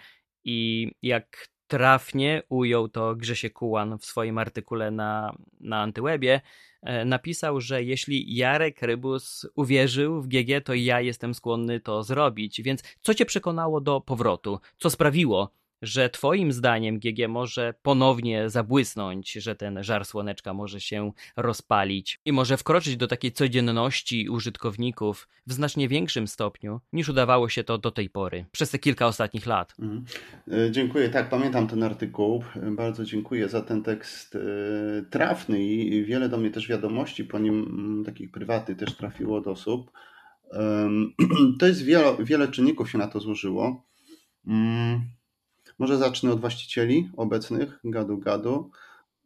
i 0.45 0.91
jak 1.03 1.49
trafnie 1.67 2.43
ujął 2.49 2.89
to 2.89 3.17
Grzesiek 3.17 3.53
Kułan 3.53 3.99
w 3.99 4.05
swoim 4.05 4.39
artykule 4.39 4.91
na, 4.91 5.37
na 5.61 5.83
Antywebie, 5.83 6.41
e, 6.83 7.05
napisał, 7.05 7.61
że 7.61 7.85
jeśli 7.85 8.37
Jarek 8.37 8.83
Rybus 8.83 9.47
uwierzył 9.55 10.23
w 10.23 10.29
GG, 10.29 10.65
to 10.65 10.75
ja 10.75 11.01
jestem 11.01 11.35
skłonny 11.35 11.81
to 11.81 12.03
zrobić. 12.03 12.63
Więc 12.63 12.83
co 13.01 13.15
cię 13.15 13.27
przekonało 13.27 13.81
do 13.81 14.01
powrotu? 14.01 14.59
Co 14.79 14.91
sprawiło, 14.91 15.51
że 15.83 16.11
twoim 16.11 16.53
zdaniem 16.53 16.99
GG 16.99 17.29
może 17.29 17.75
ponownie 17.83 18.51
zabłysnąć, 18.51 19.33
że 19.33 19.55
ten 19.55 19.83
żar 19.83 20.05
słoneczka 20.05 20.55
może 20.55 20.81
się 20.81 21.13
rozpalić 21.37 22.21
i 22.25 22.33
może 22.33 22.57
wkroczyć 22.57 22.97
do 22.97 23.09
takiej 23.09 23.33
codzienności 23.33 24.29
użytkowników 24.29 25.29
w 25.47 25.53
znacznie 25.53 25.89
większym 25.89 26.29
stopniu, 26.29 26.81
niż 26.93 27.09
udawało 27.09 27.49
się 27.49 27.65
to 27.65 27.79
do 27.79 27.91
tej 27.91 28.11
pory, 28.11 28.45
przez 28.53 28.71
te 28.71 28.79
kilka 28.79 29.07
ostatnich 29.07 29.47
lat. 29.47 29.75
Mhm. 29.79 30.05
E, 30.53 30.71
Dziękuję, 30.71 31.09
tak, 31.09 31.29
pamiętam 31.31 31.67
ten 31.67 31.83
artykuł. 31.83 32.45
Bardzo 32.71 33.05
dziękuję 33.05 33.49
za 33.49 33.63
ten 33.63 33.83
tekst 33.83 34.37
e, 34.37 34.41
trafny 35.11 35.65
i 35.65 36.05
wiele 36.05 36.29
do 36.29 36.39
mnie 36.39 36.51
też 36.51 36.69
wiadomości 36.69 37.25
po 37.25 37.39
nim, 37.39 37.55
mm, 37.55 38.05
takich 38.05 38.31
prywatnych, 38.31 38.79
też 38.79 38.97
trafiło 38.97 39.41
do 39.41 39.51
osób. 39.51 39.91
To 41.61 41.67
jest 41.67 41.85
wiele, 41.85 42.17
wiele 42.21 42.49
czynników 42.49 42.91
się 42.91 42.99
na 42.99 43.09
to 43.09 43.21
złożyło. 43.21 43.87
Mm, 44.47 45.01
Może 45.83 45.99
zacznę 45.99 46.33
od 46.33 46.41
właścicieli 46.41 47.11
obecnych 47.17 47.79
Gadu 47.85 48.19
Gadu. 48.19 48.71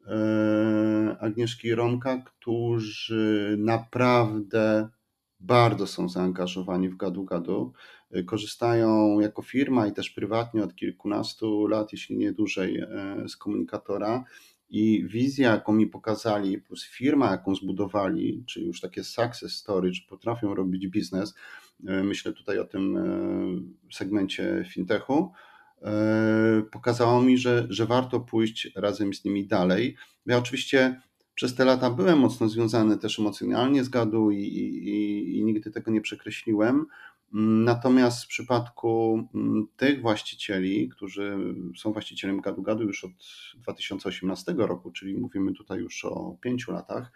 e, 0.06 1.16
Agnieszki 1.20 1.74
Romka, 1.74 2.22
którzy 2.24 3.56
naprawdę 3.58 4.88
bardzo 5.40 5.86
są 5.86 6.08
zaangażowani 6.08 6.88
w 6.88 6.96
Gadu 6.96 7.24
Gadu. 7.24 7.72
E, 8.10 8.22
Korzystają 8.22 9.20
jako 9.20 9.42
firma 9.42 9.86
i 9.86 9.92
też 9.92 10.10
prywatnie 10.10 10.64
od 10.64 10.74
kilkunastu 10.74 11.66
lat, 11.66 11.92
jeśli 11.92 12.16
nie 12.16 12.32
dłużej, 12.32 12.78
e, 12.78 12.88
z 13.28 13.36
komunikatora. 13.36 14.24
I 14.68 15.04
wizja, 15.08 15.50
jaką 15.50 15.72
mi 15.72 15.86
pokazali, 15.86 16.58
plus 16.58 16.84
firma, 16.84 17.30
jaką 17.30 17.54
zbudowali, 17.54 18.44
czy 18.46 18.60
już 18.60 18.80
takie 18.80 19.04
success 19.04 19.52
story, 19.52 19.92
czy 19.92 20.06
potrafią 20.08 20.54
robić 20.54 20.88
biznes, 20.88 21.34
myślę 21.80 22.32
tutaj 22.32 22.58
o 22.58 22.64
tym 22.64 22.98
segmencie 23.92 24.64
fintechu, 24.68 25.32
pokazało 26.70 27.22
mi, 27.22 27.38
że, 27.38 27.66
że 27.70 27.86
warto 27.86 28.20
pójść 28.20 28.70
razem 28.76 29.14
z 29.14 29.24
nimi 29.24 29.46
dalej. 29.46 29.96
Ja 30.26 30.38
oczywiście 30.38 31.00
przez 31.34 31.54
te 31.54 31.64
lata 31.64 31.90
byłem 31.90 32.18
mocno 32.18 32.48
związany 32.48 32.98
też 32.98 33.18
emocjonalnie 33.18 33.84
z 33.84 33.88
gadu 33.88 34.30
i, 34.30 34.40
i, 34.40 35.38
i 35.38 35.44
nigdy 35.44 35.70
tego 35.70 35.90
nie 35.90 36.00
przekreśliłem. 36.00 36.86
Natomiast 37.32 38.24
w 38.24 38.28
przypadku 38.28 39.22
mm, 39.34 39.66
tych 39.76 40.00
właścicieli, 40.00 40.88
którzy 40.88 41.38
są 41.76 41.92
właścicielem 41.92 42.40
Gadu 42.40 42.62
Gadu 42.62 42.84
już 42.84 43.04
od 43.04 43.10
2018 43.56 44.54
roku, 44.58 44.90
czyli 44.90 45.16
mówimy 45.16 45.52
tutaj 45.52 45.78
już 45.78 46.04
o 46.04 46.36
pięciu 46.40 46.72
latach 46.72 47.12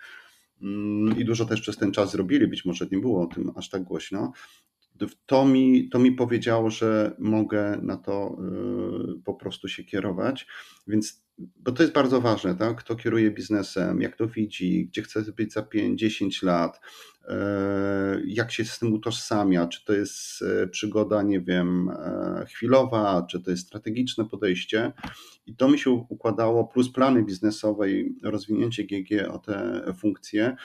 mm, 0.63 1.19
i 1.19 1.25
dużo 1.25 1.45
też 1.45 1.61
przez 1.61 1.77
ten 1.77 1.93
czas 1.93 2.11
zrobili, 2.11 2.47
być 2.47 2.65
może 2.65 2.87
nie 2.93 2.99
było 2.99 3.23
o 3.23 3.27
tym 3.27 3.53
aż 3.57 3.69
tak 3.69 3.83
głośno, 3.83 4.33
to 5.27 5.45
mi, 5.45 5.89
to 5.89 5.99
mi 5.99 6.13
powiedziało, 6.13 6.71
że 6.71 7.17
mogę 7.19 7.79
na 7.83 7.97
to 7.97 8.39
y, 9.19 9.23
po 9.25 9.35
prostu 9.35 9.69
się 9.69 9.85
kierować. 9.85 10.47
Więc, 10.87 11.25
bo 11.39 11.73
to 11.73 11.83
jest 11.83 11.95
bardzo 11.95 12.21
ważne, 12.21 12.55
tak? 12.55 12.77
Kto 12.77 12.97
kieruje 12.97 13.31
biznesem, 13.31 14.01
jak 14.01 14.17
to 14.17 14.29
widzi, 14.29 14.87
gdzie 14.87 15.03
chce 15.03 15.23
być 15.23 15.53
za 15.53 15.63
5-10 15.63 16.43
lat, 16.47 16.81
y, 17.23 17.29
jak 18.27 18.53
się 18.53 18.65
z 18.65 18.79
tym 18.79 18.93
utożsamia, 18.93 19.67
czy 19.67 19.85
to 19.85 19.93
jest 19.93 20.43
y, 20.43 20.69
przygoda, 20.69 21.23
nie 21.23 21.41
wiem, 21.41 21.91
chwilowa, 22.49 23.27
czy 23.31 23.41
to 23.41 23.51
jest 23.51 23.67
strategiczne 23.67 24.25
podejście. 24.25 24.93
I 25.47 25.57
to 25.57 25.69
mi 25.69 25.79
się 25.79 25.91
układało, 25.91 26.65
plus 26.65 26.93
plany 26.93 27.23
biznesowe 27.23 27.91
i 27.91 28.19
rozwinięcie 28.23 28.85
GG 28.85 29.29
o 29.31 29.39
te 29.39 29.83
funkcje 29.99 30.57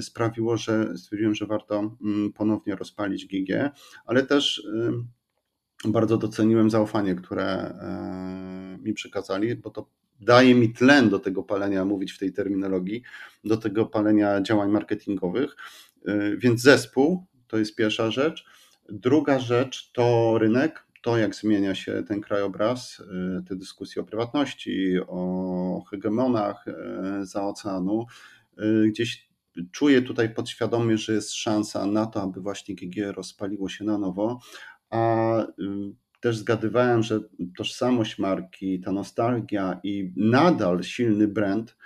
sprawiło, 0.00 0.56
że 0.56 0.96
stwierdziłem, 0.96 1.34
że 1.34 1.46
warto 1.46 1.96
mm, 2.04 2.32
ponownie 2.32 2.76
rozpalić 2.76 3.26
GG, 3.26 3.70
ale 4.06 4.26
też 4.26 4.66
bardzo 5.84 6.16
doceniłem 6.16 6.70
zaufanie, 6.70 7.14
które 7.14 7.44
e, 7.44 8.78
mi 8.82 8.92
przekazali, 8.94 9.56
bo 9.56 9.70
to 9.70 9.90
daje 10.20 10.54
mi 10.54 10.72
tlen 10.72 11.08
do 11.08 11.18
tego 11.18 11.42
palenia, 11.42 11.84
mówić 11.84 12.12
w 12.12 12.18
tej 12.18 12.32
terminologii, 12.32 13.02
do 13.44 13.56
tego 13.56 13.86
palenia 13.86 14.42
działań 14.42 14.70
marketingowych. 14.70 15.56
E, 16.06 16.36
więc 16.36 16.62
zespół 16.62 17.26
to 17.46 17.58
jest 17.58 17.76
pierwsza 17.76 18.10
rzecz. 18.10 18.44
Druga 18.88 19.38
rzecz 19.38 19.92
to 19.92 20.38
rynek, 20.38 20.86
to 21.02 21.18
jak 21.18 21.34
zmienia 21.34 21.74
się 21.74 22.02
ten 22.08 22.20
krajobraz, 22.20 23.02
te 23.48 23.56
dyskusje 23.56 24.02
o 24.02 24.04
prywatności, 24.04 24.96
o 25.06 25.82
hegemonach 25.90 26.64
za 27.22 27.46
oceanu. 27.46 28.06
Gdzieś 28.86 29.28
czuję 29.72 30.02
tutaj 30.02 30.34
podświadomie, 30.34 30.98
że 30.98 31.12
jest 31.12 31.32
szansa 31.32 31.86
na 31.86 32.06
to, 32.06 32.22
aby 32.22 32.40
właśnie 32.40 32.74
GG 32.74 33.12
rozpaliło 33.12 33.68
się 33.68 33.84
na 33.84 33.98
nowo, 33.98 34.40
a 34.90 35.46
też 36.20 36.38
zgadywałem, 36.38 37.02
że 37.02 37.20
tożsamość 37.56 38.18
marki, 38.18 38.80
ta 38.80 38.92
nostalgia 38.92 39.80
i 39.82 40.12
nadal 40.16 40.82
silny 40.82 41.28
brand 41.28 41.76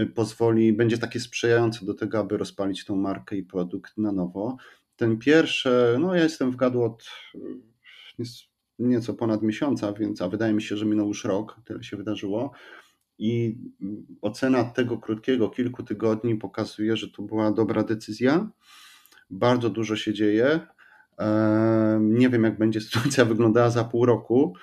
y, 0.00 0.06
pozwoli, 0.06 0.72
będzie 0.72 0.98
takie 0.98 1.20
sprzyjające 1.20 1.86
do 1.86 1.94
tego, 1.94 2.18
aby 2.18 2.36
rozpalić 2.36 2.84
tą 2.84 2.96
markę 2.96 3.36
i 3.36 3.42
produkt 3.42 3.98
na 3.98 4.12
nowo. 4.12 4.56
Ten 4.96 5.18
pierwszy, 5.18 5.96
no 6.00 6.14
ja 6.14 6.22
jestem 6.22 6.50
w 6.50 6.56
gadu 6.56 6.82
od 6.82 7.06
y, 7.34 8.24
nieco 8.78 9.14
ponad 9.14 9.42
miesiąca, 9.42 9.92
więc, 9.92 10.22
a 10.22 10.28
wydaje 10.28 10.52
mi 10.52 10.62
się, 10.62 10.76
że 10.76 10.86
minął 10.86 11.08
już 11.08 11.24
rok, 11.24 11.60
tyle 11.64 11.82
się 11.82 11.96
wydarzyło. 11.96 12.52
I 13.22 13.56
ocena 14.22 14.64
tego 14.64 14.98
krótkiego, 14.98 15.48
kilku 15.50 15.82
tygodni 15.82 16.36
pokazuje, 16.36 16.96
że 16.96 17.08
to 17.08 17.22
była 17.22 17.52
dobra 17.52 17.82
decyzja. 17.82 18.50
Bardzo 19.30 19.70
dużo 19.70 19.96
się 19.96 20.14
dzieje. 20.14 20.60
Nie 22.00 22.28
wiem, 22.28 22.44
jak 22.44 22.58
będzie 22.58 22.80
sytuacja 22.90 23.24
wyglądała 23.24 23.70
za 23.70 23.84
pół 23.84 24.06
roku, 24.06 24.54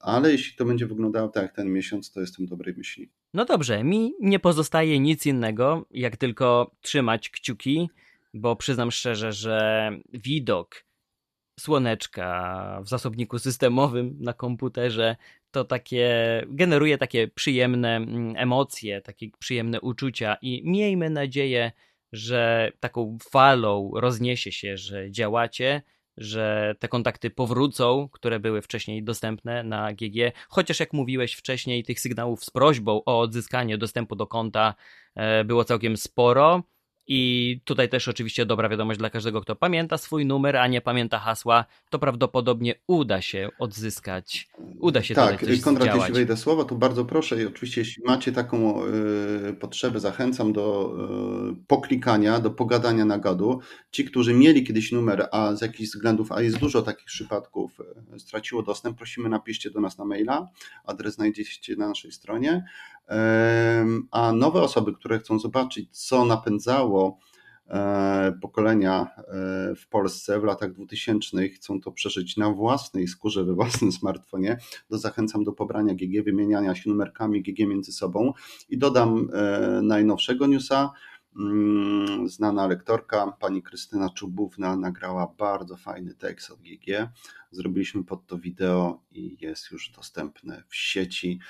ale 0.00 0.32
jeśli 0.32 0.56
to 0.56 0.64
będzie 0.64 0.86
wyglądało 0.86 1.28
tak 1.28 1.42
jak 1.42 1.52
ten 1.52 1.72
miesiąc, 1.72 2.12
to 2.12 2.20
jestem 2.20 2.46
dobrej 2.46 2.74
myśli. 2.76 3.10
No 3.34 3.44
dobrze, 3.44 3.84
mi 3.84 4.14
nie 4.20 4.38
pozostaje 4.38 5.00
nic 5.00 5.26
innego, 5.26 5.86
jak 5.90 6.16
tylko 6.16 6.70
trzymać 6.80 7.30
kciuki, 7.30 7.90
bo 8.34 8.56
przyznam 8.56 8.90
szczerze, 8.90 9.32
że 9.32 9.90
widok 10.12 10.84
słoneczka 11.60 12.80
w 12.84 12.88
zasobniku 12.88 13.38
systemowym 13.38 14.16
na 14.20 14.32
komputerze 14.32 15.16
to 15.56 15.64
takie 15.64 16.42
generuje 16.48 16.98
takie 16.98 17.28
przyjemne 17.28 17.96
mm, 17.96 18.34
emocje, 18.36 19.00
takie 19.00 19.26
przyjemne 19.38 19.80
uczucia 19.80 20.36
i 20.42 20.62
miejmy 20.64 21.10
nadzieję, 21.10 21.72
że 22.12 22.72
taką 22.80 23.18
falą 23.30 23.90
rozniesie 23.94 24.52
się, 24.52 24.76
że 24.76 25.10
działacie, 25.10 25.82
że 26.16 26.74
te 26.78 26.88
kontakty 26.88 27.30
powrócą, 27.30 28.08
które 28.12 28.40
były 28.40 28.62
wcześniej 28.62 29.02
dostępne 29.02 29.62
na 29.62 29.92
GG, 29.92 30.32
chociaż 30.48 30.80
jak 30.80 30.92
mówiłeś 30.92 31.34
wcześniej, 31.34 31.84
tych 31.84 32.00
sygnałów 32.00 32.44
z 32.44 32.50
prośbą 32.50 33.02
o 33.06 33.20
odzyskanie 33.20 33.78
dostępu 33.78 34.16
do 34.16 34.26
konta 34.26 34.74
e, 35.14 35.44
było 35.44 35.64
całkiem 35.64 35.96
sporo. 35.96 36.62
I 37.08 37.60
tutaj 37.64 37.88
też 37.88 38.08
oczywiście 38.08 38.46
dobra 38.46 38.68
wiadomość 38.68 38.98
dla 38.98 39.10
każdego, 39.10 39.40
kto 39.40 39.56
pamięta 39.56 39.98
swój 39.98 40.26
numer, 40.26 40.56
a 40.56 40.66
nie 40.66 40.80
pamięta 40.80 41.18
hasła, 41.18 41.64
to 41.90 41.98
prawdopodobnie 41.98 42.74
uda 42.86 43.22
się 43.22 43.48
odzyskać, 43.58 44.48
uda 44.80 45.02
się 45.02 45.14
tak, 45.14 45.40
coś 45.40 45.60
Konrad, 45.60 45.96
jeśli 45.96 46.12
wejdę 46.12 46.36
słowo, 46.36 46.64
to 46.64 46.74
bardzo 46.74 47.04
proszę 47.04 47.42
i 47.42 47.46
oczywiście 47.46 47.80
jeśli 47.80 48.04
macie 48.04 48.32
taką 48.32 48.84
y, 48.84 49.54
potrzebę, 49.60 50.00
zachęcam 50.00 50.52
do 50.52 50.94
y, 51.52 51.66
poklikania, 51.66 52.40
do 52.40 52.50
pogadania 52.50 53.04
na 53.04 53.18
gadu. 53.18 53.60
Ci, 53.90 54.04
którzy 54.04 54.34
mieli 54.34 54.64
kiedyś 54.64 54.92
numer, 54.92 55.28
a 55.32 55.54
z 55.54 55.62
jakichś 55.62 55.90
względów, 55.90 56.32
a 56.32 56.42
jest 56.42 56.58
dużo 56.58 56.82
takich 56.82 57.06
przypadków, 57.06 57.80
y, 58.14 58.20
straciło 58.20 58.62
dostęp, 58.62 58.96
prosimy 58.96 59.28
napiszcie 59.28 59.70
do 59.70 59.80
nas 59.80 59.98
na 59.98 60.04
maila, 60.04 60.48
adres 60.84 61.14
znajdziecie 61.14 61.76
na 61.76 61.88
naszej 61.88 62.12
stronie. 62.12 62.64
A 64.10 64.32
nowe 64.32 64.62
osoby, 64.62 64.92
które 64.92 65.18
chcą 65.18 65.38
zobaczyć, 65.38 65.98
co 66.06 66.24
napędzało 66.24 67.18
e, 67.68 68.38
pokolenia 68.42 69.06
e, 69.18 69.24
w 69.74 69.88
Polsce 69.88 70.40
w 70.40 70.44
latach 70.44 70.72
2000 70.72 71.48
chcą 71.48 71.80
to 71.80 71.92
przeżyć 71.92 72.36
na 72.36 72.50
własnej 72.50 73.08
skórze, 73.08 73.44
we 73.44 73.54
własnym 73.54 73.92
smartfonie, 73.92 74.58
to 74.88 74.98
zachęcam 74.98 75.44
do 75.44 75.52
pobrania 75.52 75.94
GG, 75.94 76.24
wymieniania 76.24 76.74
się 76.74 76.90
numerkami 76.90 77.42
GG 77.42 77.58
między 77.68 77.92
sobą 77.92 78.32
i 78.68 78.78
dodam 78.78 79.28
e, 79.32 79.80
najnowszego 79.82 80.46
newsa. 80.46 80.90
Mm, 81.38 82.28
znana 82.28 82.66
lektorka, 82.66 83.32
pani 83.40 83.62
Krystyna 83.62 84.10
Czubówna, 84.10 84.76
nagrała 84.76 85.34
bardzo 85.38 85.76
fajny 85.76 86.14
tekst 86.14 86.50
od 86.50 86.62
GG. 86.62 87.08
Zrobiliśmy 87.50 88.04
pod 88.04 88.26
to 88.26 88.38
wideo 88.38 89.02
i 89.10 89.36
jest 89.40 89.70
już 89.70 89.90
dostępne 89.90 90.62
w 90.68 90.76
sieci. 90.76 91.40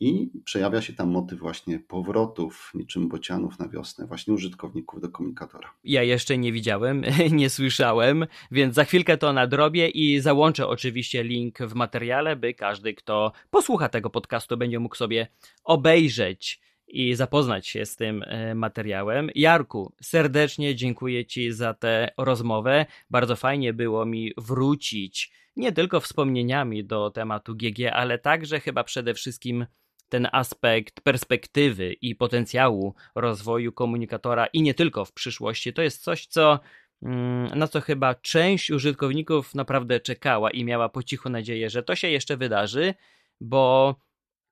I 0.00 0.30
przejawia 0.44 0.82
się 0.82 0.92
tam 0.92 1.08
motyw 1.10 1.38
właśnie 1.38 1.78
powrotów, 1.78 2.70
niczym 2.74 3.08
bocianów 3.08 3.58
na 3.58 3.68
wiosnę, 3.68 4.06
właśnie 4.06 4.34
użytkowników 4.34 5.00
do 5.00 5.08
komunikatora. 5.08 5.70
Ja 5.84 6.02
jeszcze 6.02 6.38
nie 6.38 6.52
widziałem, 6.52 7.02
nie 7.30 7.50
słyszałem, 7.50 8.26
więc 8.50 8.74
za 8.74 8.84
chwilkę 8.84 9.18
to 9.18 9.32
nadrobię 9.32 9.88
i 9.88 10.20
załączę 10.20 10.66
oczywiście 10.66 11.24
link 11.24 11.58
w 11.58 11.74
materiale, 11.74 12.36
by 12.36 12.54
każdy, 12.54 12.94
kto 12.94 13.32
posłucha 13.50 13.88
tego 13.88 14.10
podcastu, 14.10 14.56
będzie 14.56 14.78
mógł 14.78 14.96
sobie 14.96 15.26
obejrzeć 15.64 16.60
i 16.88 17.14
zapoznać 17.14 17.68
się 17.68 17.86
z 17.86 17.96
tym 17.96 18.22
e, 18.22 18.54
materiałem. 18.54 19.30
Jarku, 19.34 19.92
serdecznie 20.02 20.74
dziękuję 20.74 21.26
Ci 21.26 21.52
za 21.52 21.74
tę 21.74 22.10
rozmowę. 22.18 22.86
Bardzo 23.10 23.36
fajnie 23.36 23.72
było 23.72 24.06
mi 24.06 24.32
wrócić 24.36 25.32
nie 25.56 25.72
tylko 25.72 26.00
wspomnieniami 26.00 26.84
do 26.84 27.10
tematu 27.10 27.54
GG, 27.56 27.90
ale 27.92 28.18
także 28.18 28.60
chyba 28.60 28.84
przede 28.84 29.14
wszystkim 29.14 29.66
ten 30.14 30.28
aspekt 30.32 31.00
perspektywy 31.00 31.92
i 31.92 32.14
potencjału 32.14 32.94
rozwoju 33.14 33.72
komunikatora 33.72 34.46
i 34.46 34.62
nie 34.62 34.74
tylko 34.74 35.04
w 35.04 35.12
przyszłości, 35.12 35.72
to 35.72 35.82
jest 35.82 36.02
coś, 36.02 36.26
co 36.26 36.60
mm, 37.02 37.58
na 37.58 37.68
co 37.68 37.80
chyba 37.80 38.14
część 38.14 38.70
użytkowników 38.70 39.54
naprawdę 39.54 40.00
czekała 40.00 40.50
i 40.50 40.64
miała 40.64 40.88
po 40.88 41.02
cichu 41.02 41.28
nadzieję, 41.28 41.70
że 41.70 41.82
to 41.82 41.96
się 41.96 42.08
jeszcze 42.08 42.36
wydarzy, 42.36 42.94
bo 43.40 43.94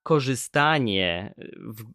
korzystanie 0.03 1.35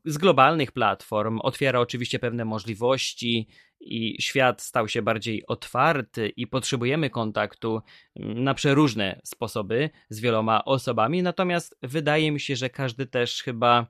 z 0.05 0.18
globalnych 0.18 0.72
platform 0.72 1.39
otwiera 1.41 1.80
oczywiście 1.80 2.20
pewne 2.20 2.45
możliwości 2.45 3.47
i 3.80 4.22
świat 4.22 4.62
stał 4.62 4.88
się 4.88 5.01
bardziej 5.01 5.47
otwarty 5.47 6.30
i 6.30 6.47
potrzebujemy 6.47 7.10
kontaktu 7.10 7.82
mm, 8.16 8.43
na 8.43 8.53
przeróżne 8.53 9.22
sposoby 9.24 9.89
z 10.10 10.20
wieloma 10.20 10.66
osobami. 10.66 11.24
Natomiast 11.24 11.78
wydaje 11.82 12.32
mi 12.32 12.39
się, 12.39 12.55
że 12.55 12.70
każdy 12.70 13.05
też 13.05 13.43
chyba 13.43 13.88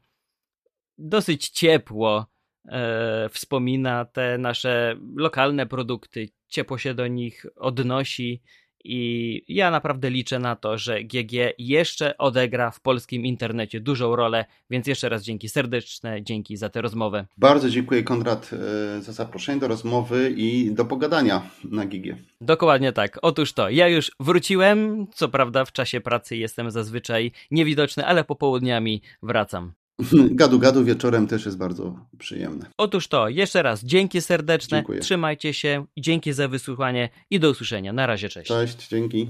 dosyć 0.97 1.49
ciepło 1.49 2.25
e, 2.65 3.29
wspomina 3.29 4.05
te 4.05 4.37
nasze 4.37 4.95
lokalne 5.15 5.65
produkty, 5.65 6.29
ciepło 6.47 6.77
się 6.77 6.93
do 6.93 7.07
nich 7.07 7.45
odnosi 7.55 8.41
i 8.87 9.43
ja 9.47 9.71
naprawdę 9.71 10.09
liczę 10.09 10.39
na 10.39 10.55
to, 10.55 10.77
że 10.77 11.03
GG 11.03 11.33
jeszcze 11.57 12.17
odegra 12.17 12.71
w 12.71 12.79
polskim 12.79 13.25
internecie 13.25 13.79
dużą 13.79 14.15
rolę, 14.15 14.45
więc 14.69 14.87
jeszcze 14.87 15.09
raz 15.09 15.23
dzięki 15.23 15.49
serdeczne, 15.49 16.23
dzięki 16.23 16.57
za 16.57 16.69
tę 16.69 16.81
rozmowę. 16.81 17.25
Bardzo 17.37 17.69
dziękuję 17.69 18.03
Konrad 18.03 18.49
e, 18.97 19.01
za 19.01 19.11
zaproszenie 19.11 19.59
do 19.59 19.67
rozmowy 19.67 20.33
i 20.37 20.71
do 20.71 20.85
pogadania 20.85 21.49
na 21.63 21.85
GG. 21.85 22.15
Dokładnie 22.41 22.91
tak. 22.93 23.19
Otóż 23.21 23.53
to, 23.53 23.69
ja 23.69 23.87
już 23.87 24.11
wróciłem, 24.19 25.07
co 25.13 25.29
prawda 25.29 25.65
w 25.65 25.71
czasie 25.71 26.01
pracy 26.01 26.37
jestem 26.37 26.71
zazwyczaj 26.71 27.31
niewidoczny, 27.51 28.05
ale 28.05 28.23
popołudniami 28.23 29.01
wracam. 29.23 29.73
Gadu 30.31 30.59
gadu 30.59 30.85
wieczorem 30.85 31.27
też 31.27 31.45
jest 31.45 31.57
bardzo 31.57 31.95
przyjemne. 32.19 32.65
Otóż 32.77 33.07
to, 33.07 33.29
jeszcze 33.29 33.63
raz 33.63 33.83
dzięki 33.83 34.21
serdeczne, 34.21 34.77
Dziękuję. 34.77 34.99
trzymajcie 34.99 35.53
się, 35.53 35.85
dzięki 35.97 36.33
za 36.33 36.47
wysłuchanie 36.47 37.09
i 37.29 37.39
do 37.39 37.49
usłyszenia. 37.49 37.93
Na 37.93 38.07
razie, 38.07 38.29
cześć. 38.29 38.47
Cześć, 38.47 38.87
dzięki. 38.87 39.27